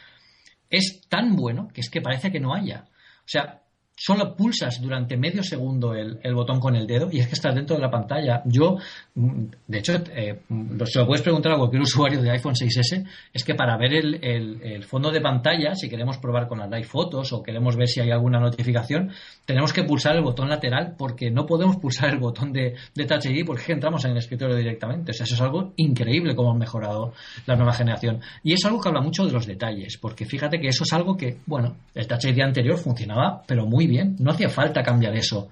es 0.70 1.00
tan 1.08 1.34
bueno 1.34 1.66
que 1.74 1.80
es 1.80 1.90
que 1.90 2.00
parece 2.00 2.30
que 2.30 2.38
no 2.38 2.54
haya. 2.54 2.84
O 2.86 3.26
sea, 3.26 3.62
solo 3.96 4.36
pulsas 4.36 4.80
durante 4.80 5.16
medio 5.16 5.42
segundo 5.42 5.92
el, 5.92 6.20
botón 6.34 6.60
con 6.60 6.76
el 6.76 6.86
dedo 6.86 7.08
y 7.10 7.18
es 7.18 7.26
que 7.26 7.34
estás 7.34 7.52
dentro 7.52 7.74
de 7.74 7.82
la 7.82 7.90
pantalla. 7.90 8.42
Yo, 8.44 8.76
de 9.66 9.78
hecho, 9.78 9.94
eh, 10.14 10.42
se 10.84 10.98
lo 11.00 11.06
puedes 11.06 11.22
preguntar 11.22 11.52
a 11.52 11.56
cualquier 11.56 11.82
usuario 11.88 12.22
de 12.22 12.30
iPhone 12.30 12.54
6S, 12.54 13.04
es 13.32 13.44
que 13.44 13.54
para 13.54 13.76
ver 13.76 13.92
el, 13.94 14.84
fondo 14.84 15.10
de 15.10 15.20
pantalla, 15.20 15.74
si 15.74 15.88
queremos 15.88 16.18
probar 16.18 16.46
con 16.46 16.58
las 16.58 16.70
live 16.70 16.84
fotos 16.84 17.32
o 17.32 17.42
queremos 17.42 17.76
ver 17.76 17.88
si 17.88 18.00
hay 18.00 18.12
alguna 18.12 18.38
notificación, 18.38 19.10
tenemos 19.44 19.72
que 19.72 19.82
pulsar 19.82 20.14
el 20.14 20.22
botón 20.22 20.48
lateral 20.48 20.94
porque 20.96 21.32
no 21.32 21.46
podemos 21.46 21.76
pulsar 21.80 22.10
el 22.10 22.18
botón 22.18 22.52
de, 22.52 22.76
de 22.94 23.06
Touch 23.06 23.26
ID 23.26 23.44
porque 23.44 23.72
entramos 23.72 24.04
en 24.04 24.12
el 24.12 24.18
escritorio 24.18 24.54
directamente. 24.54 25.10
O 25.10 25.14
sea, 25.14 25.24
eso 25.24 25.34
es 25.34 25.40
algo 25.40 25.72
increíble 25.76 26.36
como 26.36 26.52
han 26.52 26.58
mejorado 26.58 27.12
la 27.46 27.56
nueva 27.56 27.72
generación. 27.72 28.20
Y 28.44 28.52
es 28.52 28.64
algo 28.64 28.80
que 28.80 28.88
habla 28.88 29.00
mucho 29.00 29.26
de 29.26 29.32
los 29.32 29.46
detalles, 29.46 29.98
porque 29.98 30.26
fíjate 30.26 30.60
que 30.60 30.68
eso 30.68 30.84
es 30.84 30.92
algo 30.92 31.16
que, 31.16 31.38
bueno, 31.46 31.76
el 31.94 32.06
Touch 32.06 32.26
ID 32.26 32.40
anterior 32.40 32.78
funcionaba, 32.78 33.42
pero 33.46 33.66
muy 33.66 33.88
bien, 33.88 34.14
no 34.20 34.30
hacía 34.30 34.48
falta 34.48 34.82
cambiar 34.82 35.16
eso. 35.16 35.48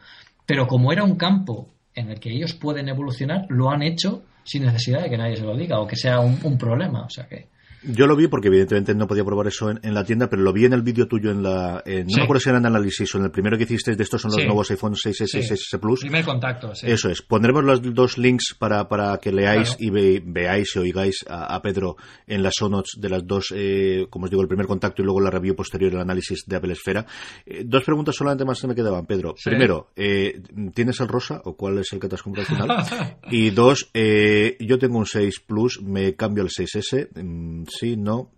Pero 0.46 0.68
como 0.68 0.92
era 0.92 1.02
un 1.02 1.16
campo 1.16 1.66
en 1.96 2.10
el 2.10 2.20
que 2.20 2.30
ellos 2.30 2.54
pueden 2.54 2.88
evolucionar, 2.88 3.46
lo 3.48 3.70
han 3.70 3.82
hecho 3.82 4.22
sin 4.44 4.64
necesidad 4.64 5.02
de 5.02 5.10
que 5.10 5.16
nadie 5.16 5.36
se 5.36 5.44
lo 5.44 5.56
diga 5.56 5.80
o 5.80 5.86
que 5.86 5.96
sea 5.96 6.20
un, 6.20 6.56
problema. 6.56 7.04
O 7.04 7.10
sea 7.10 7.26
que 7.26 7.48
yo 7.82 8.06
lo 8.06 8.16
vi 8.16 8.28
porque 8.28 8.48
evidentemente 8.48 8.94
no 8.94 9.06
podía 9.06 9.24
probar 9.24 9.46
eso 9.46 9.70
en, 9.70 9.94
la 9.94 10.04
tienda, 10.04 10.28
pero 10.28 10.42
lo 10.42 10.52
vi 10.52 10.64
en 10.64 10.72
el 10.72 10.82
vídeo 10.82 11.06
tuyo 11.06 11.30
en 11.30 11.42
la... 11.42 11.82
no 11.86 12.16
me 12.16 12.22
acuerdo 12.22 12.40
si 12.40 12.48
era 12.48 12.58
en 12.58 12.66
análisis 12.66 13.14
o 13.14 13.18
en 13.18 13.24
el 13.24 13.30
primero 13.30 13.56
que 13.56 13.64
hiciste 13.64 13.94
de 13.94 14.02
estos 14.02 14.20
son 14.20 14.32
los 14.32 14.44
nuevos 14.44 14.70
iPhone 14.70 14.94
6S 14.94 15.38
y 15.38 15.42
6S 15.42 15.80
Plus. 15.80 16.00
Primer 16.00 16.24
contacto, 16.24 16.74
sí. 16.74 16.86
Eso 16.90 17.08
es. 17.08 17.22
Pondremos 17.22 17.64
los 17.64 17.94
dos 17.94 18.18
links 18.18 18.54
para, 18.58 18.88
para 18.88 19.18
que 19.18 19.32
leáis 19.32 19.76
y 19.78 19.90
veáis 19.90 20.76
y 20.76 20.78
oigáis 20.78 21.24
a, 21.28 21.60
Pedro 21.62 21.96
en 22.26 22.42
las 22.42 22.54
show 22.54 22.68
notes 22.68 23.00
de 23.00 23.08
las 23.08 23.26
dos, 23.26 23.52
eh, 23.54 24.06
como 24.10 24.24
os 24.24 24.30
digo, 24.30 24.42
el 24.42 24.48
primer 24.48 24.66
contacto 24.66 25.02
y 25.02 25.04
luego 25.04 25.20
la 25.20 25.30
review 25.30 25.54
posterior, 25.54 25.92
el 25.92 26.00
análisis 26.00 26.44
de 26.46 26.56
Apple 26.56 26.72
Esfera. 26.72 27.06
Eh, 27.44 27.62
dos 27.64 27.84
preguntas 27.84 28.14
solamente 28.14 28.44
más 28.44 28.58
se 28.58 28.66
me 28.66 28.74
quedaban, 28.74 29.06
Pedro. 29.06 29.34
Primero, 29.44 29.90
eh, 29.96 30.40
¿tienes 30.74 31.00
el 31.00 31.08
rosa 31.08 31.40
o 31.44 31.56
cuál 31.56 31.78
es 31.78 31.92
el 31.92 32.00
que 32.00 32.08
te 32.08 32.14
has 32.14 32.22
comprado 32.22 32.46
al 32.48 32.84
final? 32.84 33.16
y 33.30 33.50
dos, 33.50 33.90
yo 33.94 34.78
tengo 34.78 34.98
un 34.98 35.06
6 35.06 35.40
Plus, 35.46 35.82
me 35.82 36.14
cambio 36.14 36.42
al 36.42 36.50
6S. 36.50 37.65
Mm, 37.66 37.68
sí, 37.68 37.96
no. 37.96 38.30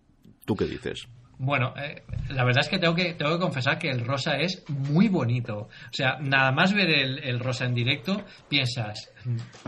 ¿Tú 0.44 0.56
qué 0.56 0.64
dices? 0.64 1.08
Bueno, 1.40 1.72
eh, 1.76 2.02
la 2.30 2.44
verdad 2.44 2.62
es 2.64 2.68
que 2.68 2.80
tengo, 2.80 2.96
que 2.96 3.14
tengo 3.14 3.32
que 3.34 3.38
confesar 3.38 3.78
que 3.78 3.90
el 3.90 4.04
rosa 4.04 4.38
es 4.38 4.64
muy 4.68 5.06
bonito. 5.06 5.56
O 5.56 5.92
sea, 5.92 6.18
nada 6.20 6.50
más 6.50 6.74
ver 6.74 6.90
el, 6.90 7.38
rosa 7.38 7.64
en 7.64 7.74
directo, 7.74 8.22
piensas, 8.48 9.12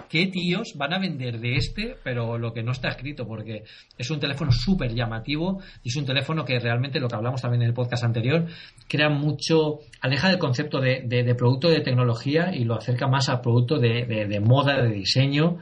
¿qué 0.08 0.26
tíos 0.26 0.72
van 0.74 0.94
a 0.94 0.98
vender 0.98 1.38
de 1.38 1.54
este? 1.54 1.96
Pero 2.02 2.38
lo 2.38 2.52
que 2.52 2.64
no 2.64 2.72
está 2.72 2.88
escrito, 2.88 3.24
porque 3.24 3.62
es 3.96 4.10
un 4.10 4.18
teléfono 4.18 4.50
súper 4.50 4.92
llamativo 4.92 5.62
y 5.84 5.90
es 5.90 5.96
un 5.96 6.06
teléfono 6.06 6.44
que 6.44 6.58
realmente, 6.58 6.98
lo 6.98 7.06
que 7.06 7.14
hablamos 7.14 7.40
también 7.40 7.62
en 7.62 7.68
el 7.68 7.74
podcast 7.74 8.02
anterior, 8.02 8.46
crea 8.88 9.08
mucho, 9.08 9.78
aleja 10.00 10.28
del 10.28 10.38
concepto 10.38 10.80
de, 10.80 11.34
producto 11.38 11.68
de 11.68 11.82
tecnología 11.82 12.52
y 12.52 12.64
lo 12.64 12.74
acerca 12.74 13.06
más 13.06 13.28
al 13.28 13.42
producto 13.42 13.78
de 13.78 14.40
moda, 14.40 14.82
de 14.82 14.90
diseño 14.90 15.60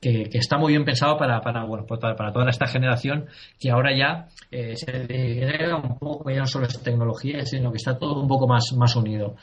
que, 0.00 0.28
está 0.32 0.58
muy 0.58 0.72
bien 0.72 0.84
pensado 0.84 1.16
para, 1.16 1.40
para, 1.40 1.64
bueno, 1.64 1.84
pues 1.86 2.00
para, 2.00 2.32
toda 2.32 2.50
esta 2.50 2.66
generación 2.66 3.26
que 3.58 3.70
ahora 3.70 3.96
ya 3.96 4.28
eh, 4.50 4.76
se 4.76 4.92
degrega 4.92 5.76
un 5.76 5.98
poco, 5.98 6.30
ya 6.30 6.40
no 6.40 6.46
solo 6.46 6.66
es 6.66 6.82
tecnología, 6.82 7.44
sino 7.44 7.70
que 7.70 7.76
está 7.78 7.98
todo 7.98 8.20
un 8.20 8.28
poco 8.28 8.46
más, 8.46 8.72
más 8.76 8.94
unido. 8.96 9.36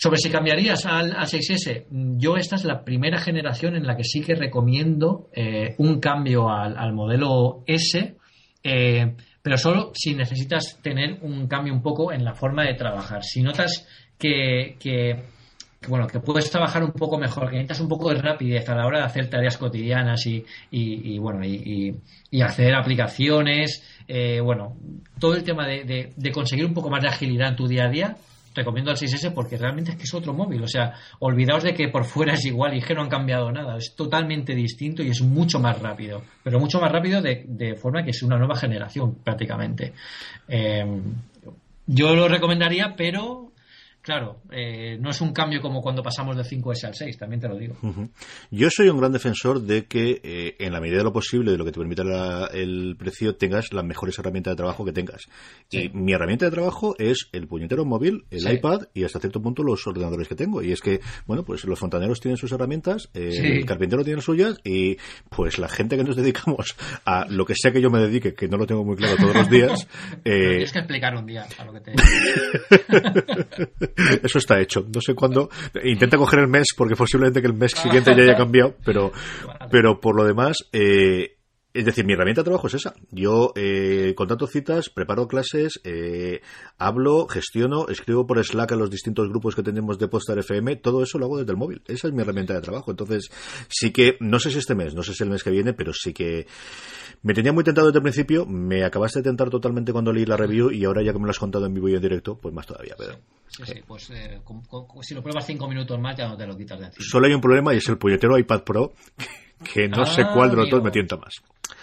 Sobre 0.00 0.18
si 0.18 0.30
cambiarías 0.30 0.86
al, 0.86 1.12
6S, 1.12 1.86
yo 1.90 2.36
esta 2.36 2.54
es 2.54 2.64
la 2.64 2.84
primera 2.84 3.18
generación 3.18 3.74
en 3.74 3.84
la 3.84 3.96
que 3.96 4.04
sí 4.04 4.20
que 4.20 4.36
recomiendo 4.36 5.28
eh, 5.34 5.74
un 5.78 5.98
cambio 5.98 6.50
al, 6.50 6.92
modelo 6.92 7.64
S, 7.66 8.14
eh, 8.62 9.16
pero 9.42 9.58
solo 9.58 9.90
si 9.94 10.14
necesitas 10.14 10.78
tener 10.82 11.18
un 11.22 11.48
cambio 11.48 11.72
un 11.72 11.82
poco 11.82 12.12
en 12.12 12.24
la 12.24 12.34
forma 12.34 12.62
de 12.62 12.74
trabajar. 12.74 13.24
Si 13.24 13.42
notas 13.42 13.88
que 14.16 14.76
que, 14.78 15.24
bueno, 15.86 16.06
que 16.08 16.18
puedes 16.18 16.50
trabajar 16.50 16.82
un 16.82 16.92
poco 16.92 17.18
mejor, 17.18 17.50
que 17.50 17.56
necesitas 17.56 17.80
un 17.80 17.88
poco 17.88 18.10
de 18.10 18.20
rapidez 18.20 18.68
a 18.68 18.74
la 18.74 18.86
hora 18.86 18.98
de 18.98 19.04
hacer 19.04 19.30
tareas 19.30 19.56
cotidianas 19.56 20.26
y, 20.26 20.44
y, 20.70 21.18
bueno, 21.18 21.44
y, 21.44 21.94
y, 22.30 22.42
hacer 22.42 22.74
aplicaciones, 22.74 23.84
eh, 24.08 24.40
bueno, 24.40 24.76
todo 25.20 25.34
el 25.34 25.44
tema 25.44 25.66
de, 25.66 26.12
conseguir 26.32 26.66
un 26.66 26.74
poco 26.74 26.90
más 26.90 27.02
de 27.02 27.08
agilidad 27.08 27.50
en 27.50 27.56
tu 27.56 27.68
día 27.68 27.84
a 27.84 27.90
día, 27.90 28.16
recomiendo 28.54 28.90
al 28.90 28.96
6S 28.96 29.32
porque 29.32 29.56
realmente 29.56 29.92
es 29.92 29.96
que 29.96 30.02
es 30.02 30.14
otro 30.14 30.34
móvil. 30.34 30.62
O 30.64 30.66
sea, 30.66 30.94
olvidaos 31.20 31.62
de 31.62 31.74
que 31.74 31.88
por 31.88 32.04
fuera 32.04 32.34
es 32.34 32.44
igual 32.44 32.76
y 32.76 32.82
que 32.82 32.94
no 32.94 33.02
han 33.02 33.08
cambiado 33.08 33.52
nada. 33.52 33.76
Es 33.76 33.94
totalmente 33.94 34.54
distinto 34.56 35.04
y 35.04 35.10
es 35.10 35.22
mucho 35.22 35.60
más 35.60 35.80
rápido. 35.80 36.22
Pero 36.42 36.58
mucho 36.58 36.80
más 36.80 36.90
rápido 36.90 37.22
de, 37.22 37.44
de 37.46 37.76
forma 37.76 38.02
que 38.02 38.10
es 38.10 38.22
una 38.24 38.36
nueva 38.36 38.56
generación 38.56 39.14
prácticamente. 39.22 39.92
Eh, 40.48 40.84
yo 41.86 42.14
lo 42.16 42.26
recomendaría, 42.26 42.94
pero 42.96 43.47
Claro, 44.08 44.40
eh, 44.50 44.96
no 44.98 45.10
es 45.10 45.20
un 45.20 45.34
cambio 45.34 45.60
como 45.60 45.82
cuando 45.82 46.02
pasamos 46.02 46.34
del 46.34 46.46
5S 46.46 46.84
al 46.84 46.94
6, 46.94 47.18
también 47.18 47.42
te 47.42 47.46
lo 47.46 47.58
digo. 47.58 47.76
Yo 48.50 48.70
soy 48.70 48.88
un 48.88 48.96
gran 48.96 49.12
defensor 49.12 49.60
de 49.60 49.84
que, 49.84 50.22
eh, 50.24 50.56
en 50.60 50.72
la 50.72 50.80
medida 50.80 50.96
de 50.96 51.04
lo 51.04 51.12
posible, 51.12 51.52
de 51.52 51.58
lo 51.58 51.66
que 51.66 51.72
te 51.72 51.78
permita 51.78 52.48
el 52.54 52.96
precio, 52.98 53.36
tengas 53.36 53.70
las 53.74 53.84
mejores 53.84 54.18
herramientas 54.18 54.52
de 54.52 54.56
trabajo 54.56 54.86
que 54.86 54.92
tengas. 54.92 55.28
Y 55.70 55.90
mi 55.90 56.14
herramienta 56.14 56.46
de 56.46 56.50
trabajo 56.50 56.96
es 56.98 57.28
el 57.32 57.48
puñetero 57.48 57.84
móvil, 57.84 58.24
el 58.30 58.50
iPad 58.50 58.84
y 58.94 59.04
hasta 59.04 59.20
cierto 59.20 59.42
punto 59.42 59.62
los 59.62 59.86
ordenadores 59.86 60.26
que 60.26 60.34
tengo. 60.34 60.62
Y 60.62 60.72
es 60.72 60.80
que, 60.80 61.00
bueno, 61.26 61.44
pues 61.44 61.66
los 61.66 61.78
fontaneros 61.78 62.18
tienen 62.18 62.38
sus 62.38 62.50
herramientas, 62.50 63.10
eh, 63.12 63.58
el 63.58 63.66
carpintero 63.66 64.04
tiene 64.04 64.22
suyas 64.22 64.58
y 64.64 64.96
pues 65.28 65.58
la 65.58 65.68
gente 65.68 65.98
que 65.98 66.04
nos 66.04 66.16
dedicamos 66.16 66.78
a 67.04 67.26
lo 67.28 67.44
que 67.44 67.52
sea 67.54 67.72
que 67.72 67.82
yo 67.82 67.90
me 67.90 68.00
dedique, 68.00 68.32
que 68.32 68.48
no 68.48 68.56
lo 68.56 68.66
tengo 68.66 68.86
muy 68.86 68.96
claro 68.96 69.16
todos 69.16 69.36
los 69.36 69.50
días. 69.50 69.86
tienes 70.24 70.72
que 70.72 70.78
explicar 70.78 71.14
un 71.14 71.26
día 71.26 71.46
a 71.58 71.64
lo 71.66 71.74
que 71.74 71.80
te 71.80 71.92
Eso 74.22 74.38
está 74.38 74.60
hecho. 74.60 74.86
No 74.92 75.00
sé 75.00 75.14
cuándo. 75.14 75.50
Intenta 75.84 76.16
coger 76.16 76.40
el 76.40 76.48
mes 76.48 76.68
porque 76.76 76.96
posiblemente 76.96 77.40
que 77.40 77.48
el 77.48 77.54
mes 77.54 77.72
siguiente 77.72 78.14
ya 78.16 78.22
haya 78.22 78.36
cambiado, 78.36 78.74
pero, 78.84 79.12
pero 79.70 80.00
por 80.00 80.16
lo 80.16 80.24
demás, 80.24 80.56
eh, 80.72 81.37
es 81.78 81.84
decir, 81.84 82.04
mi 82.04 82.14
herramienta 82.14 82.40
de 82.40 82.46
trabajo 82.46 82.66
es 82.66 82.74
esa. 82.74 82.92
Yo 83.12 83.52
eh, 83.54 84.12
contrato 84.16 84.48
citas, 84.48 84.90
preparo 84.90 85.28
clases, 85.28 85.80
eh, 85.84 86.40
hablo, 86.76 87.28
gestiono, 87.28 87.86
escribo 87.86 88.26
por 88.26 88.44
Slack 88.44 88.72
a 88.72 88.76
los 88.76 88.90
distintos 88.90 89.28
grupos 89.28 89.54
que 89.54 89.62
tenemos 89.62 89.96
de 89.96 90.08
Postar 90.08 90.40
FM, 90.40 90.74
todo 90.74 91.04
eso 91.04 91.18
lo 91.18 91.26
hago 91.26 91.38
desde 91.38 91.52
el 91.52 91.56
móvil. 91.56 91.80
Esa 91.86 92.08
es 92.08 92.14
mi 92.14 92.22
herramienta 92.22 92.52
de 92.52 92.62
trabajo. 92.62 92.90
Entonces, 92.90 93.30
sí 93.68 93.92
que, 93.92 94.16
no 94.18 94.40
sé 94.40 94.50
si 94.50 94.58
este 94.58 94.74
mes, 94.74 94.96
no 94.96 95.04
sé 95.04 95.14
si 95.14 95.22
el 95.22 95.30
mes 95.30 95.44
que 95.44 95.50
viene, 95.50 95.72
pero 95.72 95.92
sí 95.92 96.12
que 96.12 96.48
me 97.22 97.32
tenía 97.32 97.52
muy 97.52 97.62
tentado 97.62 97.86
desde 97.86 97.98
el 97.98 98.02
principio, 98.02 98.44
me 98.44 98.84
acabaste 98.84 99.20
de 99.20 99.22
tentar 99.22 99.48
totalmente 99.48 99.92
cuando 99.92 100.12
leí 100.12 100.26
la 100.26 100.36
review 100.36 100.72
y 100.72 100.84
ahora 100.84 101.04
ya 101.04 101.12
que 101.12 101.20
me 101.20 101.26
lo 101.26 101.30
has 101.30 101.38
contado 101.38 101.66
en 101.66 101.74
vivo 101.74 101.88
y 101.88 101.94
en 101.94 102.02
directo, 102.02 102.36
pues 102.40 102.52
más 102.52 102.66
todavía, 102.66 102.96
Pedro. 102.98 103.18
Sí, 103.46 103.62
sí, 103.66 103.74
pues 103.86 104.10
eh, 104.10 104.40
si 105.02 105.14
lo 105.14 105.22
pruebas 105.22 105.46
cinco 105.46 105.68
minutos 105.68 105.96
más 106.00 106.16
ya 106.16 106.26
no 106.26 106.36
te 106.36 106.44
lo 106.44 106.56
quitas 106.56 106.80
de 106.80 106.86
encima. 106.86 107.06
Solo 107.08 107.26
hay 107.28 107.34
un 107.34 107.40
problema 107.40 107.72
y 107.72 107.78
es 107.78 107.88
el 107.88 107.98
puñetero 107.98 108.36
iPad 108.36 108.62
Pro, 108.62 108.94
que 109.72 109.88
no 109.88 110.04
sé 110.06 110.22
ah, 110.22 110.32
cuál 110.34 110.50
de 110.50 110.56
los 110.56 110.70
dos 110.70 110.82
me 110.82 110.90
tienta 110.90 111.16
más. 111.16 111.34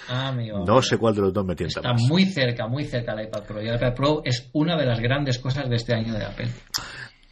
Ah, 0.09 0.29
amigo, 0.29 0.63
no 0.65 0.81
sé 0.81 0.97
cuál 0.97 1.15
de 1.15 1.21
los 1.21 1.33
dos 1.33 1.45
me 1.45 1.55
tienta 1.55 1.81
más. 1.81 2.01
Está 2.01 2.13
muy 2.13 2.25
cerca, 2.25 2.67
muy 2.67 2.83
cerca 2.85 3.13
el 3.13 3.27
iPad 3.27 3.43
Pro. 3.43 3.61
Y 3.61 3.67
el 3.67 3.75
iPad 3.75 3.93
Pro 3.93 4.21
es 4.23 4.49
una 4.53 4.77
de 4.77 4.85
las 4.85 4.99
grandes 4.99 5.39
cosas 5.39 5.69
de 5.69 5.75
este 5.75 5.93
año 5.93 6.13
de 6.13 6.25
Apple. 6.25 6.47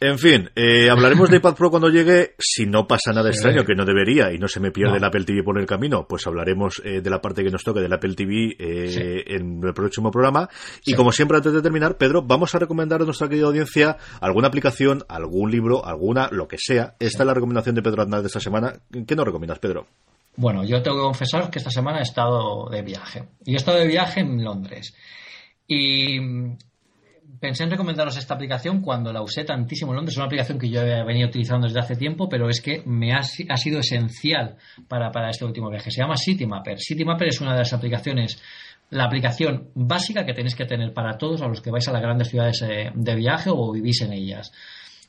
En 0.00 0.18
fin, 0.18 0.50
eh, 0.54 0.90
hablaremos 0.90 1.30
de 1.30 1.38
iPad 1.38 1.54
Pro 1.54 1.70
cuando 1.70 1.88
llegue. 1.88 2.34
Si 2.38 2.66
no 2.66 2.86
pasa 2.86 3.12
nada 3.14 3.30
extraño, 3.30 3.64
que 3.64 3.74
no 3.74 3.84
debería, 3.84 4.32
y 4.32 4.38
no 4.38 4.48
se 4.48 4.60
me 4.60 4.70
pierde 4.70 4.98
el 4.98 5.04
Apple 5.04 5.24
TV 5.24 5.42
por 5.42 5.58
el 5.58 5.66
camino, 5.66 6.06
pues 6.06 6.26
hablaremos 6.26 6.82
eh, 6.84 7.00
de 7.00 7.10
la 7.10 7.22
parte 7.22 7.42
que 7.42 7.50
nos 7.50 7.62
toque 7.62 7.80
del 7.80 7.92
Apple 7.92 8.14
TV 8.14 8.56
eh, 8.58 9.24
en 9.28 9.62
el 9.64 9.72
próximo 9.72 10.10
programa. 10.10 10.48
Y 10.84 10.94
como 10.94 11.10
siempre, 11.10 11.38
antes 11.38 11.52
de 11.52 11.62
terminar, 11.62 11.96
Pedro, 11.96 12.22
vamos 12.22 12.54
a 12.54 12.58
recomendar 12.58 13.00
a 13.00 13.04
nuestra 13.04 13.28
querida 13.28 13.46
audiencia 13.46 13.96
alguna 14.20 14.48
aplicación, 14.48 15.04
algún 15.08 15.50
libro, 15.50 15.86
alguna, 15.86 16.28
lo 16.30 16.48
que 16.48 16.58
sea. 16.58 16.96
Esta 16.98 17.22
es 17.22 17.26
la 17.26 17.32
recomendación 17.34 17.74
de 17.74 17.82
Pedro 17.82 18.02
Aznar 18.02 18.20
de 18.20 18.26
esta 18.26 18.40
semana. 18.40 18.74
¿Qué 19.06 19.16
nos 19.16 19.24
recomiendas, 19.24 19.58
Pedro? 19.58 19.86
Bueno, 20.36 20.64
yo 20.64 20.82
tengo 20.82 20.96
que 20.96 21.02
confesar 21.04 21.50
que 21.50 21.58
esta 21.58 21.70
semana 21.70 22.00
he 22.00 22.02
estado 22.02 22.68
de 22.68 22.82
viaje. 22.82 23.28
Y 23.44 23.52
he 23.52 23.56
estado 23.56 23.78
de 23.78 23.86
viaje 23.86 24.20
en 24.20 24.42
Londres. 24.42 24.94
Y 25.66 26.18
pensé 27.40 27.64
en 27.64 27.70
recomendaros 27.70 28.16
esta 28.16 28.34
aplicación 28.34 28.80
cuando 28.80 29.12
la 29.12 29.22
usé 29.22 29.44
tantísimo 29.44 29.92
en 29.92 29.96
Londres. 29.96 30.14
Es 30.14 30.18
una 30.18 30.26
aplicación 30.26 30.58
que 30.58 30.68
yo 30.68 30.80
he 30.80 31.04
venido 31.04 31.28
utilizando 31.28 31.66
desde 31.66 31.80
hace 31.80 31.96
tiempo, 31.96 32.28
pero 32.28 32.48
es 32.48 32.60
que 32.60 32.82
me 32.84 33.12
ha, 33.12 33.22
sido 33.22 33.78
esencial 33.78 34.56
para, 34.88 35.30
este 35.30 35.44
último 35.44 35.70
viaje. 35.70 35.90
Se 35.90 36.00
llama 36.00 36.16
CityMapper. 36.16 36.78
CityMapper 36.80 37.28
es 37.28 37.40
una 37.40 37.52
de 37.52 37.58
las 37.58 37.72
aplicaciones, 37.72 38.42
la 38.90 39.04
aplicación 39.04 39.70
básica 39.74 40.26
que 40.26 40.34
tenéis 40.34 40.56
que 40.56 40.64
tener 40.64 40.92
para 40.92 41.16
todos 41.16 41.42
a 41.42 41.46
los 41.46 41.60
que 41.60 41.70
vais 41.70 41.86
a 41.86 41.92
las 41.92 42.02
grandes 42.02 42.28
ciudades 42.28 42.62
eh, 42.62 42.90
de 42.92 43.14
viaje 43.14 43.50
o 43.52 43.70
vivís 43.72 44.00
en 44.00 44.12
ellas. 44.12 44.50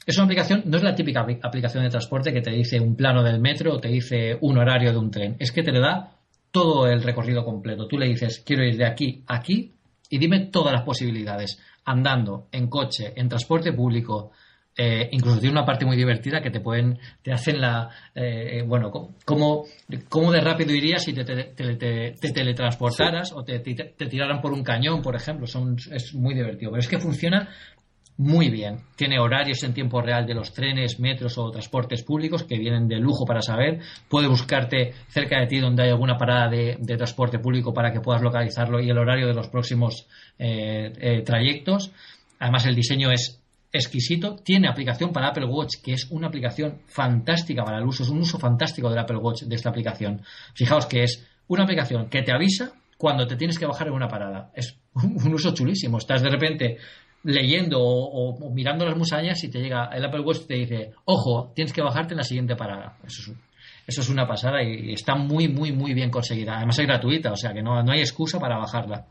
Es 0.06 0.18
una 0.18 0.26
aplicación, 0.26 0.64
no 0.66 0.78
es 0.78 0.84
la 0.84 0.94
típica 0.94 1.22
aplicación 1.22 1.84
de 1.84 1.90
transporte 1.90 2.32
que 2.32 2.42
te 2.42 2.52
dice 2.52 2.80
un 2.80 2.96
plano 2.96 3.24
del 3.24 3.40
metro 3.40 3.74
o 3.74 3.80
te 3.80 3.88
dice 3.88 4.38
un 4.42 4.58
horario 4.58 4.92
de 4.92 4.98
un 4.98 5.10
tren. 5.10 5.36
Es 5.40 5.52
que 5.52 5.64
te 5.64 5.72
le 5.72 5.80
da 5.80 6.12
todo 6.52 6.88
el 6.88 7.02
recorrido 7.02 7.44
completo. 7.44 7.88
Tú 7.88 7.98
le 7.98 8.08
dices, 8.08 8.44
quiero 8.46 8.64
ir 8.64 8.78
de 8.78 8.86
aquí 8.86 9.24
a 9.28 9.38
aquí 9.38 9.72
y 10.10 10.20
dime 10.20 10.48
todas 10.52 10.74
las 10.74 10.84
posibilidades 10.84 11.60
andando, 11.86 12.48
en 12.52 12.68
coche, 12.68 13.14
en 13.16 13.30
transporte 13.30 13.74
público, 13.74 14.32
eh, 14.78 15.08
incluso 15.12 15.40
tiene 15.40 15.54
una 15.54 15.66
parte 15.66 15.86
muy 15.86 15.96
divertida 15.96 16.42
que 16.42 16.52
te 16.52 16.60
pueden, 16.60 17.00
te 17.22 17.32
hacen 17.32 17.62
la, 17.62 17.90
eh, 18.14 18.62
bueno, 18.68 18.92
cómo, 18.92 19.64
cómo 20.10 20.32
de 20.34 20.42
rápido 20.42 20.74
irías 20.74 21.04
si 21.04 21.14
te, 21.14 21.24
teletransportaras 21.24 23.32
o 23.34 23.44
te, 23.44 23.60
tiraran 23.60 24.42
por 24.42 24.52
un 24.52 24.64
cañón, 24.64 25.02
por 25.02 25.16
ejemplo. 25.16 25.48
Son, 25.48 25.78
es 25.92 26.14
muy 26.14 26.34
divertido. 26.34 26.72
Pero 26.72 26.82
es 26.82 26.90
que 26.90 27.00
funciona 27.00 27.48
muy 28.18 28.50
bien. 28.50 28.80
Tiene 28.96 29.20
horarios 29.20 29.62
en 29.64 29.74
tiempo 29.74 30.02
real 30.02 30.26
de 30.26 30.34
los 30.34 30.54
trenes, 30.54 31.00
metros 31.00 31.38
o 31.38 31.52
transportes 31.52 32.02
públicos 32.04 32.44
que 32.44 32.58
vienen 32.58 32.88
de 32.88 32.98
lujo 32.98 33.26
para 33.26 33.42
saber. 33.42 33.80
Puede 34.08 34.28
buscarte 34.28 34.94
cerca 35.10 35.40
de 35.40 35.48
ti 35.48 35.60
donde 35.60 35.84
hay 35.84 35.90
alguna 35.90 36.18
parada 36.18 36.50
de, 36.50 36.78
transporte 36.98 37.40
público 37.40 37.74
para 37.74 37.92
que 37.92 38.00
puedas 38.00 38.22
localizarlo 38.22 38.80
y 38.80 38.90
el 38.90 38.98
horario 38.98 39.28
de 39.28 39.34
los 39.34 39.50
próximos 39.50 40.08
eh, 40.40 40.94
eh, 40.98 41.22
trayectos. 41.24 41.92
Además, 42.40 42.66
el 42.66 42.76
diseño 42.76 43.12
es 43.12 43.42
exquisito. 43.74 44.38
Tiene 44.38 44.70
aplicación 44.70 45.12
para 45.12 45.28
Apple 45.28 45.46
Watch, 45.46 45.82
que 45.84 45.92
es 45.94 46.10
una 46.10 46.28
aplicación 46.28 46.80
fantástica 46.88 47.66
para 47.66 47.80
el 47.80 47.86
uso. 47.86 48.04
Es 48.04 48.10
un 48.10 48.20
uso 48.20 48.40
fantástico 48.40 48.90
del 48.90 49.00
Apple 49.00 49.18
Watch 49.18 49.44
de 49.44 49.56
esta 49.56 49.70
aplicación. 49.70 50.22
Fijaos 50.54 50.86
que 50.86 51.04
es 51.04 51.28
una 51.48 51.64
aplicación 51.64 52.10
que 52.10 52.22
te 52.22 52.32
avisa 52.32 52.72
cuando 52.98 53.28
te 53.28 53.36
tienes 53.36 53.60
que 53.60 53.66
bajar 53.66 53.88
en 53.88 53.94
una 53.94 54.08
parada. 54.08 54.52
Es 54.56 54.78
un 54.94 55.34
uso 55.34 55.54
chulísimo. 55.54 55.98
Estás 55.98 56.22
de 56.22 56.30
repente 56.30 56.78
leyendo 57.26 57.80
o, 57.82 58.50
mirando 58.52 58.86
las 58.86 58.96
musañas 58.96 59.44
y 59.44 59.50
te 59.50 59.60
llega 59.60 59.90
el 59.92 60.06
Apple 60.06 60.22
Watch 60.22 60.42
y 60.44 60.48
te 60.48 60.54
dice, 60.54 60.92
ojo, 61.06 61.52
tienes 61.54 61.74
que 61.74 61.82
bajarte 61.82 62.14
en 62.14 62.18
la 62.20 62.24
siguiente 62.24 62.56
parada. 62.56 62.98
Eso 63.06 63.32
es, 63.32 63.38
eso 63.88 64.02
es 64.02 64.10
una 64.10 64.28
pasada 64.28 64.64
y 64.64 64.94
está 64.94 65.16
muy, 65.16 65.48
muy, 65.48 65.72
muy 65.72 65.94
bien 65.94 66.10
conseguida. 66.10 66.58
Además 66.58 66.80
es 66.80 66.86
gratuita, 66.86 67.32
o 67.32 67.36
sea 67.36 67.54
que 67.54 67.62
no, 67.62 67.82
no 67.84 67.92
hay 67.92 68.00
excusa 68.00 68.40
para 68.40 68.58
bajarla. 68.58 69.06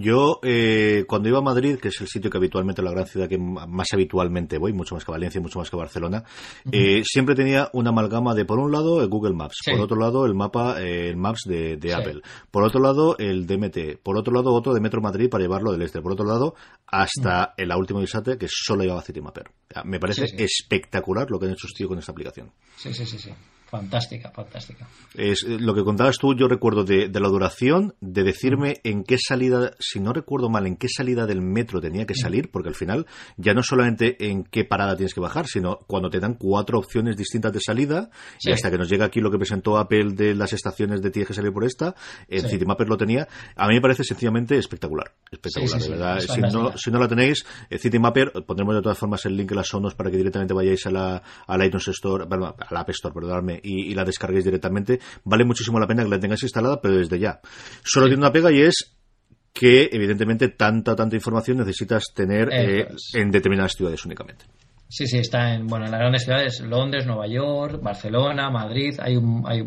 Yo, 0.00 0.38
eh, 0.44 1.04
cuando 1.08 1.28
iba 1.28 1.38
a 1.38 1.42
Madrid, 1.42 1.76
que 1.76 1.88
es 1.88 2.00
el 2.00 2.06
sitio 2.06 2.30
que 2.30 2.38
habitualmente, 2.38 2.82
la 2.82 2.92
gran 2.92 3.08
ciudad 3.08 3.28
que 3.28 3.36
más 3.36 3.88
habitualmente 3.92 4.56
voy, 4.56 4.72
mucho 4.72 4.94
más 4.94 5.04
que 5.04 5.10
Valencia, 5.10 5.40
mucho 5.40 5.58
más 5.58 5.68
que 5.68 5.76
Barcelona, 5.76 6.22
eh, 6.70 7.02
siempre 7.04 7.34
tenía 7.34 7.68
una 7.72 7.90
amalgama 7.90 8.32
de, 8.36 8.44
por 8.44 8.60
un 8.60 8.70
lado, 8.70 9.02
el 9.02 9.08
Google 9.08 9.34
Maps, 9.34 9.56
por 9.68 9.80
otro 9.80 9.98
lado, 9.98 10.24
el 10.24 10.34
mapa, 10.34 10.80
eh, 10.80 11.08
el 11.08 11.16
Maps 11.16 11.40
de, 11.46 11.92
Apple, 11.92 12.20
por 12.52 12.62
otro 12.62 12.80
lado, 12.80 13.18
el 13.18 13.44
DMT, 13.44 13.98
por 14.00 14.16
otro 14.16 14.32
lado, 14.32 14.54
otro 14.54 14.72
de 14.72 14.80
Metro 14.80 15.00
Madrid 15.00 15.28
para 15.28 15.42
llevarlo 15.42 15.72
del 15.72 15.82
este, 15.82 16.00
por 16.00 16.12
otro 16.12 16.24
lado, 16.24 16.54
hasta 16.86 17.54
el 17.56 17.72
último 17.72 18.00
Isate, 18.00 18.38
que 18.38 18.46
solo 18.48 18.82
llevaba 18.82 19.02
Citymapper. 19.02 19.50
Me 19.82 19.98
parece 19.98 20.26
espectacular 20.38 21.28
lo 21.28 21.40
que 21.40 21.46
han 21.46 21.52
hecho 21.52 21.66
tío 21.76 21.88
con 21.88 21.98
esta 21.98 22.12
aplicación. 22.12 22.52
Sí, 22.76 22.94
sí, 22.94 23.04
sí, 23.04 23.18
sí. 23.18 23.30
Fantástica, 23.68 24.30
fantástica. 24.30 24.88
Es 25.14 25.44
eh, 25.44 25.58
lo 25.60 25.74
que 25.74 25.84
contabas 25.84 26.16
tú, 26.16 26.34
yo 26.34 26.48
recuerdo 26.48 26.84
de, 26.84 27.10
la 27.12 27.28
duración, 27.28 27.94
de 28.00 28.22
decirme 28.22 28.76
en 28.82 29.04
qué 29.04 29.18
salida, 29.18 29.72
si 29.78 30.00
no 30.00 30.14
recuerdo 30.14 30.48
mal, 30.48 30.66
en 30.66 30.76
qué 30.76 30.88
salida 30.88 31.26
del 31.26 31.42
metro 31.42 31.78
tenía 31.78 32.06
que 32.06 32.14
salir, 32.14 32.50
porque 32.50 32.70
al 32.70 32.74
final 32.74 33.06
ya 33.36 33.52
no 33.52 33.62
solamente 33.62 34.30
en 34.30 34.44
qué 34.44 34.64
parada 34.64 34.96
tienes 34.96 35.12
que 35.12 35.20
bajar, 35.20 35.46
sino 35.46 35.80
cuando 35.86 36.08
te 36.08 36.18
dan 36.18 36.34
cuatro 36.34 36.78
opciones 36.78 37.16
distintas 37.16 37.52
de 37.52 37.60
salida, 37.60 38.08
y 38.40 38.52
hasta 38.52 38.70
que 38.70 38.78
nos 38.78 38.88
llega 38.88 39.04
aquí 39.04 39.20
lo 39.20 39.30
que 39.30 39.36
presentó 39.36 39.76
Apple 39.76 40.14
de 40.14 40.34
las 40.34 40.54
estaciones 40.54 41.02
de 41.02 41.10
tienes 41.10 41.28
que 41.28 41.34
salir 41.34 41.52
por 41.52 41.64
esta, 41.64 41.94
en 42.26 42.48
CityMapper 42.48 42.88
lo 42.88 42.96
tenía, 42.96 43.28
a 43.54 43.68
mí 43.68 43.74
me 43.74 43.80
parece 43.82 44.02
sencillamente 44.02 44.56
espectacular, 44.56 45.12
espectacular, 45.30 45.80
de 45.82 45.88
verdad. 45.90 46.20
Si 46.20 46.40
no, 46.40 46.76
si 46.76 46.90
no, 46.90 46.98
la 46.98 47.08
tenéis, 47.08 47.44
eh, 47.68 47.78
CityMapper, 47.78 48.32
pondremos 48.46 48.76
de 48.76 48.82
todas 48.82 48.96
formas 48.96 49.26
el 49.26 49.36
link 49.36 49.50
en 49.50 49.58
las 49.58 49.68
sonos 49.68 49.94
para 49.94 50.10
que 50.10 50.16
directamente 50.16 50.54
vayáis 50.54 50.86
a 50.86 50.90
la, 50.90 51.22
a 51.46 51.58
la 51.58 51.66
iTunes 51.66 51.88
Store, 51.88 52.24
a 52.24 52.36
la 52.70 52.80
App 52.80 52.90
Store, 52.90 53.14
perdonadme, 53.14 53.57
y, 53.62 53.94
la 53.94 54.04
descarguéis 54.04 54.44
directamente. 54.44 55.00
Vale 55.24 55.44
muchísimo 55.44 55.78
la 55.78 55.86
pena 55.86 56.02
que 56.02 56.10
la 56.10 56.20
tengáis 56.20 56.42
instalada, 56.42 56.80
pero 56.80 56.96
desde 56.96 57.18
ya. 57.18 57.40
Solo 57.82 58.06
tiene 58.06 58.20
una 58.20 58.32
pega 58.32 58.50
y 58.52 58.62
es 58.62 58.96
que, 59.52 59.88
evidentemente, 59.92 60.48
tanta, 60.48 60.94
tanta 60.94 61.16
información 61.16 61.58
necesitas 61.58 62.04
tener 62.14 62.48
eh, 62.52 62.88
en 63.14 63.30
determinadas 63.30 63.72
ciudades 63.72 64.04
únicamente. 64.04 64.44
Sí, 64.90 65.06
sí, 65.06 65.18
está 65.18 65.54
en, 65.54 65.66
bueno, 65.66 65.84
en 65.84 65.90
las 65.90 66.00
grandes 66.00 66.24
ciudades, 66.24 66.60
Londres, 66.60 67.06
Nueva 67.06 67.26
York, 67.26 67.82
Barcelona, 67.82 68.48
Madrid, 68.48 68.98
hay, 68.98 69.18
hay 69.44 69.62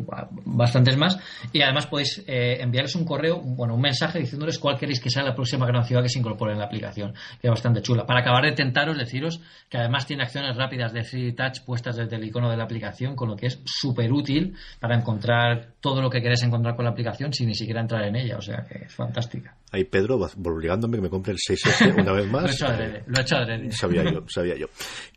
bastantes 0.46 0.98
más. 0.98 1.20
Y 1.54 1.62
además 1.62 1.86
podéis 1.86 2.24
eh, 2.26 2.58
enviarles 2.60 2.96
un 2.96 3.06
correo, 3.06 3.40
bueno, 3.40 3.76
un 3.76 3.82
mensaje 3.82 4.18
diciéndoles 4.18 4.58
cuál 4.58 4.80
queréis 4.80 5.00
que 5.00 5.12
sea 5.12 5.22
la 5.22 5.36
próxima 5.36 5.68
gran 5.68 5.84
ciudad 5.84 6.02
que 6.02 6.10
se 6.10 6.18
incorpore 6.18 6.54
en 6.54 6.58
la 6.58 6.66
aplicación, 6.66 7.14
que 7.40 7.48
es 7.48 7.52
bastante 7.52 7.84
chula. 7.84 8.08
Para 8.08 8.22
acabar 8.22 8.44
de 8.44 8.54
tentaros, 8.54 8.98
deciros 8.98 9.42
que 9.70 9.78
además 9.78 10.08
tiene 10.08 10.24
acciones 10.24 10.58
rápidas 10.58 10.92
de 10.92 11.04
Free 11.04 11.34
Touch 11.34 11.62
puestas 11.66 11.98
desde 11.98 12.16
el 12.16 12.24
icono 12.24 12.50
de 12.50 12.58
la 12.58 12.64
aplicación, 12.64 13.16
con 13.16 13.30
lo 13.30 13.36
que 13.36 13.46
es 13.46 13.62
súper 13.64 14.12
útil 14.12 14.56
para 14.80 14.96
encontrar 14.96 15.74
todo 15.82 16.02
lo 16.02 16.10
que 16.10 16.22
queréis 16.22 16.44
encontrar 16.44 16.76
con 16.76 16.86
la 16.86 16.92
aplicación 16.92 17.34
sin 17.34 17.48
ni 17.48 17.56
siquiera 17.56 17.82
entrar 17.82 18.04
en 18.04 18.16
ella. 18.16 18.38
O 18.38 18.42
sea 18.42 18.64
que 18.64 18.86
es 18.86 18.94
fantástica. 18.94 19.56
Ahí 19.72 19.84
Pedro 19.86 20.18
obligándome 20.18 20.98
que 20.98 21.02
me 21.02 21.10
compre 21.10 21.34
el 21.34 21.38
6S 21.38 21.96
una 22.02 22.12
vez 22.12 22.28
más. 22.30 22.44
lo 22.44 22.50
he 22.50 22.54
hecho 22.54 22.68
adrede, 22.68 23.04
lo 23.08 23.18
he 23.18 23.22
hecho 23.22 23.36
adrede. 23.36 23.72
Sabía 23.72 24.04
yo, 24.04 24.24
sabía 24.28 24.56
yo. 24.58 24.68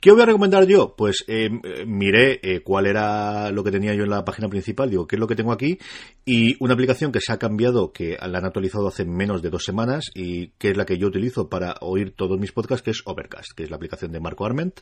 ¿Qué 0.00 0.10
voy 0.10 0.22
a 0.22 0.26
recomendar 0.26 0.66
yo? 0.66 0.94
Pues 0.96 1.24
eh, 1.28 1.50
miré 1.86 2.40
eh, 2.42 2.60
cuál 2.62 2.86
era 2.86 3.50
lo 3.50 3.62
que 3.62 3.70
tenía 3.70 3.94
yo 3.94 4.04
en 4.04 4.10
la 4.10 4.24
página 4.24 4.48
principal, 4.48 4.90
digo, 4.90 5.06
¿qué 5.06 5.16
es 5.16 5.20
lo 5.20 5.26
que 5.26 5.36
tengo 5.36 5.52
aquí? 5.52 5.78
Y 6.24 6.56
una 6.60 6.74
aplicación 6.74 7.12
que 7.12 7.20
se 7.20 7.32
ha 7.32 7.38
cambiado, 7.38 7.92
que 7.92 8.16
la 8.20 8.38
han 8.38 8.44
actualizado 8.46 8.88
hace 8.88 9.04
menos 9.04 9.42
de 9.42 9.50
dos 9.50 9.64
semanas 9.64 10.10
y 10.14 10.48
que 10.58 10.70
es 10.70 10.76
la 10.76 10.86
que 10.86 10.98
yo 10.98 11.08
utilizo 11.08 11.48
para 11.48 11.74
oír 11.80 12.14
todos 12.14 12.38
mis 12.38 12.52
podcasts, 12.52 12.82
que 12.82 12.92
es 12.92 13.02
Overcast, 13.04 13.52
que 13.56 13.64
es 13.64 13.70
la 13.70 13.76
aplicación 13.76 14.12
de 14.12 14.20
Marco 14.20 14.46
Arment. 14.46 14.80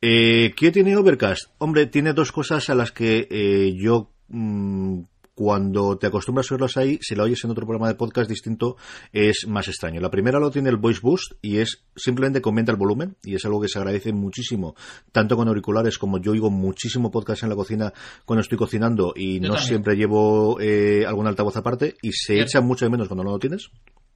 Eh, 0.00 0.52
¿Qué 0.56 0.70
tiene 0.70 0.96
Overcast? 0.96 1.52
Hombre, 1.58 1.86
tiene 1.86 2.12
dos 2.12 2.32
cosas 2.32 2.68
a 2.68 2.74
las 2.74 2.92
que 2.92 3.28
eh, 3.30 3.74
yo 3.76 4.10
mm, 4.28 5.02
cuando 5.34 5.98
te 5.98 6.06
acostumbras 6.06 6.50
a 6.50 6.54
oírlos 6.54 6.76
ahí, 6.76 6.98
si 7.02 7.14
la 7.14 7.24
oyes 7.24 7.42
en 7.44 7.50
otro 7.50 7.66
programa 7.66 7.88
de 7.88 7.94
podcast 7.94 8.28
distinto, 8.28 8.76
es 9.12 9.46
más 9.48 9.68
extraño. 9.68 10.00
La 10.00 10.10
primera 10.10 10.38
lo 10.38 10.50
tiene 10.50 10.70
el 10.70 10.76
Voice 10.76 11.00
Boost 11.02 11.32
y 11.42 11.58
es 11.58 11.84
simplemente 11.96 12.40
comenta 12.40 12.72
el 12.72 12.78
volumen 12.78 13.16
y 13.22 13.34
es 13.34 13.44
algo 13.44 13.60
que 13.60 13.68
se 13.68 13.78
agradece 13.78 14.12
muchísimo, 14.12 14.74
tanto 15.12 15.36
con 15.36 15.48
auriculares 15.48 15.98
como 15.98 16.18
yo 16.18 16.32
oigo 16.32 16.50
muchísimo 16.50 17.10
podcast 17.10 17.42
en 17.42 17.48
la 17.48 17.56
cocina 17.56 17.92
cuando 18.24 18.42
estoy 18.42 18.58
cocinando 18.58 19.12
y 19.16 19.40
no 19.40 19.56
siempre 19.56 19.96
llevo 19.96 20.60
eh, 20.60 21.04
algún 21.06 21.26
altavoz 21.26 21.56
aparte 21.56 21.96
y 22.02 22.12
se 22.12 22.40
echa 22.40 22.60
mucho 22.60 22.84
de 22.84 22.90
menos 22.90 23.08
cuando 23.08 23.24
no 23.24 23.30
lo 23.30 23.38
tienes. 23.38 23.70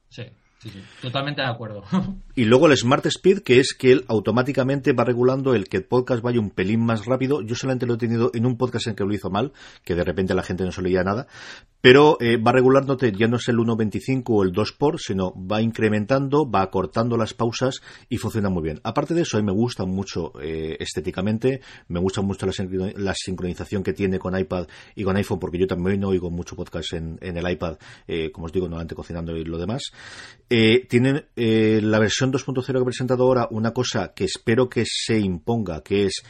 Sí. 0.09 0.23
Totalmente 1.01 1.41
de 1.41 1.47
acuerdo. 1.47 1.83
y 2.35 2.43
luego 2.43 2.67
el 2.67 2.75
Smart 2.75 3.05
Speed, 3.05 3.39
que 3.39 3.59
es 3.59 3.73
que 3.73 3.93
él 3.93 4.05
automáticamente 4.07 4.91
va 4.91 5.05
regulando 5.05 5.55
el 5.55 5.69
que 5.69 5.77
el 5.77 5.85
podcast 5.85 6.21
vaya 6.21 6.39
un 6.39 6.49
pelín 6.49 6.85
más 6.85 7.05
rápido. 7.05 7.41
Yo 7.41 7.55
solamente 7.55 7.85
lo 7.85 7.93
he 7.93 7.97
tenido 7.97 8.29
en 8.33 8.45
un 8.45 8.57
podcast 8.57 8.87
en 8.87 8.95
que 8.95 9.05
lo 9.05 9.13
hizo 9.13 9.29
mal, 9.29 9.53
que 9.85 9.95
de 9.95 10.03
repente 10.03 10.33
la 10.33 10.43
gente 10.43 10.65
no 10.65 10.71
se 10.71 10.81
leía 10.81 11.03
nada, 11.03 11.27
pero 11.81 12.17
eh, 12.19 12.37
va 12.37 12.51
regulándote, 12.51 13.11
ya 13.11 13.27
no 13.27 13.37
es 13.37 13.47
el 13.47 13.57
1.25 13.57 14.23
o 14.27 14.43
el 14.43 14.51
2 14.51 14.73
por, 14.73 14.99
sino 14.99 15.33
va 15.35 15.61
incrementando, 15.61 16.49
va 16.49 16.61
acortando 16.61 17.17
las 17.17 17.33
pausas 17.33 17.81
y 18.09 18.17
funciona 18.17 18.49
muy 18.49 18.63
bien. 18.63 18.79
Aparte 18.83 19.13
de 19.13 19.21
eso, 19.21 19.37
a 19.37 19.41
mí 19.41 19.45
me 19.45 19.53
gusta 19.53 19.85
mucho 19.85 20.33
eh, 20.41 20.77
estéticamente, 20.79 21.61
me 21.87 21.99
gusta 21.99 22.21
mucho 22.21 22.45
la, 22.45 23.13
sincronización 23.13 23.83
que 23.83 23.93
tiene 23.93 24.19
con 24.19 24.37
iPad 24.37 24.67
y 24.95 25.03
con 25.03 25.15
iPhone, 25.15 25.39
porque 25.39 25.57
yo 25.57 25.67
también 25.67 26.03
oigo 26.03 26.29
mucho 26.29 26.55
podcast 26.55 26.93
en, 26.93 27.17
el 27.21 27.49
iPad, 27.49 27.77
eh, 28.07 28.31
como 28.31 28.47
os 28.47 28.51
digo, 28.51 28.65
normalmente 28.65 28.95
cocinando 28.95 29.35
y 29.35 29.45
lo 29.45 29.57
demás. 29.57 29.83
tienen 30.49 31.25
la 31.35 31.99
versión 31.99 32.31
2.0 32.31 32.65
que 32.65 32.77
he 32.77 32.83
presentado 32.83 33.23
ahora 33.23 33.47
una 33.51 33.71
cosa 33.71 34.13
que 34.13 34.25
espero 34.25 34.69
que 34.69 34.83
se 34.85 35.19
imponga, 35.19 35.81
que 35.81 36.05
es 36.05 36.23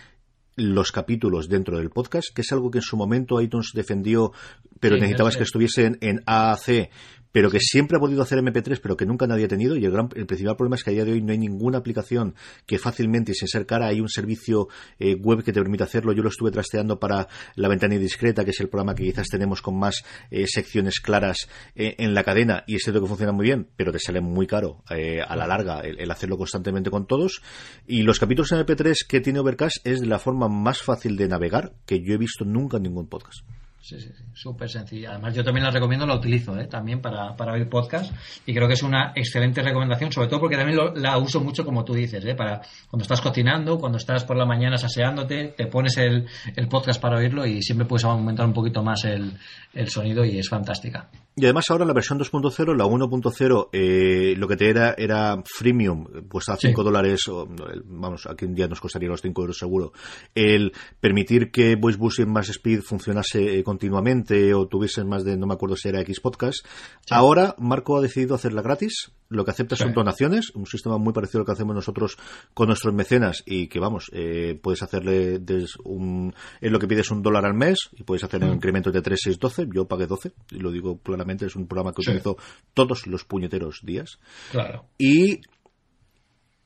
los 0.60 0.92
capítulos 0.92 1.50
dentro 1.50 1.78
del 1.78 1.90
podcast, 1.90 2.28
que 2.34 2.42
es 2.42 2.52
algo 2.52 2.70
que 2.70 2.80
en 2.80 2.84
su 2.84 2.98
momento 2.98 3.42
iTunes 3.42 3.72
defendió, 3.74 4.32
pero 4.80 4.96
necesitabas 4.96 5.38
que 5.38 5.44
estuviesen 5.44 5.98
en 6.02 6.22
AAC 6.26 6.90
pero 7.32 7.50
que 7.50 7.60
siempre 7.60 7.98
ha 7.98 8.00
podido 8.00 8.22
hacer 8.22 8.40
MP3, 8.40 8.80
pero 8.82 8.98
que 8.98 9.06
nunca 9.06 9.28
nadie 9.28 9.46
ha 9.46 9.48
tenido. 9.48 9.76
Y 9.76 9.86
el, 9.86 9.92
gran, 9.92 10.10
el 10.16 10.26
principal 10.26 10.56
problema 10.56 10.76
es 10.76 10.84
que 10.84 10.92
a 10.92 10.94
día 10.94 11.06
de 11.06 11.14
hoy 11.14 11.22
no 11.22 11.32
hay 11.32 11.38
ninguna 11.38 11.78
aplicación 11.78 12.36
que 12.66 12.78
fácilmente 12.80 13.32
y 13.32 13.36
sin 13.36 13.48
ser 13.48 13.66
cara 13.66 13.88
hay 13.88 14.02
un 14.02 14.10
servicio 14.10 14.68
eh, 15.00 15.16
web 15.16 15.44
que 15.44 15.54
te 15.54 15.62
permite 15.62 15.84
hacerlo. 15.84 16.14
Yo 16.14 16.24
lo 16.24 16.30
estuve 16.30 16.52
trasteando 16.52 17.00
para 17.00 17.28
La 17.56 17.68
Ventana 17.68 17.96
Indiscreta, 17.96 18.44
que 18.44 18.52
es 18.52 18.60
el 18.60 18.70
programa 18.70 18.96
que 18.96 19.04
quizás 19.04 19.28
tenemos 19.28 19.62
con 19.62 19.78
más 19.78 20.04
eh, 20.32 20.46
secciones 20.48 21.00
claras 21.00 21.48
eh, 21.76 21.96
en 21.98 22.14
la 22.14 22.24
cadena, 22.24 22.64
y 22.68 22.76
es 22.76 22.84
cierto 22.84 23.02
que 23.02 23.08
funciona 23.08 23.32
muy 23.32 23.46
bien, 23.46 23.68
pero 23.76 23.92
te 23.92 24.00
sale 24.00 24.22
muy 24.22 24.48
caro 24.48 24.84
eh, 24.90 25.22
a 25.22 25.36
la 25.36 25.48
larga 25.48 25.82
el, 25.82 26.00
el, 26.00 26.12
hacerlo 26.12 26.38
constantemente 26.38 26.90
con 26.90 27.06
todos. 27.06 27.42
Y 27.88 28.04
los 28.04 28.20
capítulos 28.20 28.52
en 28.52 28.60
MP3 28.60 29.08
que 29.08 29.22
tiene 29.22 29.40
Overcast 29.40 29.86
es 29.86 30.02
de 30.02 30.08
la 30.08 30.20
forma 30.20 30.48
más 30.48 30.82
fácil 30.82 31.16
de 31.16 31.28
navegar 31.28 31.74
que 31.86 32.02
yo 32.02 32.14
he 32.14 32.18
visto 32.18 32.46
nunca 32.46 32.78
en 32.78 32.84
ningún 32.84 33.08
podcast. 33.08 33.42
Sí, 33.90 34.00
sí, 34.00 34.12
súper 34.36 34.70
sencilla. 34.70 35.10
Además, 35.10 35.34
yo 35.34 35.44
también 35.44 35.64
la 35.64 35.72
recomiendo, 35.72 36.06
la 36.06 36.14
utilizo 36.14 36.56
¿eh? 36.60 36.68
también 36.68 37.02
para, 37.02 37.36
para 37.36 37.54
oír 37.54 37.68
podcast 37.68 38.14
y 38.46 38.54
creo 38.54 38.68
que 38.68 38.76
es 38.76 38.84
una 38.84 39.14
excelente 39.16 39.64
recomendación, 39.64 40.12
sobre 40.12 40.28
todo 40.28 40.42
porque 40.42 40.58
también 40.58 40.78
lo, 40.78 40.94
la 40.94 41.18
uso 41.18 41.40
mucho, 41.40 41.66
como 41.66 41.84
tú 41.84 41.96
dices, 41.96 42.24
¿eh? 42.24 42.36
para 42.36 42.62
cuando 42.88 43.02
estás 43.02 43.20
cocinando, 43.20 43.80
cuando 43.80 43.98
estás 43.98 44.26
por 44.26 44.38
la 44.38 44.46
mañana 44.46 44.78
saseándote, 44.78 45.56
te 45.58 45.66
pones 45.66 45.98
el, 45.98 46.28
el 46.56 46.68
podcast 46.68 47.02
para 47.02 47.18
oírlo 47.18 47.48
y 47.48 47.64
siempre 47.64 47.88
puedes 47.88 48.06
aumentar 48.06 48.46
un 48.46 48.54
poquito 48.54 48.84
más 48.84 49.06
el, 49.06 49.34
el 49.74 49.90
sonido 49.90 50.26
y 50.26 50.40
es 50.40 50.50
fantástica. 50.50 51.10
Y 51.40 51.46
además 51.46 51.66
ahora 51.70 51.86
la 51.86 51.94
versión 51.94 52.20
2.0, 52.20 52.76
la 52.76 52.86
1.0, 52.86 53.70
eh, 53.72 54.34
lo 54.36 54.48
que 54.48 54.58
te 54.58 54.70
era 54.70 54.94
era 54.98 55.42
freemium, 55.46 56.06
pues 56.28 56.50
a 56.50 56.58
5 56.58 56.82
sí. 56.82 56.86
dólares, 56.86 57.28
o, 57.30 57.48
vamos, 57.86 58.28
aquí 58.28 58.44
un 58.44 58.54
día 58.54 58.68
nos 58.68 58.82
costaría 58.82 59.08
los 59.08 59.22
5 59.22 59.42
euros 59.42 59.58
seguro, 59.58 59.94
el 60.36 60.74
permitir 61.00 61.50
que 61.50 61.78
Voice 61.78 61.98
Boost 61.98 62.20
más 62.26 62.50
speed 62.50 62.82
funcionase 62.82 63.60
eh, 63.60 63.64
continuamente 63.64 64.54
o 64.54 64.68
tuviesen 64.68 65.08
más 65.08 65.24
de, 65.24 65.38
no 65.38 65.48
me 65.48 65.54
acuerdo 65.54 65.78
si 65.78 65.88
era 65.88 66.02
X 66.02 66.20
podcast. 66.20 66.66
Sí. 67.06 67.16
Ahora 67.16 67.56
Marco 67.58 67.98
ha 67.98 68.02
decidido 68.02 68.36
hacerla 68.36 68.62
gratis, 68.62 69.12
lo 69.30 69.46
que 69.46 69.52
acepta 69.52 69.78
sí. 69.78 69.84
son 69.84 69.94
donaciones, 69.94 70.50
un 70.56 70.66
sistema 70.66 70.98
muy 70.98 71.14
parecido 71.14 71.40
al 71.42 71.46
que 71.46 71.54
hacemos 71.54 71.74
nosotros 71.74 72.18
con 72.54 72.68
nuestros 72.68 72.94
mecenas 72.94 73.44
y 73.46 73.68
que 73.68 73.80
vamos, 73.80 74.10
eh, 74.12 74.60
puedes 74.62 74.84
hacerle 74.84 75.40
des 75.40 75.78
un, 75.86 76.34
en 76.60 76.74
lo 76.74 76.80
que 76.80 76.88
pides 76.88 77.12
un 77.12 77.22
dólar 77.22 77.46
al 77.46 77.54
mes 77.54 77.78
y 77.94 78.04
puedes 78.04 78.26
hacer 78.26 78.44
un 78.44 78.54
incremento 78.54 78.92
de 78.92 79.02
3, 79.02 79.20
6, 79.24 79.40
12, 79.40 79.59
yo 79.74 79.88
pagué 79.88 80.08
12, 80.08 80.32
y 80.52 80.60
lo 80.60 80.72
digo 80.72 81.00
claramente 81.00 81.46
es 81.46 81.56
un 81.56 81.68
programa 81.68 81.94
que 81.94 82.04
sí. 82.04 82.10
utilizo 82.10 82.38
todos 82.74 83.08
los 83.08 83.26
puñeteros 83.26 83.82
días. 83.84 84.20
Claro. 84.52 84.86
Y 84.98 85.42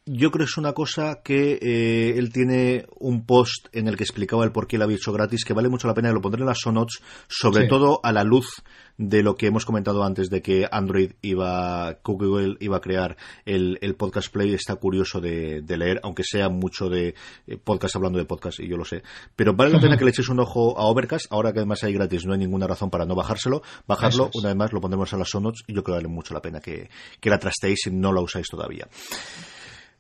yo 0.06 0.32
creo 0.32 0.46
que 0.46 0.50
es 0.50 0.58
una 0.58 0.74
cosa 0.74 1.22
que 1.24 1.58
eh, 1.62 2.18
él 2.18 2.32
tiene 2.34 2.86
un 3.00 3.26
post 3.26 3.68
en 3.72 3.88
el 3.88 3.96
que 3.96 4.04
explicaba 4.04 4.44
el 4.44 4.52
por 4.52 4.68
qué 4.68 4.78
lo 4.78 4.84
había 4.84 4.98
hecho 4.98 5.14
gratis, 5.14 5.46
que 5.46 5.54
vale 5.54 5.70
mucho 5.70 5.88
la 5.88 5.94
pena, 5.94 6.10
y 6.10 6.14
lo 6.14 6.22
pondré 6.22 6.42
en 6.42 6.48
las 6.48 6.60
sonots, 6.60 7.02
sobre 7.30 7.64
sí. 7.64 7.70
todo 7.70 8.02
a 8.04 8.12
la 8.12 8.24
luz 8.24 8.64
de 8.98 9.24
lo 9.24 9.36
que 9.36 9.48
hemos 9.48 9.66
comentado 9.66 10.04
antes 10.04 10.30
de 10.30 10.42
que 10.42 10.68
Android 10.70 11.14
iba, 11.22 12.00
Google 12.04 12.58
iba 12.60 12.78
a 12.78 12.82
crear 12.82 13.18
el, 13.46 13.80
el 13.82 13.96
podcast 13.96 14.32
play, 14.32 14.54
está 14.54 14.76
curioso 14.76 15.22
de, 15.22 15.62
de, 15.62 15.78
leer, 15.78 16.02
aunque 16.04 16.24
sea 16.24 16.50
mucho 16.50 16.90
de 16.90 17.16
eh, 17.48 17.58
podcast 17.58 17.96
hablando 17.96 18.20
de 18.20 18.26
podcast, 18.26 18.60
y 18.60 18.68
yo 18.68 18.76
lo 18.76 18.86
sé. 18.86 19.04
Pero 19.36 19.54
vale 19.54 19.72
la 19.72 19.80
pena 19.80 19.98
que 19.98 20.04
le 20.04 20.12
eches 20.12 20.28
un 20.28 20.40
ojo 20.42 20.78
a 20.78 20.86
Overcast, 20.86 21.28
ahora 21.32 21.54
que 21.54 21.60
además 21.60 21.82
hay 21.84 21.94
gratis, 21.94 22.26
no 22.26 22.34
hay 22.34 22.40
ninguna 22.40 22.68
razón 22.68 22.90
para 22.90 23.06
no 23.06 23.16
bajárselo, 23.16 23.62
bajarlo, 23.88 24.26
es. 24.26 24.36
una 24.36 24.50
vez 24.50 24.58
más 24.58 24.74
lo 24.74 24.82
pondremos 24.82 25.14
en 25.14 25.20
las 25.20 25.30
sonots, 25.30 25.64
y 25.66 25.74
yo 25.74 25.84
creo 25.84 25.96
que 25.96 26.04
vale 26.04 26.14
mucho 26.14 26.34
la 26.34 26.42
pena 26.42 26.60
que, 26.60 26.90
que 27.22 27.30
la 27.30 27.40
trasteéis 27.40 27.80
si 27.84 27.92
no 27.92 28.12
la 28.12 28.22
usáis 28.22 28.48
todavía. 28.48 28.88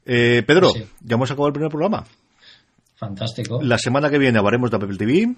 Eh, 0.05 0.43
Pedro, 0.45 0.69
sí. 0.69 0.85
ya 1.01 1.15
hemos 1.15 1.31
acabado 1.31 1.47
el 1.47 1.53
primer 1.53 1.69
programa. 1.69 2.05
Fantástico. 2.95 3.61
La 3.61 3.77
semana 3.77 4.09
que 4.09 4.17
viene 4.17 4.37
hablaremos 4.39 4.71
de 4.71 4.77
Apple 4.77 4.97
TV. 4.97 5.35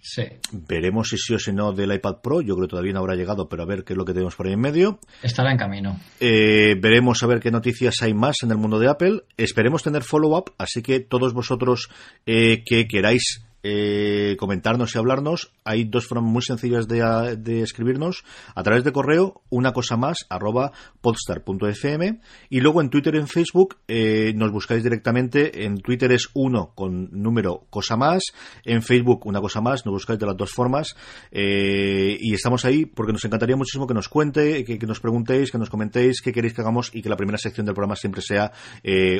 Sí. 0.00 0.22
Veremos 0.52 1.08
si 1.08 1.18
sí 1.18 1.34
o 1.34 1.38
si 1.38 1.52
no 1.52 1.72
del 1.72 1.92
iPad 1.92 2.16
Pro. 2.22 2.40
Yo 2.40 2.54
creo 2.54 2.68
que 2.68 2.70
todavía 2.70 2.92
no 2.92 3.00
habrá 3.00 3.16
llegado, 3.16 3.48
pero 3.48 3.64
a 3.64 3.66
ver 3.66 3.82
qué 3.82 3.92
es 3.92 3.96
lo 3.96 4.04
que 4.04 4.12
tenemos 4.12 4.36
por 4.36 4.46
ahí 4.46 4.52
en 4.52 4.60
medio. 4.60 5.00
Estará 5.22 5.50
en 5.50 5.58
camino. 5.58 5.98
Eh, 6.20 6.76
veremos 6.80 7.22
a 7.22 7.26
ver 7.26 7.40
qué 7.40 7.50
noticias 7.50 7.96
hay 8.02 8.14
más 8.14 8.36
en 8.42 8.52
el 8.52 8.56
mundo 8.56 8.78
de 8.78 8.88
Apple. 8.88 9.22
Esperemos 9.36 9.82
tener 9.82 10.04
follow-up, 10.04 10.54
así 10.58 10.80
que 10.82 11.00
todos 11.00 11.32
vosotros 11.32 11.88
eh, 12.24 12.62
que 12.64 12.86
queráis 12.86 13.42
eh, 13.68 14.36
comentarnos 14.36 14.94
y 14.94 14.98
hablarnos. 14.98 15.50
Hay 15.64 15.84
dos 15.84 16.06
formas 16.06 16.30
muy 16.30 16.42
sencillas 16.42 16.86
de, 16.86 17.36
de, 17.36 17.62
escribirnos. 17.62 18.22
A 18.54 18.62
través 18.62 18.84
de 18.84 18.92
correo, 18.92 19.42
una 19.50 19.72
cosa 19.72 19.96
más, 19.96 20.18
arroba 20.28 20.70
podstar.fm. 21.00 22.20
Y 22.48 22.60
luego 22.60 22.80
en 22.80 22.90
Twitter 22.90 23.16
y 23.16 23.18
en 23.18 23.26
Facebook 23.26 23.78
eh, 23.88 24.32
nos 24.36 24.52
buscáis 24.52 24.84
directamente. 24.84 25.64
En 25.64 25.78
Twitter 25.78 26.12
es 26.12 26.28
uno 26.34 26.74
con 26.76 27.08
número 27.10 27.66
cosa 27.68 27.96
más. 27.96 28.22
En 28.64 28.82
Facebook 28.82 29.26
una 29.26 29.40
cosa 29.40 29.60
más. 29.60 29.84
Nos 29.84 29.94
buscáis 29.94 30.20
de 30.20 30.26
las 30.26 30.36
dos 30.36 30.52
formas. 30.52 30.94
Eh, 31.32 32.16
y 32.20 32.34
estamos 32.34 32.64
ahí 32.64 32.86
porque 32.86 33.12
nos 33.12 33.24
encantaría 33.24 33.56
muchísimo 33.56 33.88
que 33.88 33.94
nos 33.94 34.08
cuente, 34.08 34.64
que, 34.64 34.78
nos 34.86 35.00
preguntéis, 35.00 35.50
que 35.50 35.58
nos 35.58 35.70
comentéis 35.70 36.20
qué 36.22 36.32
queréis 36.32 36.54
que 36.54 36.60
hagamos 36.60 36.94
y 36.94 37.02
que 37.02 37.08
la 37.08 37.16
primera 37.16 37.38
sección 37.38 37.66
del 37.66 37.74
programa 37.74 37.96
siempre 37.96 38.22
sea 38.22 38.52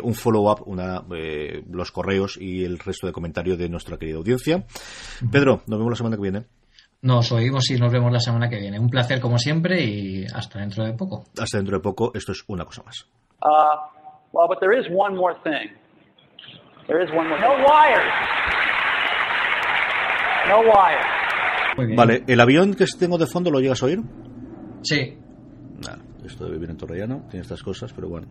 un 0.04 0.14
follow-up, 0.14 0.62
una 0.66 1.02
los 1.68 1.90
correos 1.90 2.38
y 2.40 2.62
el 2.62 2.78
resto 2.78 3.08
de 3.08 3.12
comentarios 3.12 3.58
de 3.58 3.68
nuestra 3.68 3.98
querida 3.98 4.18
audiencia 4.18 4.35
audiencia. 4.36 4.64
Pedro, 5.30 5.62
nos 5.66 5.78
vemos 5.78 5.90
la 5.90 5.96
semana 5.96 6.16
que 6.16 6.22
viene. 6.22 6.44
Nos 7.02 7.30
oímos 7.32 7.70
y 7.70 7.76
nos 7.78 7.92
vemos 7.92 8.10
la 8.12 8.20
semana 8.20 8.48
que 8.48 8.58
viene. 8.58 8.78
Un 8.80 8.88
placer 8.88 9.20
como 9.20 9.38
siempre 9.38 9.82
y 9.82 10.24
hasta 10.24 10.60
dentro 10.60 10.84
de 10.84 10.92
poco. 10.94 11.24
Hasta 11.38 11.58
dentro 11.58 11.76
de 11.76 11.82
poco. 11.82 12.12
Esto 12.14 12.32
es 12.32 12.44
una 12.48 12.64
cosa 12.64 12.82
más. 12.82 13.06
Uh, 13.42 13.48
well, 14.32 14.48
but 14.48 14.58
there 14.60 14.78
is 14.78 14.86
one 14.90 15.14
more 15.16 15.34
thing. 15.44 15.70
There 16.86 17.02
is 17.02 17.10
one 17.10 17.28
more. 17.28 17.40
No 17.40 17.50
wires. 17.56 18.12
No 20.48 20.60
wires. 20.60 21.96
Vale, 21.96 22.24
¿el 22.26 22.40
avión 22.40 22.74
que 22.74 22.86
tengo 22.98 23.18
de 23.18 23.26
fondo 23.26 23.50
lo 23.50 23.60
llegas 23.60 23.82
a 23.82 23.86
oír? 23.86 24.00
Sí. 24.82 25.18
Nah, 25.86 25.98
esto 26.24 26.46
de 26.46 26.52
vivir 26.52 26.70
en 26.70 26.76
Torrellano 26.76 27.26
tiene 27.30 27.42
estas 27.42 27.62
cosas, 27.62 27.92
pero 27.92 28.08
bueno. 28.08 28.28